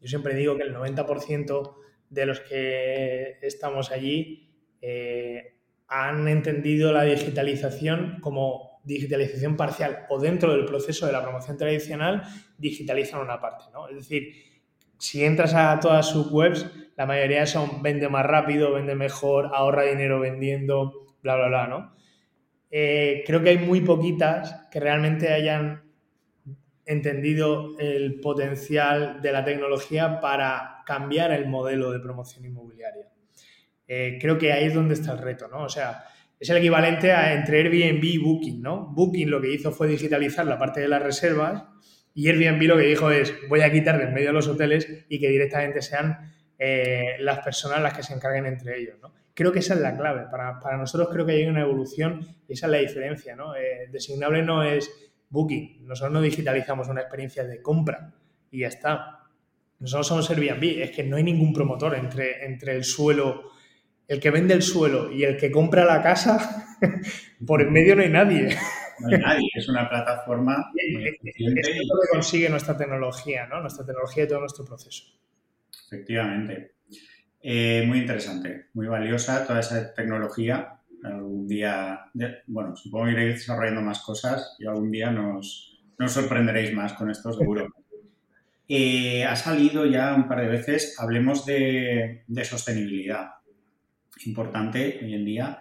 yo 0.00 0.08
siempre 0.08 0.34
digo 0.34 0.56
que 0.56 0.62
el 0.62 0.74
90% 0.74 1.74
de 2.08 2.26
los 2.26 2.40
que 2.40 3.38
estamos 3.42 3.90
allí 3.90 4.50
eh, 4.80 5.58
han 5.86 6.26
entendido 6.28 6.92
la 6.92 7.02
digitalización 7.04 8.18
como 8.20 8.70
digitalización 8.84 9.56
parcial 9.56 10.06
o 10.08 10.18
dentro 10.18 10.52
del 10.52 10.64
proceso 10.64 11.06
de 11.06 11.12
la 11.12 11.22
promoción 11.22 11.56
tradicional, 11.56 12.22
digitalizan 12.56 13.20
una 13.20 13.40
parte, 13.40 13.64
¿no? 13.72 13.88
Es 13.88 13.96
decir, 13.96 14.32
si 15.00 15.24
entras 15.24 15.54
a 15.54 15.80
todas 15.80 16.10
sus 16.10 16.30
webs, 16.30 16.66
la 16.94 17.06
mayoría 17.06 17.46
son 17.46 17.82
vende 17.82 18.10
más 18.10 18.26
rápido, 18.26 18.74
vende 18.74 18.94
mejor, 18.94 19.50
ahorra 19.54 19.84
dinero 19.84 20.20
vendiendo, 20.20 21.16
bla, 21.22 21.36
bla, 21.36 21.48
bla, 21.48 21.66
¿no? 21.66 21.94
Eh, 22.70 23.24
creo 23.26 23.42
que 23.42 23.48
hay 23.48 23.58
muy 23.58 23.80
poquitas 23.80 24.68
que 24.70 24.78
realmente 24.78 25.32
hayan 25.32 25.82
entendido 26.84 27.78
el 27.78 28.20
potencial 28.20 29.22
de 29.22 29.32
la 29.32 29.42
tecnología 29.42 30.20
para 30.20 30.82
cambiar 30.84 31.32
el 31.32 31.48
modelo 31.48 31.90
de 31.92 32.00
promoción 32.00 32.44
inmobiliaria. 32.44 33.08
Eh, 33.88 34.18
creo 34.20 34.36
que 34.36 34.52
ahí 34.52 34.66
es 34.66 34.74
donde 34.74 34.94
está 34.94 35.12
el 35.12 35.18
reto, 35.18 35.48
¿no? 35.48 35.64
O 35.64 35.68
sea, 35.70 36.04
es 36.38 36.50
el 36.50 36.58
equivalente 36.58 37.12
a 37.12 37.32
entre 37.32 37.60
Airbnb 37.60 38.04
y 38.04 38.18
Booking, 38.18 38.60
¿no? 38.60 38.86
Booking 38.92 39.30
lo 39.30 39.40
que 39.40 39.52
hizo 39.52 39.72
fue 39.72 39.88
digitalizar 39.88 40.46
la 40.46 40.58
parte 40.58 40.80
de 40.80 40.88
las 40.88 41.02
reservas 41.02 41.64
y 42.14 42.28
Airbnb 42.28 42.62
lo 42.62 42.76
que 42.76 42.84
dijo 42.84 43.10
es 43.10 43.34
voy 43.48 43.60
a 43.60 43.70
quitar 43.70 43.98
de 43.98 44.04
en 44.04 44.14
medio 44.14 44.28
de 44.28 44.32
los 44.32 44.48
hoteles 44.48 45.04
y 45.08 45.18
que 45.20 45.28
directamente 45.28 45.82
sean 45.82 46.32
eh, 46.58 47.16
las 47.20 47.40
personas 47.40 47.80
las 47.80 47.94
que 47.94 48.02
se 48.02 48.14
encarguen 48.14 48.46
entre 48.46 48.78
ellos, 48.78 48.98
¿no? 49.00 49.12
Creo 49.32 49.52
que 49.52 49.60
esa 49.60 49.74
es 49.74 49.80
la 49.80 49.96
clave. 49.96 50.26
Para, 50.30 50.58
nosotros 50.76 51.08
creo 51.10 51.24
que 51.24 51.32
hay 51.32 51.46
una 51.46 51.62
evolución 51.62 52.26
y 52.46 52.52
esa 52.52 52.66
es 52.66 52.72
la 52.72 52.78
diferencia, 52.78 53.36
¿no? 53.36 53.54
Eh, 53.54 53.88
designable 53.90 54.42
no 54.42 54.62
es 54.62 54.90
Booking. 55.30 55.86
Nosotros 55.86 56.12
no 56.12 56.20
digitalizamos 56.20 56.88
una 56.88 57.00
experiencia 57.00 57.44
de 57.44 57.62
compra 57.62 58.12
y 58.50 58.60
ya 58.60 58.68
está. 58.68 59.20
Nosotros 59.78 60.08
somos 60.08 60.28
Airbnb. 60.30 60.82
Es 60.82 60.90
que 60.90 61.04
no 61.04 61.16
hay 61.16 61.22
ningún 61.22 61.54
promotor 61.54 61.94
entre, 61.94 62.44
entre 62.44 62.76
el 62.76 62.84
suelo 62.84 63.50
el 64.10 64.18
que 64.18 64.30
vende 64.30 64.54
el 64.54 64.62
suelo 64.62 65.12
y 65.12 65.22
el 65.22 65.36
que 65.36 65.52
compra 65.52 65.84
la 65.84 66.02
casa, 66.02 66.66
por 67.46 67.62
en 67.62 67.72
medio 67.72 67.94
no 67.94 68.02
hay 68.02 68.08
nadie. 68.08 68.56
No 69.00 69.08
hay 69.08 69.18
nadie, 69.18 69.48
es 69.54 69.68
una 69.68 69.88
plataforma 69.88 70.72
es 70.74 70.96
lo 71.86 72.00
que 72.00 72.08
consigue 72.12 72.48
nuestra 72.48 72.76
tecnología, 72.76 73.46
¿no? 73.46 73.60
Nuestra 73.60 73.84
tecnología 73.84 74.24
y 74.24 74.28
todo 74.28 74.40
nuestro 74.40 74.64
proceso. 74.64 75.04
Efectivamente. 75.86 76.74
Eh, 77.42 77.84
muy 77.86 78.00
interesante, 78.00 78.66
muy 78.74 78.86
valiosa 78.86 79.46
toda 79.46 79.60
esa 79.60 79.94
tecnología. 79.94 80.76
Algún 81.02 81.48
día, 81.48 82.10
bueno, 82.46 82.76
supongo 82.76 83.06
que 83.06 83.12
iréis 83.12 83.34
desarrollando 83.36 83.80
más 83.80 84.00
cosas 84.00 84.56
y 84.58 84.66
algún 84.66 84.90
día 84.90 85.10
nos, 85.10 85.82
nos 85.98 86.12
sorprenderéis 86.12 86.74
más 86.74 86.92
con 86.94 87.10
esto 87.10 87.32
seguro. 87.32 87.68
Eh, 88.72 89.24
ha 89.24 89.34
salido 89.34 89.84
ya 89.84 90.14
un 90.14 90.28
par 90.28 90.42
de 90.42 90.46
veces, 90.46 90.94
hablemos 91.00 91.44
de, 91.44 92.22
de 92.28 92.44
sostenibilidad 92.44 93.30
importante 94.26 95.00
hoy 95.02 95.14
en 95.14 95.24
día. 95.24 95.58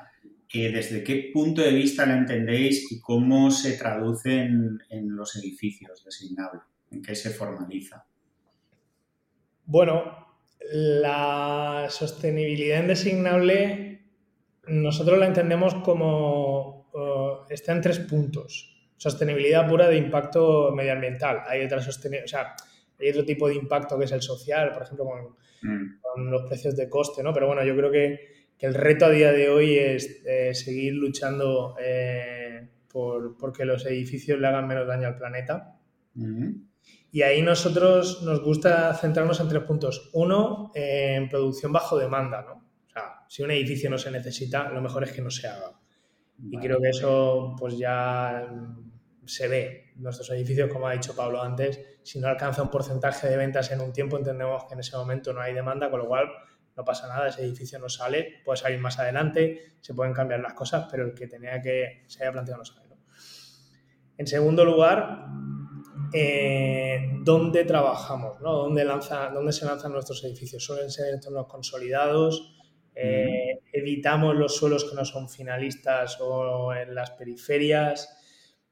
Eh, 0.51 0.71
¿Desde 0.71 1.03
qué 1.03 1.29
punto 1.31 1.61
de 1.61 1.71
vista 1.71 2.07
la 2.07 2.17
entendéis 2.17 2.91
y 2.91 2.99
cómo 2.99 3.51
se 3.51 3.77
traduce 3.77 4.33
en, 4.41 4.79
los 5.15 5.35
edificios 5.35 6.03
designables? 6.03 6.63
¿En 6.89 7.03
qué 7.03 7.13
se 7.13 7.29
formaliza? 7.29 8.03
Bueno, 9.65 10.27
la 10.71 11.85
sostenibilidad 11.89 12.79
en 12.79 12.87
designable 12.87 14.01
nosotros 14.67 15.19
la 15.19 15.27
entendemos 15.27 15.75
como 15.75 16.89
uh, 16.93 17.51
está 17.51 17.73
en 17.73 17.81
tres 17.81 17.99
puntos. 17.99 18.75
Sostenibilidad 18.97 19.67
pura 19.69 19.87
de 19.87 19.97
impacto 19.97 20.71
medioambiental. 20.71 21.43
Hay 21.47 21.63
otra 21.63 21.77
o 21.77 21.81
sea, 22.27 22.55
hay 22.99 23.09
otro 23.09 23.23
tipo 23.23 23.47
de 23.47 23.55
impacto 23.55 23.99
que 23.99 24.05
es 24.05 24.11
el 24.11 24.21
social, 24.21 24.71
por 24.73 24.81
ejemplo, 24.81 25.05
con, 25.05 25.35
mm. 25.61 25.99
con 26.01 26.31
los 26.31 26.43
precios 26.47 26.75
de 26.75 26.89
coste, 26.89 27.21
¿no? 27.21 27.33
Pero 27.33 27.47
bueno, 27.47 27.63
yo 27.63 27.75
creo 27.75 27.91
que 27.91 28.38
que 28.59 28.67
el 28.67 28.73
reto 28.73 29.05
a 29.05 29.09
día 29.09 29.31
de 29.31 29.49
hoy 29.49 29.77
es 29.77 30.21
eh, 30.25 30.53
seguir 30.53 30.93
luchando 30.93 31.77
eh, 31.81 32.67
por, 32.91 33.53
que 33.53 33.63
los 33.63 33.85
edificios 33.85 34.37
le 34.37 34.47
hagan 34.47 34.67
menos 34.67 34.85
daño 34.85 35.07
al 35.07 35.15
planeta. 35.15 35.79
Y 37.11 37.21
ahí 37.21 37.41
nosotros 37.41 38.21
nos 38.23 38.43
gusta 38.43 38.93
centrarnos 38.95 39.39
en 39.39 39.47
tres 39.47 39.63
puntos. 39.63 40.09
Uno, 40.13 40.71
en 40.75 41.29
producción 41.29 41.71
bajo 41.71 41.97
demanda, 41.97 42.41
¿no? 42.41 42.53
O 42.85 42.89
sea, 42.89 43.23
si 43.29 43.43
un 43.43 43.51
edificio 43.51 43.89
no 43.89 43.97
se 43.97 44.11
necesita, 44.11 44.69
lo 44.69 44.81
mejor 44.81 45.05
es 45.05 45.13
que 45.13 45.21
no 45.21 45.31
se 45.31 45.47
haga. 45.47 45.79
Y 46.51 46.57
creo 46.57 46.81
que 46.81 46.89
eso 46.89 47.55
pues 47.57 47.77
ya 47.77 48.45
se 49.25 49.47
ve. 49.47 49.93
Nuestros 49.95 50.29
edificios, 50.31 50.71
como 50.71 50.87
ha 50.87 50.93
dicho 50.93 51.15
Pablo 51.15 51.41
antes, 51.41 51.79
si 52.03 52.19
no 52.19 52.27
alcanza 52.27 52.61
un 52.61 52.69
porcentaje 52.69 53.29
de 53.29 53.37
ventas 53.37 53.71
en 53.71 53.79
un 53.79 53.93
tiempo, 53.93 54.17
entendemos 54.17 54.65
que 54.65 54.73
en 54.73 54.81
ese 54.81 54.97
momento 54.97 55.31
no 55.31 55.39
hay 55.39 55.53
demanda, 55.53 55.89
con 55.89 55.99
lo 55.99 56.07
cual 56.07 56.27
no 56.79 56.85
pasa 56.85 57.09
nada, 57.09 57.27
ese 57.27 57.43
edificio 57.43 57.77
no 57.77 57.89
sale, 57.89 58.35
puede 58.45 58.55
salir 58.55 58.79
más 58.79 58.97
adelante, 58.99 59.73
se 59.81 59.93
pueden 59.93 60.13
cambiar 60.13 60.39
las 60.39 60.53
cosas, 60.53 60.87
pero 60.89 61.03
el 61.05 61.13
que 61.13 61.27
tenía 61.27 61.61
que 61.61 62.05
se 62.07 62.23
haya 62.23 62.31
planteado 62.31 62.59
no 62.59 62.63
sale. 62.63 62.87
En 64.17 64.25
segundo 64.25 64.63
lugar, 64.63 65.25
eh, 66.13 67.11
¿dónde 67.21 67.65
trabajamos? 67.65 68.39
¿no? 68.39 68.53
¿Dónde, 68.53 68.85
lanza, 68.85 69.29
¿Dónde 69.29 69.51
se 69.51 69.65
lanzan 69.65 69.91
nuestros 69.91 70.23
edificios? 70.23 70.63
Suelen 70.63 70.89
ser 70.89 71.13
entornos 71.13 71.47
consolidados, 71.47 72.55
eh, 72.95 73.59
evitamos 73.73 74.37
los 74.37 74.55
suelos 74.55 74.85
que 74.89 74.95
no 74.95 75.03
son 75.03 75.27
finalistas 75.27 76.17
o 76.21 76.73
en 76.73 76.95
las 76.95 77.11
periferias. 77.11 78.09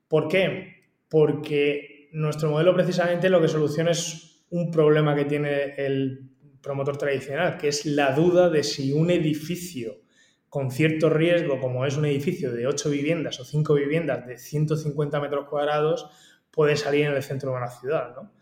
¿Por 0.07 0.29
qué? 0.29 0.93
Porque 1.09 2.07
nuestro 2.13 2.51
modelo 2.51 2.73
precisamente 2.73 3.29
lo 3.29 3.41
que 3.41 3.49
soluciona 3.49 3.91
es 3.91 4.45
un 4.49 4.71
problema 4.71 5.13
que 5.13 5.25
tiene 5.25 5.75
el 5.75 6.36
promotor 6.68 6.97
tradicional, 6.97 7.57
que 7.57 7.70
es 7.70 7.86
la 7.86 8.11
duda 8.11 8.49
de 8.49 8.61
si 8.61 8.91
un 8.91 9.09
edificio 9.09 10.01
con 10.49 10.70
cierto 10.70 11.09
riesgo, 11.09 11.61
como 11.61 11.86
es 11.86 11.95
un 11.95 12.05
edificio 12.05 12.51
de 12.51 12.68
8 12.68 12.89
viviendas 12.89 13.39
o 13.39 13.45
5 13.45 13.74
viviendas 13.74 14.28
de 14.28 14.38
150 14.38 15.20
metros 15.22 15.47
cuadrados, 15.49 16.09
puede 16.51 16.76
salir 16.76 17.05
en 17.05 17.13
el 17.13 17.24
centro 17.24 17.51
de 17.51 17.57
una 17.57 17.70
ciudad, 17.70 18.13
¿no? 18.15 18.34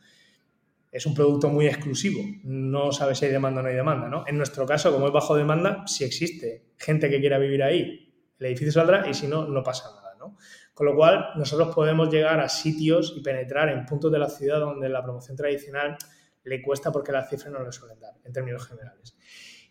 Es 0.92 1.06
un 1.06 1.14
producto 1.14 1.50
muy 1.50 1.68
exclusivo, 1.68 2.22
no 2.44 2.92
sabe 2.92 3.14
si 3.14 3.26
hay 3.26 3.32
demanda 3.32 3.60
o 3.60 3.64
no 3.64 3.70
hay 3.70 3.76
demanda, 3.76 4.08
¿no? 4.08 4.24
En 4.28 4.38
nuestro 4.38 4.66
caso, 4.66 4.92
como 4.92 5.08
es 5.08 5.14
bajo 5.14 5.36
demanda, 5.36 5.84
si 5.86 6.04
existe 6.04 6.72
gente 6.78 7.10
que 7.10 7.20
quiera 7.20 7.38
vivir 7.38 7.62
ahí, 7.62 8.14
el 8.40 8.46
edificio 8.46 8.72
saldrá 8.72 9.08
y 9.08 9.14
si 9.14 9.28
no, 9.28 9.46
no 9.46 9.62
pasa 9.62 9.90
nada, 9.94 10.16
¿no? 10.18 10.38
Con 10.74 10.88
lo 10.88 10.96
cual, 10.96 11.28
nosotros 11.36 11.76
podemos 11.76 12.12
llegar 12.12 12.40
a 12.40 12.50
sitios 12.50 13.14
y 13.16 13.22
penetrar 13.22 13.70
en 13.70 13.86
puntos 13.86 14.12
de 14.12 14.20
la 14.20 14.30
ciudad 14.30 14.60
donde 14.60 14.90
la 14.90 15.04
promoción 15.04 15.38
tradicional 15.38 15.98
le 16.46 16.62
cuesta 16.62 16.92
porque 16.92 17.12
las 17.12 17.30
cifras 17.30 17.52
no 17.52 17.64
le 17.64 17.72
suelen 17.72 18.00
dar, 18.00 18.14
en 18.24 18.32
términos 18.32 18.68
generales. 18.68 19.18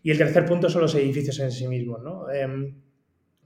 Y 0.03 0.11
el 0.11 0.19
tercer 0.19 0.45
punto 0.45 0.69
son 0.69 0.83
los 0.83 0.95
edificios 0.95 1.39
en 1.41 1.51
sí 1.51 1.67
mismos. 1.67 2.03
¿no? 2.03 2.31
Em, 2.31 2.83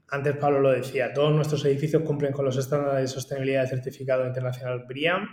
antes 0.09 0.35
Pablo 0.37 0.59
lo 0.59 0.71
decía, 0.71 1.13
todos 1.13 1.33
nuestros 1.33 1.63
edificios 1.65 2.03
cumplen 2.03 2.33
con 2.33 2.45
los 2.45 2.57
estándares 2.57 3.01
de 3.01 3.07
sostenibilidad 3.07 3.67
certificado 3.67 4.25
internacional 4.25 4.85
BRIAM, 4.87 5.27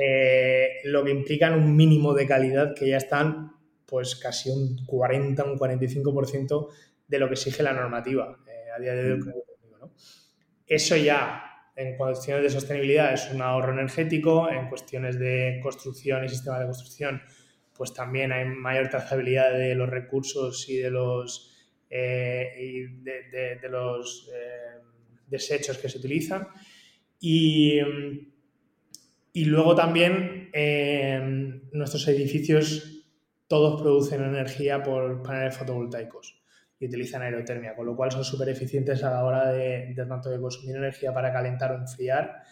eh, 0.00 0.68
lo 0.84 1.04
que 1.04 1.10
implica 1.10 1.50
un 1.52 1.74
mínimo 1.74 2.14
de 2.14 2.26
calidad 2.26 2.74
que 2.74 2.88
ya 2.88 2.98
están 2.98 3.52
pues 3.86 4.16
casi 4.16 4.50
un 4.50 4.84
40, 4.84 5.44
un 5.44 5.58
45% 5.58 6.68
de 7.06 7.18
lo 7.18 7.26
que 7.28 7.34
exige 7.34 7.62
la 7.62 7.72
normativa 7.72 8.38
eh, 8.46 8.70
a 8.76 8.80
día 8.80 8.94
de 8.94 9.12
hoy. 9.12 9.20
¿no? 9.80 9.94
Eso 10.66 10.96
ya 10.96 11.48
en 11.78 11.96
cuestiones 11.96 12.42
de 12.42 12.50
sostenibilidad 12.50 13.14
es 13.14 13.30
un 13.32 13.40
ahorro 13.40 13.72
energético, 13.72 14.50
en 14.50 14.68
cuestiones 14.68 15.16
de 15.16 15.60
construcción 15.62 16.24
y 16.24 16.28
sistema 16.28 16.58
de 16.58 16.66
construcción, 16.66 17.22
pues 17.72 17.94
también 17.94 18.32
hay 18.32 18.46
mayor 18.46 18.88
trazabilidad 18.88 19.52
de 19.56 19.76
los 19.76 19.88
recursos 19.88 20.68
y 20.68 20.78
de 20.78 20.90
los, 20.90 21.56
eh, 21.88 22.52
eh, 22.58 22.90
desechos 25.28 25.78
que 25.78 25.88
se 25.88 25.98
utilizan. 25.98 26.48
Y, 27.20 27.78
y 29.32 29.44
luego 29.44 29.76
también 29.76 30.50
eh, 30.52 31.60
nuestros 31.70 32.08
edificios 32.08 33.04
todos 33.46 33.80
producen 33.80 34.24
energía 34.24 34.82
por 34.82 35.22
paneles 35.22 35.56
fotovoltaicos 35.56 36.42
y 36.80 36.86
utilizan 36.86 37.22
aerotermia, 37.22 37.74
con 37.74 37.86
lo 37.86 37.96
cual 37.96 38.10
son 38.10 38.24
súper 38.24 38.48
eficientes 38.48 39.02
a 39.02 39.10
la 39.10 39.24
hora 39.24 39.52
de, 39.52 39.94
tanto 39.96 40.30
de 40.30 40.40
consumir 40.40 40.76
energía 40.76 41.12
para 41.12 41.32
calentar 41.32 41.72
o 41.72 41.76
enfriar, 41.76 42.42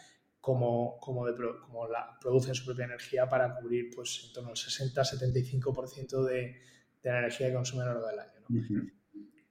como, 0.41 0.99
como, 0.99 1.27
de, 1.27 1.35
como 1.61 1.87
la, 1.89 2.17
producen 2.21 2.55
su 2.55 2.65
propia 2.65 2.85
energía 2.85 3.29
para 3.29 3.55
cubrir 3.55 3.91
pues, 3.95 4.27
en 4.27 4.33
torno 4.33 4.51
al 4.51 4.57
60-75% 4.57 6.25
de, 6.25 6.57
de 7.03 7.11
la 7.11 7.19
energía 7.19 7.49
que 7.49 7.55
consumen 7.55 7.89
a 7.89 7.95
lo 7.95 8.01
largo 8.01 8.09
del 8.09 8.21
año. 8.21 8.91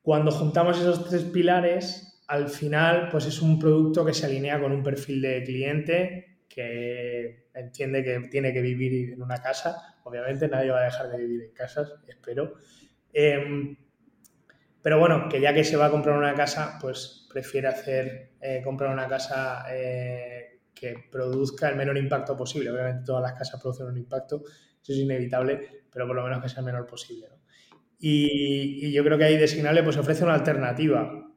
Cuando 0.01 0.31
juntamos 0.31 0.79
esos 0.79 1.07
tres 1.09 1.23
pilares, 1.23 2.23
al 2.27 2.49
final 2.49 3.09
pues 3.09 3.25
es 3.25 3.41
un 3.41 3.59
producto 3.59 4.05
que 4.05 4.13
se 4.13 4.25
alinea 4.25 4.59
con 4.59 4.71
un 4.71 4.83
perfil 4.83 5.21
de 5.21 5.43
cliente 5.43 6.39
que 6.47 7.49
entiende 7.53 8.03
que 8.03 8.19
tiene 8.29 8.53
que 8.53 8.61
vivir 8.61 9.13
en 9.13 9.21
una 9.21 9.41
casa. 9.41 9.95
Obviamente 10.03 10.47
nadie 10.47 10.71
va 10.71 10.81
a 10.81 10.85
dejar 10.85 11.09
de 11.09 11.17
vivir 11.17 11.41
en 11.43 11.53
casas, 11.53 11.93
espero. 12.07 12.53
Em, 13.11 13.75
pero 14.85 14.99
bueno, 14.99 15.27
que 15.27 15.41
ya 15.41 15.51
que 15.51 15.63
se 15.63 15.77
va 15.77 15.87
a 15.87 15.89
comprar 15.89 16.15
una 16.15 16.35
casa, 16.35 16.77
pues 16.79 17.25
prefiere 17.27 17.67
hacer, 17.67 18.33
eh, 18.39 18.61
comprar 18.63 18.93
una 18.93 19.07
casa 19.07 19.65
eh, 19.71 20.59
que 20.75 21.07
produzca 21.11 21.69
el 21.69 21.75
menor 21.75 21.97
impacto 21.97 22.37
posible. 22.37 22.69
Obviamente 22.69 23.03
todas 23.03 23.23
las 23.23 23.33
casas 23.33 23.59
producen 23.59 23.87
un 23.87 23.97
impacto, 23.97 24.43
eso 24.45 24.93
es 24.93 24.99
inevitable, 24.99 25.85
pero 25.91 26.05
por 26.05 26.15
lo 26.15 26.21
menos 26.21 26.39
que 26.39 26.49
sea 26.49 26.59
el 26.59 26.67
menor 26.67 26.85
posible. 26.85 27.29
Y, 27.97 28.91
yo 28.91 29.03
creo 29.03 29.17
que 29.17 29.23
ahí 29.23 29.37
Designable 29.37 29.81
pues 29.81 29.97
ofrece 29.97 30.23
una 30.23 30.35
alternativa. 30.35 31.31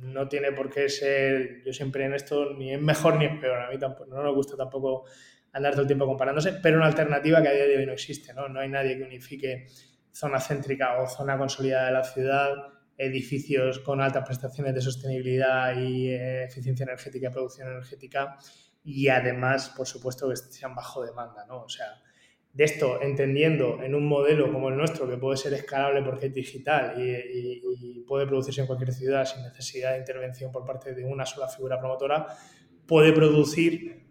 no 0.00 0.26
tiene 0.26 0.50
por 0.50 0.68
qué 0.68 0.88
ser, 0.88 1.62
yo 1.64 1.72
siempre 1.72 2.06
en 2.06 2.14
esto, 2.14 2.54
ni 2.54 2.74
es 2.74 2.82
mejor 2.82 3.18
ni 3.18 3.26
es 3.26 3.38
peor, 3.38 3.60
a 3.60 3.70
mí 3.70 3.78
tampoco, 3.78 4.12
no 4.12 4.20
me 4.20 4.32
gusta 4.32 4.56
tampoco 4.56 5.04
andar 5.52 5.74
todo 5.74 5.82
el 5.82 5.86
tiempo 5.86 6.06
comparándose, 6.06 6.54
pero 6.60 6.78
una 6.78 6.86
alternativa 6.86 7.40
que 7.40 7.48
a 7.50 7.52
día 7.52 7.66
de 7.66 7.76
hoy 7.76 7.86
no 7.86 7.92
existe, 7.92 8.34
¿no? 8.34 8.48
No 8.48 8.58
hay 8.58 8.68
nadie 8.68 8.98
que 8.98 9.04
unifique 9.04 9.68
zona 10.10 10.40
céntrica 10.40 11.00
o 11.00 11.06
zona 11.06 11.38
consolidada 11.38 11.86
de 11.86 11.92
la 11.92 12.02
ciudad, 12.02 12.79
edificios 13.00 13.78
con 13.80 14.00
altas 14.00 14.24
prestaciones 14.26 14.74
de 14.74 14.80
sostenibilidad 14.82 15.80
y 15.80 16.10
eh, 16.10 16.44
eficiencia 16.44 16.84
energética 16.84 17.28
y 17.28 17.32
producción 17.32 17.68
energética 17.68 18.36
y 18.84 19.08
además, 19.08 19.72
por 19.76 19.86
supuesto, 19.86 20.28
que 20.28 20.36
sean 20.36 20.74
bajo 20.74 21.04
demanda, 21.04 21.44
¿no? 21.46 21.62
O 21.62 21.68
sea, 21.68 22.00
de 22.52 22.64
esto, 22.64 23.00
entendiendo 23.00 23.82
en 23.82 23.94
un 23.94 24.06
modelo 24.06 24.52
como 24.52 24.68
el 24.70 24.76
nuestro, 24.76 25.08
que 25.08 25.16
puede 25.16 25.36
ser 25.36 25.52
escalable 25.52 26.02
porque 26.02 26.26
es 26.26 26.34
digital 26.34 26.94
y, 26.98 28.04
puede 28.06 28.26
producirse 28.26 28.60
en 28.60 28.66
cualquier 28.66 28.92
ciudad 28.92 29.24
sin 29.24 29.40
necesidad 29.44 29.92
de 29.92 29.98
intervención 29.98 30.50
por 30.50 30.64
parte 30.64 30.94
de 30.94 31.04
una 31.04 31.24
sola 31.24 31.46
figura 31.46 31.78
promotora, 31.78 32.26
puede 32.84 33.12
producir 33.12 34.02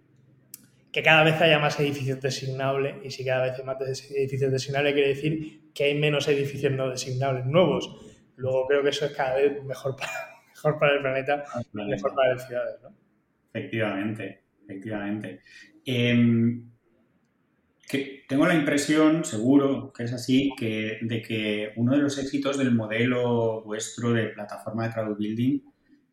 que 0.90 1.04
cada 1.04 1.24
vez 1.24 1.36
haya 1.42 1.60
más 1.60 1.78
edificios 1.82 2.22
designables 2.22 2.96
y 3.04 3.12
si 3.12 3.26
cada 3.26 3.44
vez 3.44 3.60
hay 3.60 3.66
más 3.66 3.78
edificios 4.12 4.54
designables 4.54 4.94
quiere 4.94 5.10
decir 5.10 5.72
que 5.74 5.84
hay 5.84 6.00
menos 6.00 6.30
edificios 6.30 6.72
no 6.72 6.90
designables 6.90 7.46
nuevos. 7.46 7.94
Luego 8.40 8.68
creo 8.68 8.84
que 8.84 8.90
eso 8.90 9.06
es 9.06 9.12
cada 9.12 9.36
vez 9.36 9.64
mejor 9.64 9.96
para, 9.96 10.12
mejor 10.50 10.80
para 10.80 10.94
el 10.94 11.02
planeta, 11.02 11.44
y 11.74 11.78
mejor 11.78 12.16
para 12.16 12.34
las 12.34 12.48
ciudades. 12.48 12.82
¿no? 12.82 12.96
Efectivamente, 13.54 14.44
efectivamente. 14.64 15.42
Em, 15.86 16.70
que 17.88 18.24
tengo 18.28 18.46
la 18.46 18.54
impresión, 18.54 19.26
seguro 19.26 19.92
que 19.92 20.04
es 20.04 20.14
así, 20.14 20.52
que, 20.58 21.00
de 21.02 21.22
que 21.22 21.74
uno 21.76 21.94
de 21.94 21.98
los 22.00 22.18
éxitos 22.18 22.58
del 22.58 22.74
modelo 22.74 23.64
vuestro 23.64 24.14
de 24.14 24.28
plataforma 24.28 24.88
de 24.88 24.94
crowd 24.94 25.18
building 25.18 25.62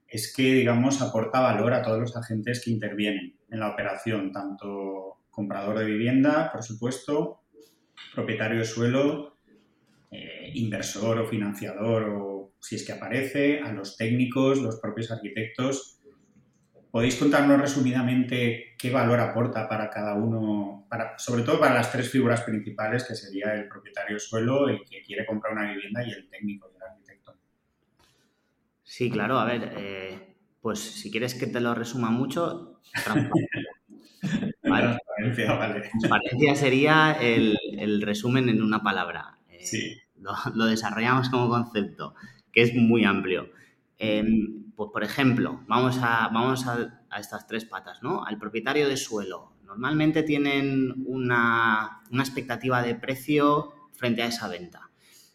es 0.09 0.33
que, 0.35 0.55
digamos, 0.55 1.03
aporta 1.03 1.41
valor 1.41 1.75
a 1.75 1.83
todos 1.83 2.01
los 2.01 2.17
agentes 2.17 2.63
que 2.65 2.71
intervienen 2.71 3.37
en 3.51 3.61
la 3.61 3.71
operación, 3.71 4.33
tanto 4.33 5.19
comprador 5.31 5.79
de 5.79 5.85
vivienda, 5.85 6.51
por 6.51 6.63
supuesto, 6.63 7.43
propietario 8.15 8.61
de 8.61 8.65
suelo, 8.65 9.36
eh, 10.11 10.51
inversor 10.55 11.19
o 11.19 11.27
financiador 11.27 12.05
o 12.11 12.53
si 12.61 12.77
es 12.77 12.85
que 12.85 12.93
aparece, 12.93 13.61
a 13.61 13.73
los 13.73 13.97
técnicos, 13.97 14.59
los 14.59 14.81
propios 14.81 15.11
arquitectos 15.11 15.97
¿Podéis 16.97 17.17
contarnos 17.17 17.61
resumidamente 17.61 18.75
qué 18.79 18.91
valor 18.91 19.21
aporta 19.21 19.69
para 19.69 19.91
cada 19.91 20.15
uno, 20.15 20.87
para, 20.89 21.19
sobre 21.19 21.43
todo 21.43 21.61
para 21.61 21.75
las 21.75 21.93
tres 21.93 22.11
figuras 22.11 22.41
principales, 22.41 23.05
que 23.05 23.15
sería 23.15 23.53
el 23.53 23.69
propietario 23.69 24.19
suelo, 24.19 24.67
el 24.67 24.83
que 24.83 25.03
quiere 25.03 25.27
comprar 25.27 25.53
una 25.53 25.71
vivienda 25.71 26.03
y 26.03 26.13
el 26.13 26.27
técnico 26.31 26.71
y 26.73 26.77
el 26.77 26.83
arquitecto? 26.83 27.35
Sí, 28.83 29.11
claro, 29.11 29.39
a 29.39 29.45
ver, 29.45 29.75
eh, 29.77 30.37
pues 30.63 30.79
si 30.79 31.11
quieres 31.11 31.35
que 31.35 31.47
te 31.47 31.61
lo 31.61 31.75
resuma 31.75 32.09
mucho, 32.09 32.81
vale. 34.63 34.97
Transparencia, 35.35 36.55
sería 36.55 37.13
el, 37.21 38.01
resumen 38.01 38.49
en 38.49 38.63
una 38.63 38.83
palabra. 38.83 39.36
Eh, 39.61 39.67
sí. 39.67 39.97
Lo, 40.55 40.67
desarrollamos 40.67 41.29
como 41.29 41.49
concepto, 41.49 42.15
que 42.53 42.63
es 42.63 42.75
muy 42.75 43.05
amplio. 43.05 43.51
Em, 43.99 44.67
pues, 44.77 44.91
por 44.93 45.03
ejemplo, 45.03 45.63
vamos, 45.67 45.99
a, 46.03 46.29
vamos 46.29 46.67
a, 46.67 47.03
estas 47.19 47.47
tres 47.47 47.65
patas, 47.65 48.03
¿no? 48.03 48.25
Al 48.25 48.39
propietario 48.39 48.89
de 48.89 48.97
suelo. 48.97 49.53
Normalmente 49.65 50.23
tienen 50.23 50.95
una, 51.07 52.03
expectativa 52.13 52.83
de 52.83 52.95
precio 52.95 53.73
frente 53.93 54.23
a 54.23 54.27
esa 54.27 54.49
venta. 54.49 54.91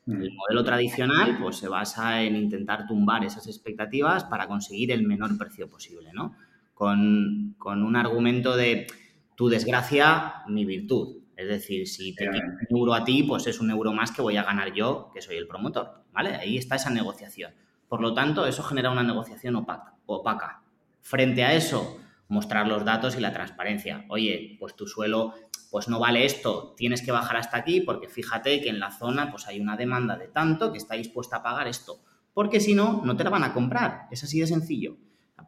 Mm. 0.05 0.21
El 0.21 0.33
modelo 0.33 0.63
tradicional 0.63 1.37
pues, 1.39 1.57
se 1.57 1.67
basa 1.67 2.21
en 2.23 2.35
intentar 2.35 2.87
tumbar 2.87 3.23
esas 3.23 3.47
expectativas 3.47 4.23
para 4.25 4.47
conseguir 4.47 4.91
el 4.91 5.03
menor 5.03 5.37
precio 5.37 5.69
posible, 5.69 6.11
¿no? 6.13 6.35
Con, 6.73 7.55
un 7.59 7.95
argumento 7.95 8.55
de 8.55 8.87
tu 9.35 9.49
desgracia, 9.49 10.43
mi 10.47 10.65
virtud. 10.65 11.20
Es 11.41 11.47
decir, 11.47 11.87
si 11.87 12.13
te 12.13 12.29
quito 12.29 12.43
un 12.69 12.77
euro 12.77 12.93
a 12.93 13.03
ti, 13.03 13.23
pues 13.23 13.47
es 13.47 13.59
un 13.59 13.71
euro 13.71 13.93
más 13.93 14.11
que 14.11 14.21
voy 14.21 14.37
a 14.37 14.43
ganar 14.43 14.73
yo, 14.73 15.09
que 15.13 15.21
soy 15.21 15.37
el 15.37 15.47
promotor. 15.47 16.03
¿Vale? 16.13 16.35
Ahí 16.35 16.57
está 16.57 16.75
esa 16.75 16.91
negociación. 16.91 17.53
Por 17.89 17.99
lo 17.99 18.13
tanto, 18.13 18.45
eso 18.45 18.61
genera 18.61 18.91
una 18.91 19.01
negociación 19.01 19.55
opaca. 19.55 20.61
Frente 21.01 21.43
a 21.43 21.53
eso, 21.53 21.99
mostrar 22.27 22.67
los 22.67 22.85
datos 22.85 23.17
y 23.17 23.21
la 23.21 23.33
transparencia. 23.33 24.05
Oye, 24.09 24.55
pues 24.59 24.75
tu 24.75 24.85
suelo 24.85 25.33
pues 25.71 25.87
no 25.87 25.99
vale 25.99 26.25
esto, 26.25 26.73
tienes 26.75 27.01
que 27.01 27.13
bajar 27.13 27.37
hasta 27.37 27.55
aquí 27.57 27.79
porque 27.79 28.09
fíjate 28.09 28.61
que 28.61 28.67
en 28.67 28.81
la 28.81 28.91
zona 28.91 29.31
pues 29.31 29.47
hay 29.47 29.61
una 29.61 29.77
demanda 29.77 30.17
de 30.17 30.27
tanto 30.27 30.73
que 30.73 30.77
está 30.77 30.95
dispuesta 30.95 31.37
a 31.37 31.43
pagar 31.43 31.67
esto. 31.67 32.01
Porque 32.33 32.59
si 32.59 32.75
no, 32.75 33.01
no 33.05 33.15
te 33.15 33.23
la 33.23 33.29
van 33.29 33.45
a 33.45 33.53
comprar. 33.53 34.07
Es 34.11 34.23
así 34.23 34.39
de 34.39 34.47
sencillo. 34.47 34.97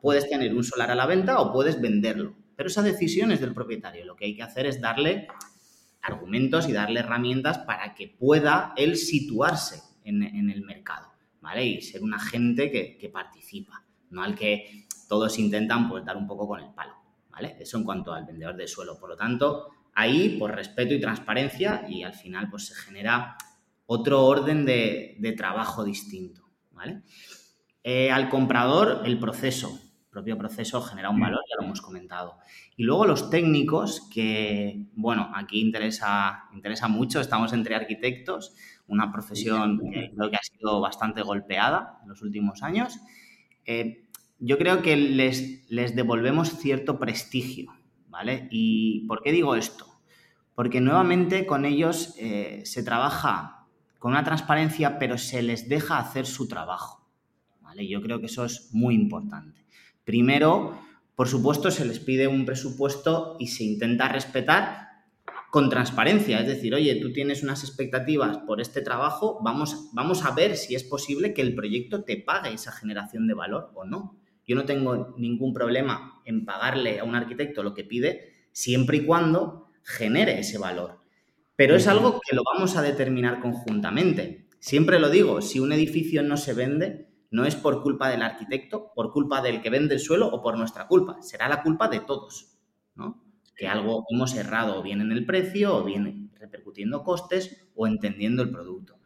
Puedes 0.01 0.29
tener 0.29 0.55
un 0.55 0.63
solar 0.63 0.91
a 0.91 0.95
la 0.95 1.05
venta 1.05 1.39
o 1.39 1.51
puedes 1.51 1.79
venderlo. 1.79 2.35
Pero 2.55 2.67
esa 2.67 2.81
decisión 2.81 3.31
es 3.31 3.41
del 3.41 3.53
propietario. 3.53 4.05
Lo 4.05 4.15
que 4.15 4.25
hay 4.25 4.35
que 4.35 4.43
hacer 4.43 4.65
es 4.65 4.79
darle 4.79 5.27
argumentos 6.03 6.69
y 6.69 6.73
darle 6.73 6.99
herramientas 6.99 7.57
para 7.59 7.95
que 7.95 8.07
pueda 8.07 8.73
él 8.77 8.97
situarse 8.97 9.81
en 10.03 10.49
el 10.49 10.61
mercado. 10.61 11.13
¿vale? 11.43 11.65
Y 11.65 11.81
ser 11.81 12.01
un 12.01 12.13
agente 12.13 12.71
que, 12.71 13.09
participa, 13.09 13.83
no 14.09 14.23
al 14.23 14.33
que 14.33 14.87
todos 15.09 15.37
intentan 15.37 15.89
pues 15.89 16.03
dar 16.05 16.15
un 16.15 16.25
poco 16.25 16.47
con 16.47 16.61
el 16.61 16.73
palo, 16.73 16.93
¿vale? 17.29 17.57
Eso 17.59 17.77
en 17.77 17.83
cuanto 17.83 18.13
al 18.13 18.25
vendedor 18.25 18.55
de 18.55 18.67
suelo. 18.67 18.97
Por 18.97 19.09
lo 19.09 19.17
tanto, 19.17 19.67
ahí, 19.93 20.37
por 20.39 20.55
respeto 20.55 20.93
y 20.93 21.01
transparencia, 21.01 21.85
y 21.87 22.03
al 22.03 22.13
final 22.13 22.49
pues 22.49 22.67
se 22.67 22.75
genera 22.75 23.35
otro 23.85 24.25
orden 24.25 24.65
de, 24.65 25.35
trabajo 25.37 25.83
distinto, 25.83 26.49
¿vale? 26.71 27.01
Eh, 27.83 28.09
al 28.09 28.29
comprador, 28.29 29.01
el 29.05 29.19
proceso, 29.19 29.77
propio 30.13 30.37
proceso 30.37 30.81
genera 30.81 31.09
un 31.09 31.19
valor, 31.19 31.41
ya 31.49 31.57
lo 31.57 31.65
hemos 31.65 31.81
comentado. 31.81 32.37
Y 32.77 32.83
luego 32.83 33.05
los 33.05 33.29
técnicos, 33.29 34.07
que, 34.13 34.85
bueno, 34.95 35.31
aquí 35.35 35.59
interesa, 35.59 36.45
interesa 36.53 36.87
mucho, 36.87 37.19
estamos 37.19 37.51
entre 37.51 37.75
arquitectos, 37.75 38.55
una 38.87 39.11
profesión 39.11 39.79
que 39.91 40.11
creo 40.15 40.29
que 40.29 40.37
ha 40.37 40.43
sido 40.43 40.79
bastante 40.79 41.21
golpeada 41.23 41.99
en 42.03 42.09
los 42.09 42.21
últimos 42.21 42.63
años. 42.63 42.99
Eh, 43.65 44.05
yo 44.39 44.57
creo 44.57 44.81
que 44.81 44.95
les, 44.95 45.69
les 45.69 45.95
devolvemos 45.95 46.57
cierto 46.57 46.99
prestigio, 46.99 47.73
¿vale? 48.07 48.47
¿Y 48.51 49.07
por 49.07 49.23
qué 49.23 49.31
digo 49.31 49.55
esto? 49.55 49.87
Porque 50.53 50.79
nuevamente 50.79 51.45
con 51.45 51.65
ellos 51.65 52.15
eh, 52.19 52.61
se 52.65 52.83
trabaja 52.83 53.65
con 53.97 54.11
una 54.11 54.23
transparencia, 54.23 54.99
pero 54.99 55.17
se 55.17 55.41
les 55.41 55.69
deja 55.69 55.97
hacer 55.97 56.25
su 56.25 56.47
trabajo, 56.47 57.09
¿vale? 57.61 57.87
Yo 57.87 58.01
creo 58.01 58.19
que 58.19 58.25
eso 58.25 58.43
es 58.45 58.69
muy 58.73 58.95
importante. 58.95 59.62
Primero, 60.05 60.79
por 61.15 61.27
supuesto, 61.27 61.71
se 61.71 61.85
les 61.85 61.99
pide 61.99 62.27
un 62.27 62.45
presupuesto 62.45 63.37
y 63.39 63.47
se 63.47 63.63
intenta 63.63 64.09
respetar 64.09 64.83
con 65.53 65.69
transparencia, 65.69 66.39
es 66.39 66.47
decir, 66.47 66.73
oye, 66.73 66.95
tú 66.95 67.13
tienes 67.13 67.43
unas 67.43 67.63
expectativas 67.63 68.39
por 68.39 68.59
este 68.59 68.81
trabajo, 68.81 69.39
vamos, 69.43 69.91
vamos 69.93 70.25
a 70.25 70.31
ver 70.31 70.57
si 70.57 70.73
es 70.73 70.83
posible 70.83 71.35
que 71.35 71.43
el 71.43 71.53
proyecto 71.53 72.03
te 72.03 72.17
pague 72.17 72.53
esa 72.53 72.71
generación 72.71 73.27
de 73.27 73.35
valor 73.35 73.69
o 73.75 73.85
no. 73.85 74.17
Yo 74.47 74.55
no 74.55 74.65
tengo 74.65 75.13
ningún 75.15 75.53
problema 75.53 76.19
en 76.25 76.43
pagarle 76.43 76.99
a 76.99 77.03
un 77.03 77.13
arquitecto 77.13 77.61
lo 77.61 77.75
que 77.75 77.83
pide 77.83 78.47
siempre 78.51 78.97
y 78.97 79.05
cuando 79.05 79.69
genere 79.83 80.39
ese 80.39 80.57
valor. 80.57 81.01
Pero 81.55 81.75
es 81.75 81.87
algo 81.87 82.19
que 82.27 82.35
lo 82.35 82.41
vamos 82.51 82.75
a 82.75 82.81
determinar 82.81 83.39
conjuntamente. 83.39 84.47
Siempre 84.59 84.99
lo 84.99 85.11
digo, 85.11 85.41
si 85.43 85.59
un 85.59 85.71
edificio 85.71 86.23
no 86.23 86.35
se 86.35 86.53
vende, 86.53 87.09
no 87.33 87.45
es 87.45 87.55
por 87.55 87.81
culpa 87.81 88.09
del 88.09 88.21
arquitecto, 88.21 88.91
por 88.93 89.11
culpa 89.11 89.41
del 89.41 89.59
que 89.59 89.71
vende 89.71 89.95
el 89.95 89.99
suelo 89.99 90.27
o 90.27 90.39
por 90.43 90.55
nuestra 90.55 90.87
culpa, 90.87 91.19
será 91.23 91.49
la 91.49 91.63
culpa 91.63 91.87
de 91.87 91.99
todos, 91.99 92.59
¿no? 92.93 93.23
que 93.55 93.67
algo 93.67 94.05
hemos 94.11 94.35
errado 94.35 94.79
o 94.79 94.83
bien 94.83 95.01
en 95.01 95.11
el 95.11 95.25
precio 95.25 95.75
o 95.75 95.83
bien 95.83 96.31
repercutiendo 96.35 97.03
costes 97.03 97.65
o 97.75 97.87
entendiendo 97.87 98.43
el 98.43 98.51
producto. 98.51 98.99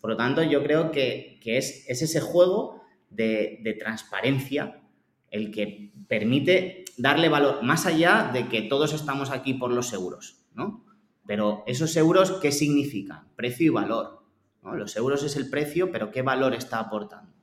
Por 0.00 0.10
lo 0.10 0.16
tanto, 0.16 0.42
yo 0.42 0.62
creo 0.62 0.90
que, 0.92 1.38
es, 1.44 1.84
ese 1.86 2.20
juego 2.22 2.82
de, 3.10 3.76
transparencia 3.78 4.82
el 5.30 5.50
que 5.50 5.92
permite 6.08 6.86
darle 6.96 7.28
valor 7.28 7.62
más 7.62 7.84
allá 7.84 8.30
de 8.32 8.48
que 8.48 8.62
todos 8.62 8.94
estamos 8.94 9.30
aquí 9.30 9.52
por 9.52 9.70
los 9.70 9.88
seguros, 9.88 10.46
¿no? 10.54 10.86
Pero 11.26 11.64
esos 11.66 11.94
euros, 11.96 12.32
¿qué 12.40 12.50
significan? 12.50 13.28
Precio 13.36 13.66
y 13.66 13.70
valor. 13.70 14.24
Los 14.62 14.96
euros 14.96 15.22
es 15.22 15.36
el 15.36 15.50
precio, 15.50 15.92
pero 15.92 16.10
¿qué 16.10 16.22
valor 16.22 16.54
está 16.54 16.78
aportando? 16.78 17.33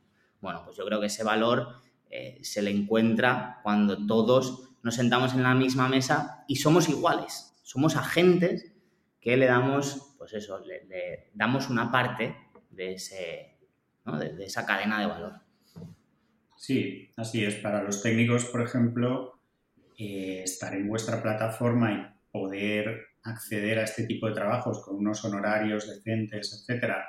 Bueno, 0.42 0.64
pues 0.66 0.76
yo 0.76 0.86
creo 0.86 1.00
que 1.00 1.08
ese 1.08 1.24
valor 1.24 1.76
eh, 2.10 2.40
se 2.42 2.62
le 2.62 2.72
encuentra 2.72 3.60
cuando 3.64 4.06
todos 4.06 4.70
nos 4.84 4.96
sentamos 4.96 5.34
en 5.34 5.44
la 5.44 5.54
misma 5.54 5.88
mesa 5.88 6.44
y 6.48 6.56
somos 6.58 6.90
iguales, 6.90 7.54
somos 7.64 7.96
agentes 7.96 8.74
que 9.22 9.38
le 9.38 9.46
damos, 9.46 10.16
pues 10.18 10.34
eso, 10.34 10.60
le, 10.60 11.30
damos 11.34 11.70
una 11.70 11.92
parte 11.92 12.36
de, 12.72 12.94
ese, 12.94 13.58
de, 14.06 14.44
esa 14.44 14.66
cadena 14.66 15.00
de 15.00 15.06
valor. 15.06 15.34
Sí, 16.58 17.12
así 17.16 17.44
es. 17.44 17.56
Para 17.56 17.84
los 17.84 18.02
técnicos, 18.02 18.46
por 18.46 18.62
ejemplo, 18.62 19.40
eh, 19.98 20.42
estar 20.44 20.74
en 20.74 20.88
vuestra 20.88 21.22
plataforma 21.22 21.92
y 21.94 22.32
poder 22.32 23.06
acceder 23.24 23.80
a 23.80 23.84
este 23.84 24.06
tipo 24.06 24.28
de 24.28 24.34
trabajos 24.34 24.84
con 24.84 24.96
unos 24.96 25.24
honorarios 25.24 25.88
decentes, 25.88 26.54
etcétera, 26.54 27.06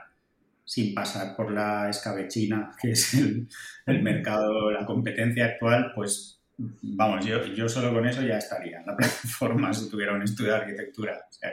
sin 0.73 0.95
pasar 0.95 1.37
por 1.37 1.53
la 1.53 1.91
escabechina, 1.91 2.75
que 2.81 2.93
es 2.93 3.13
el, 3.13 3.47
el 3.85 4.03
mercado, 4.03 4.71
la 4.71 4.87
competencia 4.87 5.45
actual, 5.45 5.93
pues 5.95 6.41
vamos, 6.57 7.27
yo, 7.27 7.45
yo 7.49 7.69
solo 7.69 7.93
con 7.93 8.07
eso 8.07 8.23
ya 8.23 8.39
estaría 8.39 8.81
en 8.81 8.87
la 8.87 8.97
plataforma 8.97 9.75
si 9.75 9.91
tuviera 9.91 10.15
un 10.15 10.23
estudio 10.23 10.53
de 10.53 10.57
arquitectura. 10.57 11.27
O 11.29 11.31
sea 11.31 11.51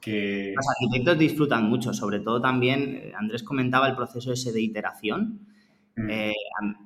que, 0.00 0.54
Los 0.54 0.66
arquitectos 0.68 1.18
disfrutan 1.18 1.68
mucho, 1.68 1.92
sobre 1.92 2.20
todo 2.20 2.40
también, 2.40 2.94
eh, 2.94 3.12
Andrés 3.16 3.42
comentaba 3.42 3.88
el 3.88 3.96
proceso 3.96 4.32
ese 4.32 4.52
de 4.52 4.60
iteración. 4.62 5.48
Mm. 5.96 6.08
Eh, 6.08 6.34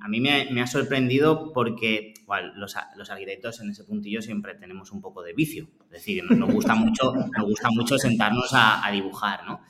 a, 0.03 0.09
mí 0.09 0.21
me, 0.23 0.63
ha 0.63 0.67
sorprendido 0.67 1.53
porque 1.53 2.15
los, 2.55 2.75
los, 2.97 3.11
arquitectos 3.11 3.61
en 3.61 3.73
ese 3.73 3.85
puntillo 3.85 4.23
siempre 4.23 4.55
tenemos 4.55 4.91
un 4.91 5.03
poco 5.03 5.23
de 5.23 5.35
vicio. 5.35 5.69
Es 5.85 5.99
decir, 5.99 6.25
nos 6.31 6.51
gusta 6.51 6.75
mucho, 6.75 7.13
nos 7.13 7.45
gusta 7.45 7.69
mucho 7.73 7.99
sentarnos 7.99 8.55
a, 8.55 8.87
a 8.87 8.91
dibujar, 8.91 9.45
¿no? 9.45 9.61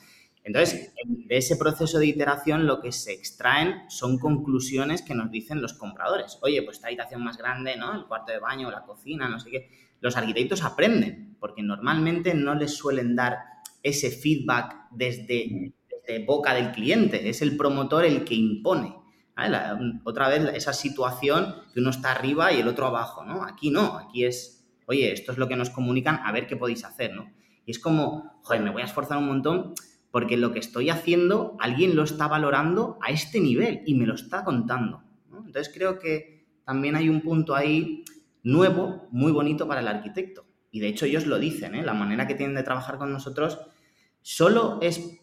Entonces, 0.47 0.92
de 1.05 1.36
ese 1.36 1.57
proceso 1.57 1.99
de 1.99 2.07
iteración 2.07 2.68
lo 2.68 2.80
que 2.80 2.92
se 2.92 3.12
extraen 3.12 3.82
son 3.88 4.16
conclusiones 4.16 5.03
que 5.03 5.12
nos 5.12 5.28
dicen 5.28 5.61
los 5.61 5.72
compradores. 5.72 6.38
Oye, 6.40 6.62
pues 6.62 6.76
esta 6.76 6.86
habitación 6.86 7.24
más 7.24 7.36
grande, 7.36 7.76
¿no? 7.76 7.92
El 7.92 8.07
cuarto 8.07 8.30
de 8.30 8.38
baño, 8.38 8.70
la 8.70 8.84
cocina, 8.84 9.28
no 9.28 9.40
sé 9.40 9.51
qué. 9.51 9.70
Los 10.01 10.16
arquitectos 10.16 10.62
aprenden, 10.62 11.36
porque 11.40 11.64
normalmente 11.64 12.32
no 12.32 12.55
les 12.55 12.76
suelen 12.76 13.16
dar 13.16 13.38
ese 13.82 14.12
feedback 14.12 14.86
desde, 14.92 15.74
boca 16.24 16.55
del 16.55 16.70
cliente. 16.70 17.28
Es 17.28 17.42
el 17.42 17.57
promotor 17.57 18.05
el 18.05 18.22
que 18.22 18.36
impone. 18.36 18.94
otra 20.05 20.28
vez 20.28 20.55
esa 20.55 20.72
situación 20.72 21.57
que 21.74 21.80
uno 21.80 21.90
está 21.90 22.12
arriba 22.12 22.53
y 22.53 22.61
el 22.61 22.68
otro 22.68 22.86
abajo, 22.86 23.24
¿no? 23.24 23.42
Aquí 23.42 23.70
no, 23.70 23.99
aquí 23.99 24.24
es, 24.24 24.64
oye, 24.86 25.12
esto 25.12 25.32
es 25.32 25.38
lo 25.38 25.49
que 25.49 25.57
nos 25.57 25.70
comunican, 25.70 26.20
a 26.22 26.30
ver 26.30 26.47
qué 26.47 26.57
podéis 26.57 26.84
hacer, 26.84 27.14
¿no? 27.14 27.32
Y 27.64 27.72
es 27.72 27.80
como, 27.80 28.38
joder, 28.44 28.62
me 28.62 28.70
voy 28.70 28.82
a 28.82 28.84
esforzar 28.84 29.18
un 29.18 29.26
montón 29.26 29.74
porque 30.11 30.36
lo 30.36 30.52
que 30.52 30.59
estoy 30.59 30.90
haciendo 30.90 31.57
alguien 31.61 31.96
lo 31.96 32.04
está 32.04 32.28
valorando 32.28 32.98
a 33.02 33.11
este 33.11 33.40
nivel 33.40 33.82
y 33.86 33.94
me 33.94 34.07
lo 34.07 34.14
está 34.14 34.44
contando. 34.44 35.02
Entonces 35.30 35.72
creo 35.74 35.98
que 35.98 36.46
también 36.64 36.96
hay 36.96 37.09
un 37.09 37.20
punto 37.20 37.54
ahí 37.54 38.04
nuevo, 38.42 39.09
muy 39.11 39.32
bonito 39.32 39.66
para 39.68 39.80
el 39.80 39.88
arquitecto. 39.88 40.46
Y 40.70 40.80
de 40.80 40.88
hecho 40.88 41.07
ellos 41.07 41.26
lo 41.26 41.38
dicen, 41.38 41.74
¿eh? 41.74 41.82
la 41.82 41.94
manera 41.94 42.26
que 42.26 42.34
tienen 42.34 42.57
de 42.57 42.62
trabajar 42.62 42.98
con 42.98 43.12
nosotros 43.12 43.59
solo 44.22 44.78
es 44.82 45.20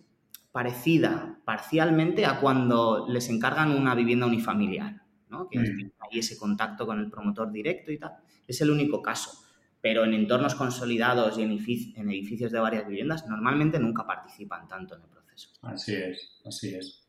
parecida 0.52 1.40
parcialmente 1.46 2.26
a 2.26 2.40
cuando 2.40 3.08
les 3.10 3.30
encargan 3.30 3.72
una 3.72 3.96
vivienda 3.96 4.26
unifamiliar, 4.26 5.02
¿no? 5.30 5.50
que 5.50 5.60
mm. 5.60 5.92
hay 6.00 6.20
ese 6.20 6.38
contacto 6.38 6.86
con 6.86 7.00
el 7.00 7.10
promotor 7.10 7.52
directo 7.52 7.92
y 7.92 7.98
tal. 7.98 8.14
Es 8.48 8.62
el 8.62 8.70
único 8.70 9.02
caso 9.02 9.44
pero 9.84 10.06
en 10.06 10.14
entornos 10.14 10.56
consolidados 10.56 11.38
y 11.38 11.42
en, 11.42 11.52
edificios 11.52 12.54
de 12.54 12.60
varias 12.60 12.88
viviendas 12.88 13.28
normalmente 13.28 13.78
nunca 13.80 14.08
participan 14.08 14.66
tanto 14.66 14.96
en 14.96 15.02
el 15.02 15.10
proceso. 15.10 15.50
Así 15.62 15.94
es, 15.94 16.40
así 16.46 16.74
es. 16.74 17.04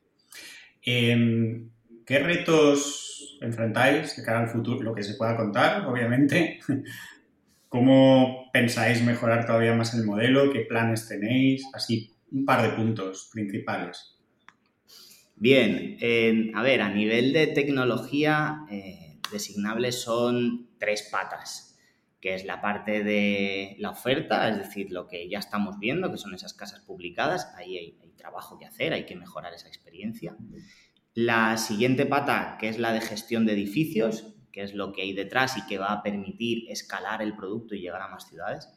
Em, 0.82 1.70
¿Qué 2.04 2.18
retos 2.18 3.38
enfrentáis 3.40 4.16
de 4.16 4.24
cara 4.24 4.40
al 4.40 4.48
futuro? 4.48 4.82
Lo 4.82 4.92
que 4.92 5.04
se 5.04 5.14
pueda 5.14 5.36
contar, 5.36 5.86
obviamente. 5.86 6.58
¿Cómo 7.68 8.50
pensáis 8.52 9.04
mejorar 9.04 9.46
todavía 9.46 9.74
más 9.74 9.94
el 9.94 10.04
modelo? 10.04 10.52
¿Qué 10.52 10.62
planes 10.62 11.06
tenéis? 11.06 11.64
Así, 11.72 12.10
un 12.32 12.44
par 12.44 12.60
de 12.60 12.70
puntos 12.70 13.30
principales. 13.32 14.16
Bien, 15.36 15.96
a 16.54 16.62
ver, 16.62 16.82
a 16.82 16.92
nivel 16.92 17.32
de 17.32 17.46
tecnología, 17.46 18.66
eh, 18.68 19.20
designables 19.30 20.02
son 20.02 20.70
tres 20.78 21.08
patas 21.12 21.73
que 22.24 22.34
es 22.34 22.46
la 22.46 22.62
parte 22.62 23.04
de 23.04 23.76
la 23.80 23.90
oferta, 23.90 24.48
es 24.48 24.56
decir, 24.56 24.90
lo 24.90 25.06
que 25.06 25.28
ya 25.28 25.38
estamos 25.38 25.78
viendo, 25.78 26.10
que 26.10 26.16
son 26.16 26.34
esas 26.34 26.54
casas 26.54 26.80
publicadas, 26.80 27.52
ahí 27.54 27.76
hay, 27.76 27.98
trabajo 28.16 28.58
que 28.58 28.64
hacer, 28.64 28.94
hay 28.94 29.04
que 29.04 29.14
mejorar 29.14 29.52
esa 29.52 29.68
experiencia. 29.68 30.34
La 31.12 31.58
siguiente 31.58 32.06
pata, 32.06 32.56
que 32.58 32.70
es 32.70 32.78
la 32.78 32.94
de 32.94 33.02
gestión 33.02 33.44
de 33.44 33.52
edificios, 33.52 34.36
que 34.52 34.62
es 34.62 34.72
lo 34.72 34.94
que 34.94 35.02
hay 35.02 35.12
detrás 35.12 35.58
y 35.58 35.66
que 35.66 35.76
va 35.76 35.92
a 35.92 36.02
permitir 36.02 36.64
escalar 36.70 37.20
el 37.20 37.36
producto 37.36 37.74
y 37.74 37.80
llegar 37.80 38.00
a 38.00 38.08
más 38.08 38.26
ciudades. 38.26 38.70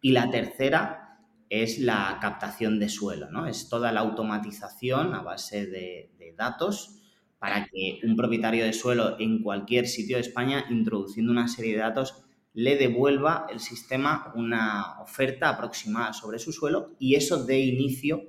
Y 0.00 0.10
la 0.10 0.28
tercera 0.28 1.20
es 1.50 1.78
la 1.78 2.18
captación 2.20 2.80
de 2.80 2.88
suelo, 2.88 3.30
¿no? 3.30 3.46
Es 3.46 3.68
toda 3.68 3.92
la 3.92 4.00
automatización 4.00 5.14
a 5.14 5.22
base 5.22 5.66
de, 5.66 6.10
de 6.18 6.34
datos 6.36 6.96
para 7.38 7.64
que 7.66 8.00
un 8.02 8.16
propietario 8.16 8.64
de 8.64 8.72
suelo 8.72 9.20
en 9.20 9.40
cualquier 9.40 9.86
sitio 9.86 10.16
de 10.16 10.22
España, 10.22 10.64
introduciendo 10.68 11.30
una 11.30 11.46
serie 11.46 11.74
de 11.74 11.82
datos, 11.82 12.24
le 12.54 12.76
devuelva 12.76 13.46
el 13.50 13.60
sistema 13.60 14.32
una 14.34 15.00
oferta 15.00 15.48
aproximada 15.48 16.12
sobre 16.12 16.38
su 16.38 16.52
suelo 16.52 16.96
y 16.98 17.14
eso 17.14 17.44
dé 17.44 17.60
inicio 17.60 18.22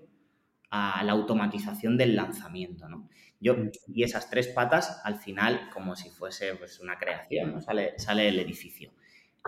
a 0.70 1.04
la 1.04 1.14
automatización 1.14 1.98
del 1.98 2.16
lanzamiento. 2.16 2.88
¿no? 2.88 3.10
Yo, 3.40 3.56
y 3.88 4.04
esas 4.04 4.30
tres 4.30 4.48
patas, 4.48 5.02
al 5.04 5.16
final, 5.16 5.70
como 5.74 5.96
si 5.96 6.10
fuese 6.10 6.56
pues, 6.56 6.80
una 6.80 6.98
creación, 6.98 7.62
sale, 7.62 7.98
sale 7.98 8.28
el 8.28 8.40
edificio. 8.40 8.92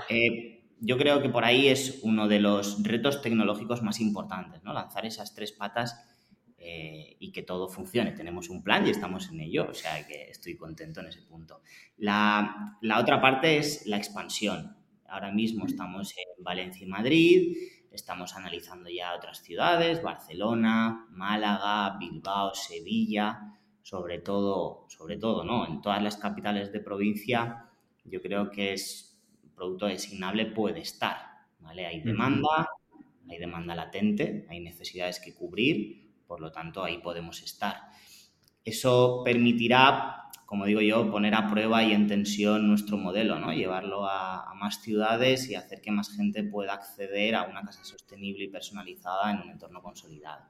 Eh, 0.10 0.64
yo 0.80 0.98
creo 0.98 1.22
que 1.22 1.30
por 1.30 1.46
ahí 1.46 1.68
es 1.68 2.00
uno 2.02 2.28
de 2.28 2.40
los 2.40 2.82
retos 2.84 3.22
tecnológicos 3.22 3.84
más 3.84 4.00
importantes, 4.00 4.64
¿no? 4.64 4.74
lanzar 4.74 5.06
esas 5.06 5.36
tres 5.36 5.52
patas 5.52 6.11
eh, 6.64 7.16
y 7.18 7.32
que 7.32 7.42
todo 7.42 7.68
funcione. 7.68 8.12
Tenemos 8.12 8.48
un 8.48 8.62
plan 8.62 8.86
y 8.86 8.92
estamos 8.92 9.32
en 9.32 9.42
ello, 9.42 9.66
o 9.72 9.74
sea 9.74 10.06
que 10.06 10.30
estoy 10.30 10.56
contento 10.56 11.00
en 11.00 11.08
ese 11.08 11.24
punto. 11.24 11.64
La, 11.98 12.78
otra 13.00 13.20
parte 13.20 13.58
es 13.58 13.88
la 13.88 13.98
expansión. 13.98 14.78
Ahora 15.08 15.32
mismo 15.32 15.66
estamos 15.66 16.14
en 16.16 16.44
Valencia 16.44 16.86
y 16.86 16.88
Madrid, 16.88 17.58
estamos 17.90 18.36
analizando 18.36 18.92
ya 18.92 19.16
otras 19.16 19.42
ciudades, 19.42 20.04
Barcelona, 20.04 21.08
Málaga, 21.10 21.98
Bilbao, 21.98 22.54
Sevilla, 22.54 23.58
sobre 23.82 24.20
todo, 24.20 24.86
sobre 24.88 25.18
todo, 25.18 25.44
¿no? 25.44 25.66
En 25.66 25.82
todas 25.82 26.04
las 26.04 26.18
capitales 26.18 26.72
de 26.72 26.80
provincia, 26.80 27.72
yo 28.06 28.22
creo 28.22 28.52
que 28.52 28.74
es 28.74 29.20
producto 29.56 29.88
designable 29.88 30.46
puede 30.46 30.82
estar, 30.82 31.18
¿vale? 31.60 31.88
Hay 31.88 32.02
demanda, 32.02 32.70
hay 33.28 33.40
demanda 33.40 33.74
latente, 33.74 34.46
hay 34.48 34.60
necesidades 34.60 35.20
que 35.20 35.34
cubrir 35.34 36.01
por 36.32 36.40
lo 36.40 36.50
tanto, 36.50 36.82
ahí 36.82 37.00
podemos 37.00 37.44
estar. 37.44 37.90
Eso 38.64 39.22
permitirá, 39.22 40.30
como 40.46 40.66
digo 40.66 40.80
yo, 40.80 41.12
poner 41.12 41.36
a 41.36 41.50
prueba 41.52 41.84
y 41.84 41.92
en 41.92 42.08
tensión 42.08 42.70
nuestro 42.70 42.96
modelo, 42.96 43.38
¿no? 43.38 43.52
Llevarlo 43.52 44.08
a, 44.08 44.54
más 44.56 44.82
ciudades 44.82 45.50
y 45.50 45.56
hacer 45.56 45.82
que 45.82 45.92
más 45.92 46.16
gente 46.16 46.46
pueda 46.46 46.72
acceder 46.72 47.36
a 47.36 47.44
una 47.44 47.64
casa 47.64 47.84
sostenible 47.84 48.46
y 48.46 48.48
personalizada 48.48 49.30
en 49.30 49.42
un 49.42 49.50
entorno 49.50 49.82
consolidado. 49.82 50.46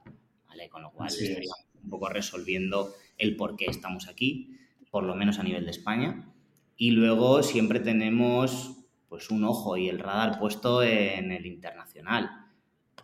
¿vale? 0.46 0.68
Con 0.68 0.82
lo 0.82 0.92
cual 0.92 1.08
estaríamos 1.08 1.66
un 1.82 1.90
poco 1.90 2.08
resolviendo 2.08 2.94
el 3.18 3.34
por 3.34 3.56
qué 3.56 3.64
estamos 3.64 4.06
aquí, 4.06 4.56
por 4.88 5.02
lo 5.02 5.16
menos 5.16 5.40
a 5.40 5.42
nivel 5.42 5.64
de 5.64 5.72
España. 5.72 6.32
Y 6.76 6.92
luego 6.92 7.42
siempre 7.42 7.80
tenemos 7.80 8.76
pues 9.08 9.30
un 9.30 9.42
ojo 9.42 9.76
y 9.76 9.88
el 9.88 9.98
radar 9.98 10.38
puesto 10.38 10.80
en 10.84 11.32
el 11.32 11.44
internacional. 11.44 12.30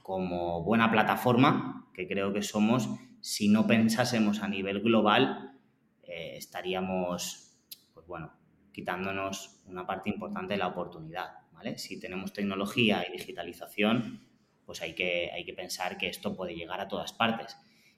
Como 0.00 0.62
buena 0.62 0.92
plataforma, 0.92 1.77
que 1.98 2.06
creo 2.06 2.32
que 2.32 2.42
somos, 2.42 2.88
si 3.20 3.48
no 3.48 3.66
pensásemos 3.66 4.40
a 4.44 4.48
nivel 4.48 4.80
global, 4.80 5.58
eh, 6.04 6.36
estaríamos, 6.36 7.58
pues 7.92 8.06
bueno, 8.06 8.32
quitándonos 8.72 9.60
una 9.66 9.84
parte 9.84 10.08
importante 10.08 10.54
de 10.54 10.58
la 10.58 10.68
oportunidad, 10.68 11.30
¿vale? 11.52 11.76
Si 11.76 11.98
tenemos 11.98 12.32
tecnología 12.32 13.04
y 13.04 13.10
digitalización, 13.10 14.20
pues 14.64 14.80
hay 14.80 14.94
que, 14.94 15.32
hay 15.34 15.44
que 15.44 15.54
pensar 15.54 15.98
que 15.98 16.08
esto 16.08 16.36
puede 16.36 16.54
llegar 16.54 16.80
a 16.80 16.86
todas 16.86 17.12
partes. 17.12 17.56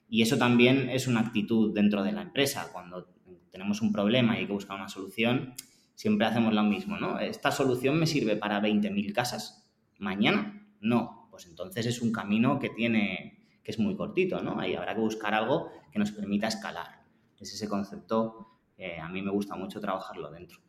Y 0.09 0.23
eso 0.23 0.35
también 0.35 0.89
es 0.89 1.05
una 1.05 1.19
actitud 1.19 1.71
dentro 1.71 2.01
de 2.01 2.11
la 2.11 2.23
empresa. 2.23 2.69
Cuando 2.73 3.07
tenemos 3.51 3.83
un 3.83 3.91
problema 3.91 4.33
y 4.33 4.39
hay 4.39 4.47
que 4.47 4.53
buscar 4.53 4.77
una 4.77 4.89
solución, 4.89 5.53
siempre 5.93 6.25
hacemos 6.25 6.55
lo 6.55 6.63
mismo, 6.63 6.97
¿no? 6.97 7.19
¿Esta 7.19 7.51
solución 7.51 7.99
me 7.99 8.07
sirve 8.07 8.35
para 8.35 8.59
20.000 8.59 9.13
casas? 9.13 9.71
¿Mañana? 9.99 10.67
No. 10.79 11.27
Pues 11.29 11.45
entonces 11.45 11.85
es 11.85 12.01
un 12.01 12.11
camino 12.11 12.57
que 12.57 12.69
tiene, 12.69 13.40
es 13.71 13.79
muy 13.79 13.95
cortito, 13.95 14.41
¿no? 14.41 14.59
Ahí 14.59 14.75
habrá 14.75 14.93
que 14.93 15.01
buscar 15.01 15.33
algo 15.33 15.71
que 15.91 15.99
nos 15.99 16.11
permita 16.11 16.47
escalar. 16.47 17.01
Es 17.39 17.53
ese 17.53 17.67
concepto, 17.67 18.59
que 18.77 18.99
a 18.99 19.09
mí 19.09 19.21
me 19.21 19.31
gusta 19.31 19.55
mucho 19.55 19.81
trabajarlo 19.81 20.29
dentro. 20.31 20.59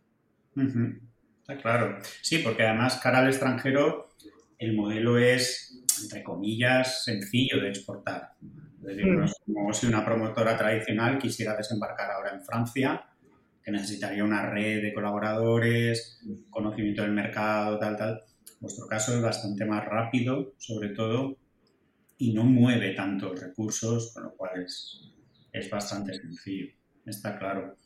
Está 1.40 1.56
claro. 1.58 1.98
Sí, 2.22 2.38
porque 2.38 2.62
además, 2.62 2.98
cara 3.02 3.18
al 3.18 3.28
extranjero, 3.28 4.08
el 4.58 4.74
modelo 4.74 5.18
es, 5.18 5.84
entre 6.02 6.22
comillas, 6.22 7.04
sencillo 7.04 7.60
de 7.60 7.68
exportar. 7.68 8.32
Es 8.40 8.96
decir, 8.96 9.06
no 9.06 9.24
es 9.24 9.34
como 9.44 9.72
si 9.72 9.86
una 9.86 10.04
promotora 10.04 10.56
tradicional 10.56 11.18
quisiera 11.18 11.56
desembarcar 11.56 12.10
ahora 12.10 12.32
en 12.34 12.42
Francia, 12.42 13.04
que 13.62 13.70
necesitaría 13.70 14.24
una 14.24 14.50
red 14.50 14.82
de 14.82 14.92
colaboradores, 14.92 16.20
conocimiento 16.50 17.02
del 17.02 17.12
mercado, 17.12 17.78
tal, 17.78 17.96
tal. 17.96 18.22
Vuestro 18.60 18.86
caso 18.86 19.14
es 19.14 19.22
bastante 19.22 19.64
más 19.64 19.84
rápido, 19.84 20.54
sobre 20.58 20.90
todo, 20.90 21.36
y 22.22 22.32
no 22.32 22.44
mueve 22.44 22.90
tantos 22.90 23.40
recursos, 23.40 24.12
con 24.14 24.22
lo 24.22 24.36
cual 24.36 24.64
es, 24.64 25.68
bastante 25.68 26.14
sencillo, 26.14 26.68
está 27.04 27.36
claro. 27.36 27.78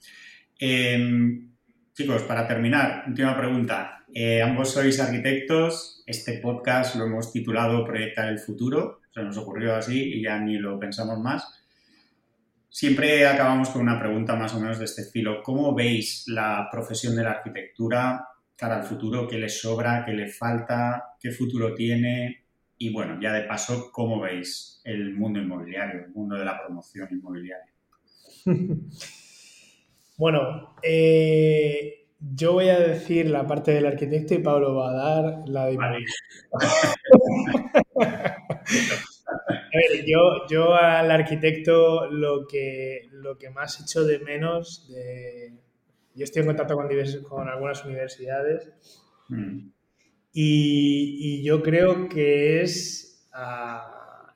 Em, 0.58 1.52
chicos, 1.94 2.22
para 2.24 2.46
terminar, 2.46 3.04
última 3.08 3.34
pregunta. 3.34 4.04
Eh, 4.12 4.42
ambos 4.42 4.72
sois 4.72 5.00
arquitectos, 5.00 6.02
este 6.04 6.34
podcast 6.34 6.96
lo 6.96 7.06
hemos 7.06 7.32
titulado 7.32 7.82
Proyectar 7.82 8.28
el 8.28 8.38
futuro, 8.38 9.00
se 9.10 9.22
nos 9.22 9.38
ocurrió 9.38 9.74
así 9.74 9.98
y 10.16 10.22
ya 10.22 10.38
ni 10.38 10.58
lo 10.58 10.78
pensamos 10.78 11.18
más. 11.18 11.64
Siempre 12.68 13.26
acabamos 13.26 13.70
con 13.70 13.80
una 13.80 13.98
pregunta 13.98 14.36
más 14.36 14.52
o 14.52 14.60
menos 14.60 14.78
de 14.78 14.84
este 14.84 15.00
estilo. 15.00 15.42
¿Cómo 15.42 15.74
veis 15.74 16.24
la 16.26 16.68
profesión 16.70 17.16
de 17.16 17.22
la 17.22 17.30
arquitectura 17.30 18.28
cara 18.54 18.76
al 18.76 18.84
futuro? 18.84 19.26
¿Qué 19.26 19.38
le 19.38 19.48
sobra? 19.48 20.04
¿Qué 20.04 20.12
le 20.12 20.28
falta? 20.28 21.14
¿Qué 21.18 21.30
futuro 21.30 21.72
tiene? 21.72 22.45
Y 22.78 22.92
bueno, 22.92 23.18
ya 23.20 23.32
de 23.32 23.44
paso, 23.44 23.90
¿cómo 23.90 24.20
veis 24.20 24.82
el 24.84 25.14
mundo 25.14 25.40
inmobiliario, 25.40 26.04
el 26.04 26.10
mundo 26.10 26.36
de 26.36 26.44
la 26.44 26.60
promoción 26.60 27.08
inmobiliaria? 27.10 27.72
bueno, 30.18 30.76
eh, 30.82 32.06
yo 32.20 32.52
voy 32.52 32.68
a 32.68 32.78
decir 32.78 33.30
la 33.30 33.46
parte 33.46 33.72
del 33.72 33.86
arquitecto 33.86 34.34
y 34.34 34.38
Pablo 34.38 34.74
va 34.74 34.90
a 34.90 34.94
dar 34.94 35.48
la 35.48 35.66
de... 35.66 35.76
Vale. 35.76 36.04
yo, 40.06 40.46
yo 40.48 40.74
al 40.74 41.10
arquitecto 41.10 42.10
lo 42.10 42.46
que, 42.46 43.08
lo 43.12 43.38
que 43.38 43.50
más 43.50 43.80
echo 43.80 44.04
de 44.04 44.18
menos, 44.18 44.88
de... 44.90 45.54
yo 46.14 46.24
estoy 46.24 46.42
en 46.42 46.48
contacto 46.48 46.76
con, 46.76 46.88
con 47.28 47.48
algunas 47.48 47.84
universidades 47.84 48.70
mm. 49.28 49.70
Y, 50.38 51.42
yo 51.42 51.62
creo 51.62 52.10
que 52.10 52.60
es 52.60 53.26
ah, 53.32 54.34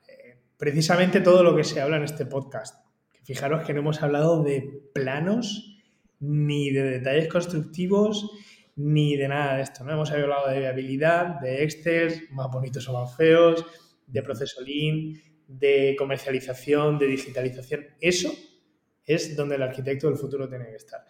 precisamente 0.57 1.21
todo 1.21 1.43
lo 1.43 1.55
que 1.55 1.63
se 1.63 1.79
habla 1.79 1.97
en 1.97 2.03
este 2.03 2.25
podcast. 2.25 2.83
Fijaros 3.23 3.63
que 3.63 3.73
no 3.73 3.81
hemos 3.81 4.01
hablado 4.01 4.41
de 4.41 4.89
planos, 4.95 5.79
ni 6.19 6.71
de 6.71 6.83
detalles 6.83 7.27
constructivos, 7.27 8.31
ni 8.75 9.15
de 9.15 9.27
nada 9.27 9.57
de 9.57 9.61
esto. 9.61 9.83
No 9.83 9.93
hemos 9.93 10.09
hablado 10.09 10.49
de 10.49 10.59
viabilidad, 10.59 11.39
de 11.39 11.63
Excel, 11.63 12.29
más 12.31 12.49
bonitos 12.49 12.89
o 12.89 12.93
más 12.93 13.15
feos, 13.15 13.63
de 14.07 14.23
proceso 14.23 14.59
Lean, 14.61 15.13
de 15.47 15.95
comercialización, 15.99 16.97
de 16.97 17.05
digitalización. 17.05 17.85
Eso 17.99 18.33
es 19.05 19.35
donde 19.35 19.53
el 19.53 19.61
arquitecto 19.61 20.07
del 20.07 20.17
futuro 20.17 20.49
tiene 20.49 20.65
que 20.65 20.77
estar. 20.77 21.05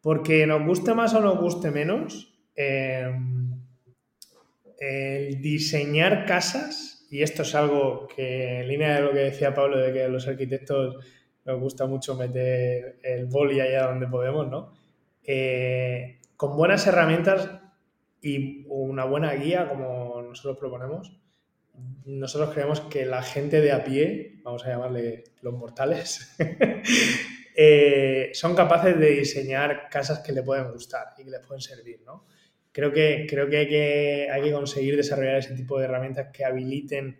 Porque 0.00 0.46
nos 0.46 0.64
guste 0.64 0.94
más 0.94 1.14
o 1.14 1.20
nos 1.20 1.36
guste 1.40 1.72
menos, 1.72 2.32
em, 2.54 3.59
el 4.80 5.40
diseñar 5.42 6.24
casas, 6.24 7.06
y 7.10 7.22
esto 7.22 7.42
es 7.42 7.54
algo 7.54 8.08
que 8.08 8.60
en 8.60 8.68
línea 8.68 8.96
de 8.96 9.02
lo 9.02 9.12
que 9.12 9.18
decía 9.18 9.54
Pablo, 9.54 9.78
de 9.78 9.92
que 9.92 10.04
a 10.04 10.08
los 10.08 10.26
arquitectos 10.26 10.96
nos 11.44 11.60
gusta 11.60 11.86
mucho 11.86 12.14
meter 12.14 12.98
el 13.02 13.26
boli 13.26 13.60
allá 13.60 13.88
donde 13.88 14.06
podemos, 14.06 14.48
¿no? 14.48 14.72
Eh, 15.22 16.20
con 16.36 16.56
buenas 16.56 16.86
herramientas 16.86 17.50
y 18.22 18.64
una 18.68 19.04
buena 19.04 19.34
guía, 19.34 19.68
como 19.68 20.22
nosotros 20.22 20.56
proponemos, 20.58 21.20
nosotros 22.06 22.54
creemos 22.54 22.80
que 22.82 23.04
la 23.04 23.22
gente 23.22 23.60
de 23.60 23.72
a 23.72 23.84
pie, 23.84 24.40
vamos 24.42 24.64
a 24.64 24.70
llamarle 24.70 25.24
los 25.42 25.54
mortales, 25.54 26.34
eh, 27.56 28.30
son 28.32 28.54
capaces 28.54 28.98
de 28.98 29.10
diseñar 29.10 29.88
casas 29.90 30.20
que 30.20 30.32
le 30.32 30.42
pueden 30.42 30.72
gustar 30.72 31.08
y 31.18 31.24
que 31.24 31.30
les 31.30 31.46
pueden 31.46 31.60
servir, 31.60 32.00
¿no? 32.06 32.24
Creo 32.72 32.92
que, 32.92 33.26
creo 33.28 33.48
que 33.48 33.56
hay, 33.56 33.68
que 33.68 34.28
hay 34.30 34.42
que 34.42 34.52
conseguir 34.52 34.96
desarrollar 34.96 35.36
ese 35.36 35.54
tipo 35.54 35.78
de 35.78 35.86
herramientas 35.86 36.28
que 36.32 36.44
habiliten 36.44 37.18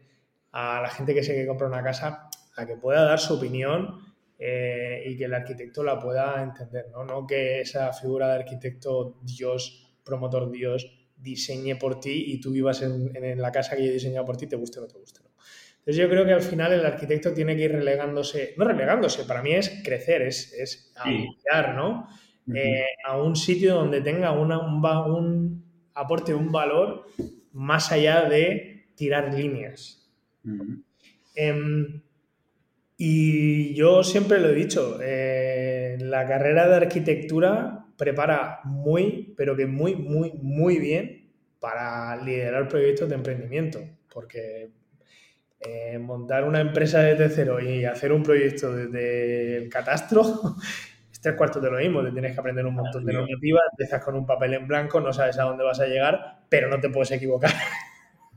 a 0.53 0.81
la 0.81 0.91
gente 0.91 1.15
que 1.15 1.23
se 1.23 1.35
que 1.35 1.47
compra 1.47 1.67
una 1.67 1.83
casa 1.83 2.29
a 2.57 2.67
que 2.67 2.77
pueda 2.77 3.05
dar 3.05 3.19
su 3.19 3.35
opinión 3.35 4.01
eh, 4.39 5.03
y 5.07 5.17
que 5.17 5.25
el 5.25 5.35
arquitecto 5.35 5.83
la 5.83 5.99
pueda 5.99 6.43
entender, 6.43 6.87
¿no? 6.91 7.05
No 7.05 7.27
que 7.27 7.61
esa 7.61 7.93
figura 7.93 8.29
de 8.29 8.35
arquitecto 8.35 9.19
Dios, 9.23 9.99
promotor 10.05 10.51
Dios, 10.51 10.91
diseñe 11.17 11.77
por 11.77 12.01
ti 12.01 12.25
y 12.29 12.41
tú 12.41 12.51
vivas 12.51 12.83
en, 12.83 13.41
la 13.41 13.53
casa 13.53 13.77
que 13.77 13.85
yo 13.85 13.91
he 13.91 13.95
diseñado 13.95 14.25
por 14.25 14.37
ti, 14.37 14.47
te 14.47 14.57
guste 14.57 14.79
o 14.79 14.83
no 14.83 14.89
te 14.89 14.99
guste. 14.99 15.21
Entonces 15.81 15.97
yo 15.97 16.09
creo 16.09 16.25
que 16.25 16.33
al 16.33 16.43
final 16.43 16.73
el 16.73 16.85
arquitecto 16.85 17.33
tiene 17.33 17.57
que 17.57 17.65
ir 17.65 17.73
relegándose, 17.73 18.55
no 18.57 18.65
relegándose, 18.65 19.25
para 19.25 19.43
mí 19.43 19.53
es 19.53 19.83
crecer, 19.85 20.23
es, 20.23 20.53
es 20.53 20.93
ampliar, 20.97 21.75
¿no? 21.75 22.09
Eh, 22.55 22.85
a 23.07 23.17
un 23.17 23.37
sitio 23.37 23.75
donde 23.75 24.01
tenga 24.01 24.33
una, 24.33 24.59
un, 24.59 24.85
un, 24.85 25.65
aporte 25.95 26.35
un 26.35 26.51
valor 26.51 27.07
más 27.53 27.93
allá 27.93 28.29
de 28.29 28.87
tirar 28.95 29.33
líneas. 29.35 30.11
Em, 31.35 32.03
y 32.97 33.75
yo 33.75 34.03
siempre 34.03 34.41
lo 34.41 34.49
he 34.49 34.55
dicho, 34.55 34.99
eh, 35.03 35.97
la 36.01 36.27
carrera 36.27 36.69
de 36.69 36.77
arquitectura 36.77 37.87
prepara 37.97 38.61
muy, 38.65 39.35
pero 39.37 39.57
que 39.57 39.67
muy, 39.67 39.95
muy, 39.97 40.33
muy 40.43 40.79
bien 40.79 41.31
para 41.61 42.17
liderar 42.23 42.69
proyectos 42.69 43.09
de 43.09 43.15
emprendimiento, 43.15 43.81
porque 44.13 44.71
eh, 45.61 45.99
montar 45.99 46.45
una 46.45 46.61
empresa 46.61 47.03
desde 47.03 47.29
cero 47.29 47.61
y 47.61 47.85
hacer 47.85 48.13
un 48.13 48.23
proyecto 48.23 48.75
desde 48.75 49.59
el 49.59 49.69
catastro 49.69 50.57
tres 51.21 51.35
cuartos 51.35 51.63
de 51.63 51.71
lo 51.71 51.79
mismo, 51.79 52.03
te 52.03 52.13
tienes 52.13 52.33
que 52.33 52.41
aprender 52.41 52.65
un 52.67 52.75
montón 52.75 53.05
de 53.05 53.13
normativas, 53.13 53.63
empiezas 53.73 54.03
con 54.05 54.15
un 54.15 54.27
papel 54.27 54.55
en 54.55 54.67
blanco, 54.67 55.01
no 55.01 55.13
sabes 55.13 55.39
a 55.39 55.45
dónde 55.45 55.65
vas 55.65 55.81
a 55.81 55.87
llegar, 55.87 56.41
pero 56.49 56.69
no 56.69 56.81
te 56.81 56.89
puedes 56.89 57.11
equivocar. 57.13 57.53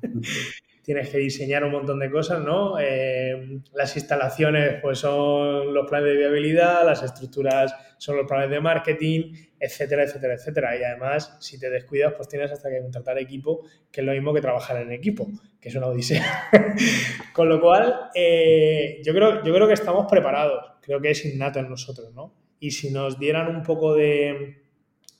tienes 0.83 1.09
que 1.09 1.17
diseñar 1.17 1.63
un 1.63 1.71
montón 1.71 1.97
de 1.97 2.11
cosas, 2.11 2.41
¿no? 2.41 2.77
Eh, 2.79 3.61
las 3.73 3.95
instalaciones, 3.95 4.81
pues 4.81 4.99
son 4.99 5.73
los 5.73 5.89
planes 5.89 6.09
de 6.09 6.17
viabilidad, 6.17 6.85
las 6.85 7.01
estructuras 7.01 7.73
son 7.97 8.17
los 8.17 8.27
planes 8.27 8.49
de 8.49 8.59
marketing, 8.59 9.33
etcétera, 9.57 10.03
etcétera, 10.03 10.33
etcétera. 10.33 10.77
Y 10.77 10.83
además, 10.83 11.37
si 11.39 11.57
te 11.57 11.69
descuidas, 11.69 12.13
pues 12.15 12.27
tienes 12.27 12.51
hasta 12.51 12.69
que 12.69 12.81
contratar 12.81 13.17
equipo, 13.17 13.65
que 13.89 14.01
es 14.01 14.05
lo 14.05 14.11
mismo 14.11 14.33
que 14.33 14.41
trabajar 14.41 14.81
en 14.81 14.91
equipo, 14.91 15.25
que 15.59 15.69
es 15.69 15.75
una 15.75 15.87
odisea. 15.87 16.49
Con 17.33 17.47
lo 17.47 17.61
cual, 17.61 18.09
eh, 18.13 19.01
yo, 19.05 19.13
creo, 19.13 19.41
yo 19.41 19.53
creo 19.53 19.67
que 19.67 19.73
estamos 19.73 20.05
preparados, 20.09 20.79
creo 20.81 20.99
que 20.99 21.11
es 21.11 21.25
innato 21.25 21.59
en 21.59 21.69
nosotros, 21.69 22.13
¿no? 22.13 22.42
Y 22.63 22.71
si 22.71 22.91
nos 22.91 23.19
dieran 23.19 23.53
un 23.53 23.61
poco 23.61 23.93
de, 23.93 24.63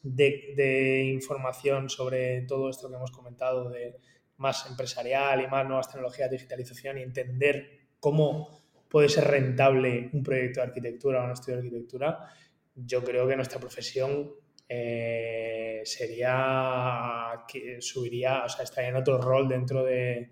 de 0.02 1.04
información 1.14 1.90
sobre 1.90 2.44
todo 2.44 2.70
esto 2.70 2.88
que 2.88 2.96
hemos 2.96 3.12
comentado, 3.12 3.70
de 3.70 3.98
más 4.38 4.66
empresarial 4.70 5.42
y 5.42 5.48
más 5.48 5.68
nuevas 5.68 5.90
tecnologías, 5.90 6.32
digitalización 6.32 7.00
y 7.00 7.02
entender 7.02 7.88
cómo 8.00 8.62
puede 8.88 9.10
ser 9.10 9.26
rentable 9.26 10.10
un 10.14 10.24
proyecto 10.24 10.62
de 10.62 10.68
arquitectura 10.68 11.22
o 11.22 11.26
un 11.26 11.32
estudio 11.32 11.58
de 11.58 11.64
arquitectura, 11.64 12.30
yo 12.76 13.04
creo 13.04 13.28
que 13.28 13.36
nuestra 13.36 13.60
profesión 13.60 14.32
eh, 14.70 15.82
sería, 15.84 17.44
que 17.46 17.82
subiría, 17.82 18.46
o 18.46 18.48
sea, 18.48 18.64
estaría 18.64 18.92
en 18.92 18.96
otro 18.96 19.18
rol 19.18 19.50
dentro 19.50 19.84
de, 19.84 20.32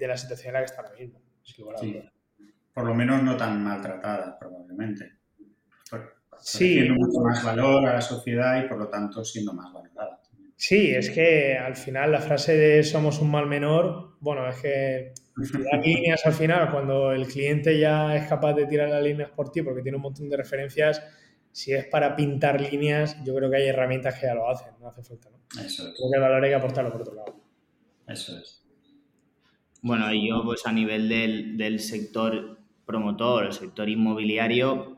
la 0.00 0.16
situación 0.16 0.48
en 0.48 0.54
la 0.54 0.60
que 0.60 0.64
está 0.64 0.80
ahora 0.80 0.96
mismo. 0.98 1.20
Por 2.72 2.86
lo 2.86 2.94
menos 2.94 3.22
no 3.22 3.36
tan 3.36 3.62
maltratada, 3.62 4.38
probablemente. 4.38 5.23
Sí. 6.44 6.74
Teniendo 6.74 7.06
mucho 7.06 7.20
más 7.20 7.44
valor 7.44 7.86
a 7.86 7.94
la 7.94 8.00
sociedad 8.00 8.64
y 8.64 8.68
por 8.68 8.78
lo 8.78 8.88
tanto 8.88 9.24
siendo 9.24 9.52
más 9.52 9.72
valorada. 9.72 10.20
Sí, 10.56 10.90
es 10.90 11.10
que 11.10 11.58
al 11.58 11.76
final 11.76 12.12
la 12.12 12.20
frase 12.20 12.56
de 12.56 12.82
somos 12.84 13.20
un 13.20 13.30
mal 13.30 13.46
menor, 13.46 14.16
bueno, 14.20 14.48
es 14.48 14.56
que 14.56 15.12
tirar 15.34 15.84
líneas 15.84 16.24
al 16.24 16.32
final, 16.32 16.70
cuando 16.70 17.12
el 17.12 17.26
cliente 17.26 17.78
ya 17.78 18.14
es 18.16 18.28
capaz 18.28 18.54
de 18.54 18.66
tirar 18.66 18.88
las 18.88 19.02
líneas 19.02 19.30
por 19.30 19.50
ti 19.50 19.62
porque 19.62 19.82
tiene 19.82 19.96
un 19.96 20.02
montón 20.02 20.28
de 20.28 20.36
referencias, 20.36 21.02
si 21.50 21.72
es 21.72 21.86
para 21.86 22.16
pintar 22.16 22.60
líneas, 22.60 23.16
yo 23.24 23.34
creo 23.34 23.50
que 23.50 23.56
hay 23.56 23.68
herramientas 23.68 24.18
que 24.18 24.26
ya 24.26 24.34
lo 24.34 24.48
hacen, 24.48 24.72
no 24.80 24.88
hace 24.88 25.02
falta, 25.02 25.30
¿no? 25.30 25.38
Eso 25.60 25.88
es. 25.88 25.94
Creo 25.96 26.10
que 26.10 26.16
el 26.16 26.20
valor 26.20 26.44
hay 26.44 26.50
que 26.50 26.56
aportarlo 26.56 26.92
por 26.92 27.02
otro 27.02 27.14
lado. 27.14 27.34
Eso 28.06 28.36
es. 28.38 28.64
Bueno, 29.84 30.10
y 30.12 30.28
yo 30.28 30.42
pues 30.44 30.66
a 30.66 30.72
nivel 30.72 31.08
del, 31.58 31.78
sector 31.78 32.58
promotor, 32.86 33.44
el 33.44 33.52
sector 33.52 33.88
inmobiliario, 33.88 34.93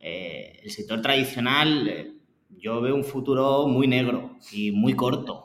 eh, 0.00 0.60
el 0.62 0.70
sector 0.70 1.00
tradicional... 1.02 1.88
Eh, 1.88 2.14
yo 2.56 2.80
veo 2.80 2.94
un 2.94 3.04
futuro 3.04 3.66
muy 3.68 3.86
negro 3.86 4.38
y 4.52 4.72
muy 4.72 4.94
corto. 4.94 5.44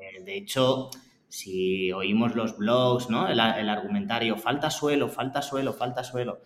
Eh, 0.00 0.22
de 0.22 0.36
hecho, 0.36 0.90
si 1.28 1.92
oímos 1.92 2.34
los 2.34 2.56
blogs, 2.56 3.08
el, 3.08 3.40
argumentario, 3.68 4.36
falta 4.36 4.70
suelo, 4.70 5.08
falta 5.08 5.42
suelo, 5.42 5.72
falta 5.72 6.04
suelo, 6.04 6.42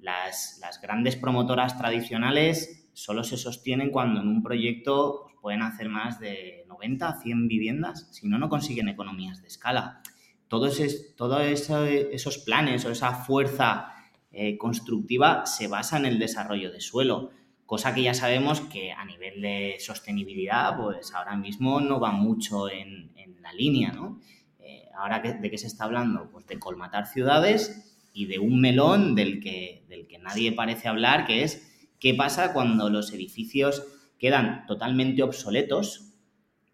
las, 0.00 0.60
grandes 0.82 1.16
promotoras 1.16 1.78
tradicionales 1.78 2.90
solo 2.92 3.24
se 3.24 3.36
sostienen 3.36 3.90
cuando 3.90 4.20
en 4.20 4.28
un 4.28 4.42
proyecto 4.42 5.20
pues, 5.22 5.36
pueden 5.40 5.62
hacer 5.62 5.88
más 5.88 6.18
de 6.18 6.64
90, 6.68 7.20
100 7.20 7.48
viviendas, 7.48 8.08
si 8.10 8.26
no, 8.28 8.38
no 8.38 8.48
consiguen 8.48 8.88
economías 8.88 9.40
de 9.40 9.48
escala. 9.48 10.02
Todos, 10.48 10.78
esos 10.78 12.38
planes 12.38 12.84
o 12.84 12.90
esa 12.90 13.14
fuerza 13.14 13.95
eh, 14.38 14.58
constructiva 14.58 15.46
se 15.46 15.66
basa 15.66 15.96
en 15.96 16.04
el 16.06 16.18
desarrollo 16.18 16.70
de 16.70 16.80
suelo 16.80 17.30
cosa 17.66 17.92
que 17.92 18.02
ya 18.02 18.14
sabemos 18.14 18.60
que 18.60 18.92
a 18.92 19.04
nivel 19.04 19.42
de 19.42 19.76
sostenibilidad, 19.80 20.76
pues 20.76 21.12
ahora 21.12 21.36
mismo 21.36 21.80
no 21.80 22.00
va 22.00 22.12
mucho 22.12 22.70
en, 22.70 23.14
la 23.42 23.52
línea, 23.52 23.92
¿no? 23.92 24.20
Eh, 24.58 24.88
ahora, 24.96 25.20
¿de 25.20 25.50
qué 25.50 25.56
se 25.56 25.68
está 25.68 25.84
hablando? 25.84 26.28
Pues 26.32 26.48
de 26.48 26.58
colmatar 26.58 27.06
ciudades 27.06 27.96
y 28.12 28.26
de 28.26 28.40
un 28.40 28.60
melón 28.60 29.14
del 29.14 29.38
que, 29.38 29.84
del 29.88 30.08
que 30.08 30.18
nadie 30.18 30.50
parece 30.50 30.88
hablar, 30.88 31.26
que 31.26 31.44
es 31.44 31.72
qué 32.00 32.12
pasa 32.12 32.52
cuando 32.52 32.90
los 32.90 33.12
edificios 33.12 33.84
quedan 34.18 34.66
totalmente 34.66 35.22
obsoletos 35.22 36.12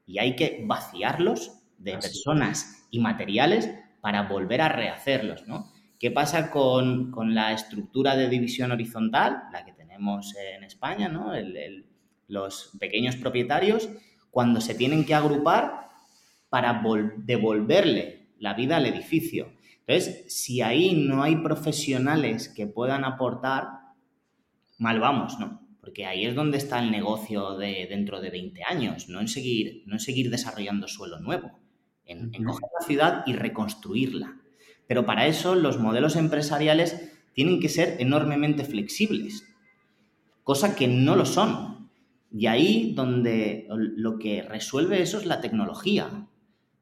y 0.06 0.18
hay 0.18 0.34
que 0.34 0.62
vaciarlos 0.64 1.58
de 1.76 1.92
personas 1.92 2.86
y 2.90 3.00
materiales 3.00 3.70
para 4.00 4.22
volver 4.22 4.62
a 4.62 4.70
rehacerlos, 4.70 5.46
¿no? 5.46 5.71
¿Qué 6.02 6.10
pasa 6.10 6.50
con, 6.50 7.12
la 7.32 7.52
estructura 7.52 8.16
de 8.16 8.28
división 8.28 8.72
horizontal, 8.72 9.44
la 9.52 9.64
que 9.64 9.72
tenemos 9.72 10.34
en 10.34 10.64
España, 10.64 11.08
¿no? 11.08 11.30
los 12.26 12.72
pequeños 12.80 13.14
propietarios, 13.14 13.88
cuando 14.32 14.60
se 14.60 14.74
tienen 14.74 15.04
que 15.04 15.14
agrupar 15.14 15.90
para 16.48 16.82
devolverle 17.18 18.30
la 18.40 18.52
vida 18.54 18.78
al 18.78 18.86
edificio? 18.86 19.52
Entonces, 19.86 20.24
si 20.26 20.60
ahí 20.60 20.92
no 21.06 21.22
hay 21.22 21.36
profesionales 21.36 22.48
que 22.48 22.66
puedan 22.66 23.04
aportar, 23.04 23.68
mal 24.78 24.98
vamos, 24.98 25.38
¿no? 25.38 25.60
Porque 25.80 26.04
ahí 26.04 26.26
es 26.26 26.34
donde 26.34 26.58
está 26.58 26.80
el 26.80 26.90
negocio 26.90 27.56
de 27.56 27.86
dentro 27.88 28.20
de 28.20 28.30
20 28.30 28.64
años, 28.64 29.08
no 29.08 29.20
en 29.20 29.28
seguir, 29.28 29.84
no 29.86 29.94
en 29.94 30.00
seguir 30.00 30.30
desarrollando 30.30 30.88
suelo 30.88 31.20
nuevo, 31.20 31.60
en, 32.04 32.32
coger 32.42 32.70
la 32.80 32.86
ciudad 32.88 33.22
y 33.24 33.34
reconstruirla. 33.34 34.41
Pero 34.92 35.06
para 35.06 35.26
eso 35.26 35.54
los 35.54 35.78
modelos 35.78 36.16
empresariales 36.16 37.10
tienen 37.32 37.60
que 37.60 37.70
ser 37.70 37.96
enormemente 37.98 38.62
flexibles, 38.62 39.42
cosa 40.44 40.76
que 40.76 40.86
no 40.86 41.16
lo 41.16 41.24
son. 41.24 41.88
Y 42.30 42.46
ahí 42.46 42.92
donde 42.94 43.66
lo 43.70 44.18
que 44.18 44.42
resuelve 44.42 45.00
eso 45.00 45.16
es 45.16 45.24
la 45.24 45.40
tecnología. 45.40 46.28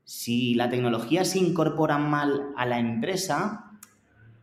Si 0.02 0.54
la 0.54 0.68
tecnología 0.68 1.24
se 1.24 1.38
incorpora 1.38 1.98
mal 1.98 2.48
a 2.56 2.66
la 2.66 2.80
empresa, 2.80 3.78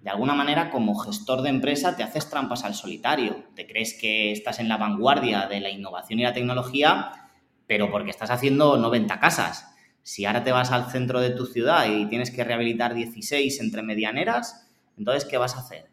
de 0.01 0.11
alguna 0.11 0.33
manera 0.33 0.71
como 0.71 0.95
gestor 0.95 1.41
de 1.41 1.49
empresa 1.49 1.97
te 1.97 2.03
haces 2.03 2.29
trampas 2.29 2.63
al 2.63 2.73
solitario. 2.73 3.47
Te 3.53 3.67
crees 3.67 3.97
que 3.99 4.31
estás 4.31 4.61
en 4.61 4.69
la 4.69 4.77
vanguardia 4.77 5.45
de 5.47 5.59
la 5.59 5.69
innovación 5.69 6.21
y 6.21 6.23
la 6.23 6.31
tecnología, 6.31 7.31
pero 7.67 7.91
porque 7.91 8.11
estás 8.11 8.31
haciendo 8.31 8.77
90 8.77 9.19
casas. 9.19 9.73
Si 10.07 10.23
ahora 10.23 10.45
te 10.45 10.53
vas 10.53 10.71
al 10.71 10.89
centro 10.89 11.19
de 11.19 11.31
tu 11.31 11.45
ciudad 11.45 11.85
y 11.91 12.07
tienes 12.07 12.31
que 12.31 12.45
rehabilitar 12.45 12.93
16 12.93 13.59
entre 13.59 13.83
medianeras, 13.83 14.69
entonces, 14.97 15.25
¿qué 15.25 15.37
vas 15.37 15.57
a 15.57 15.59
hacer? 15.59 15.89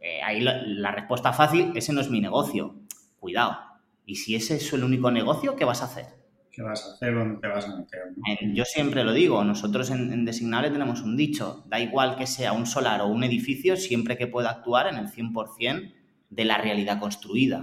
Eh, 0.00 0.20
ahí 0.24 0.40
la 0.40 0.90
respuesta 0.90 1.32
fácil, 1.32 1.70
ese 1.76 1.92
no 1.92 2.00
es 2.00 2.10
mi 2.10 2.20
negocio. 2.20 2.74
Cuidado. 3.20 3.56
Y 4.04 4.16
si 4.16 4.34
ese 4.34 4.56
es 4.56 4.72
el 4.72 4.82
único 4.82 5.12
negocio, 5.12 5.54
¿qué 5.54 5.64
vas 5.64 5.82
a 5.82 5.84
hacer? 5.84 6.06
qué 6.50 6.62
vas 6.62 6.84
a 6.84 6.94
hacer, 6.94 7.14
dónde 7.14 7.40
te 7.40 7.46
vas 7.46 7.64
a 7.64 7.76
meter. 7.76 8.00
Yo 8.52 8.64
siempre 8.64 9.04
lo 9.04 9.12
digo, 9.12 9.42
nosotros 9.44 9.90
en, 9.90 10.24
Designable 10.24 10.70
tenemos 10.70 11.02
un 11.02 11.16
dicho, 11.16 11.64
da 11.68 11.78
igual 11.78 12.16
que 12.16 12.26
sea 12.26 12.52
un 12.52 12.66
solar 12.66 13.00
o 13.02 13.06
un 13.06 13.22
edificio, 13.22 13.76
siempre 13.76 14.16
que 14.16 14.26
pueda 14.26 14.50
actuar 14.50 14.88
en 14.88 14.96
el 14.96 15.08
100% 15.08 15.92
de 16.30 16.44
la 16.44 16.58
realidad 16.58 16.98
construida. 16.98 17.60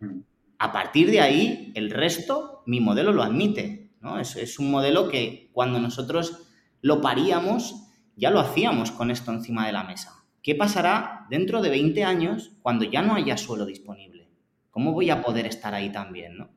Mm. 0.00 0.20
A 0.58 0.72
partir 0.72 1.10
de 1.10 1.20
ahí, 1.20 1.72
el 1.74 1.90
resto, 1.90 2.62
mi 2.66 2.80
modelo 2.80 3.12
lo 3.12 3.22
admite. 3.22 3.85
Es, 4.18 4.58
un 4.58 4.70
modelo 4.70 5.08
que 5.08 5.50
cuando 5.52 5.80
nosotros 5.80 6.48
lo 6.82 7.00
paríamos, 7.00 7.88
ya 8.16 8.30
lo 8.30 8.40
hacíamos 8.40 8.90
con 8.90 9.10
esto 9.10 9.32
encima 9.32 9.66
de 9.66 9.72
la 9.72 9.84
mesa. 9.84 10.24
¿Qué 10.42 10.54
pasará 10.54 11.26
dentro 11.28 11.60
de 11.60 11.70
20 11.70 12.04
años 12.04 12.52
cuando 12.62 12.84
ya 12.84 13.02
no 13.02 13.14
haya 13.14 13.36
suelo 13.36 13.66
disponible? 13.66 14.28
¿Cómo 14.70 14.92
voy 14.92 15.10
a 15.10 15.22
poder 15.22 15.46
estar 15.46 15.74
ahí 15.74 15.90
también? 15.90 16.38
¿no? 16.38 16.50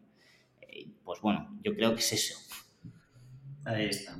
pues 1.03 1.21
bueno, 1.21 1.57
yo 1.63 1.75
creo 1.75 1.95
que 1.95 2.01
es 2.01 2.13
eso. 2.13 2.35
Ahí 3.65 3.85
está. 3.85 4.15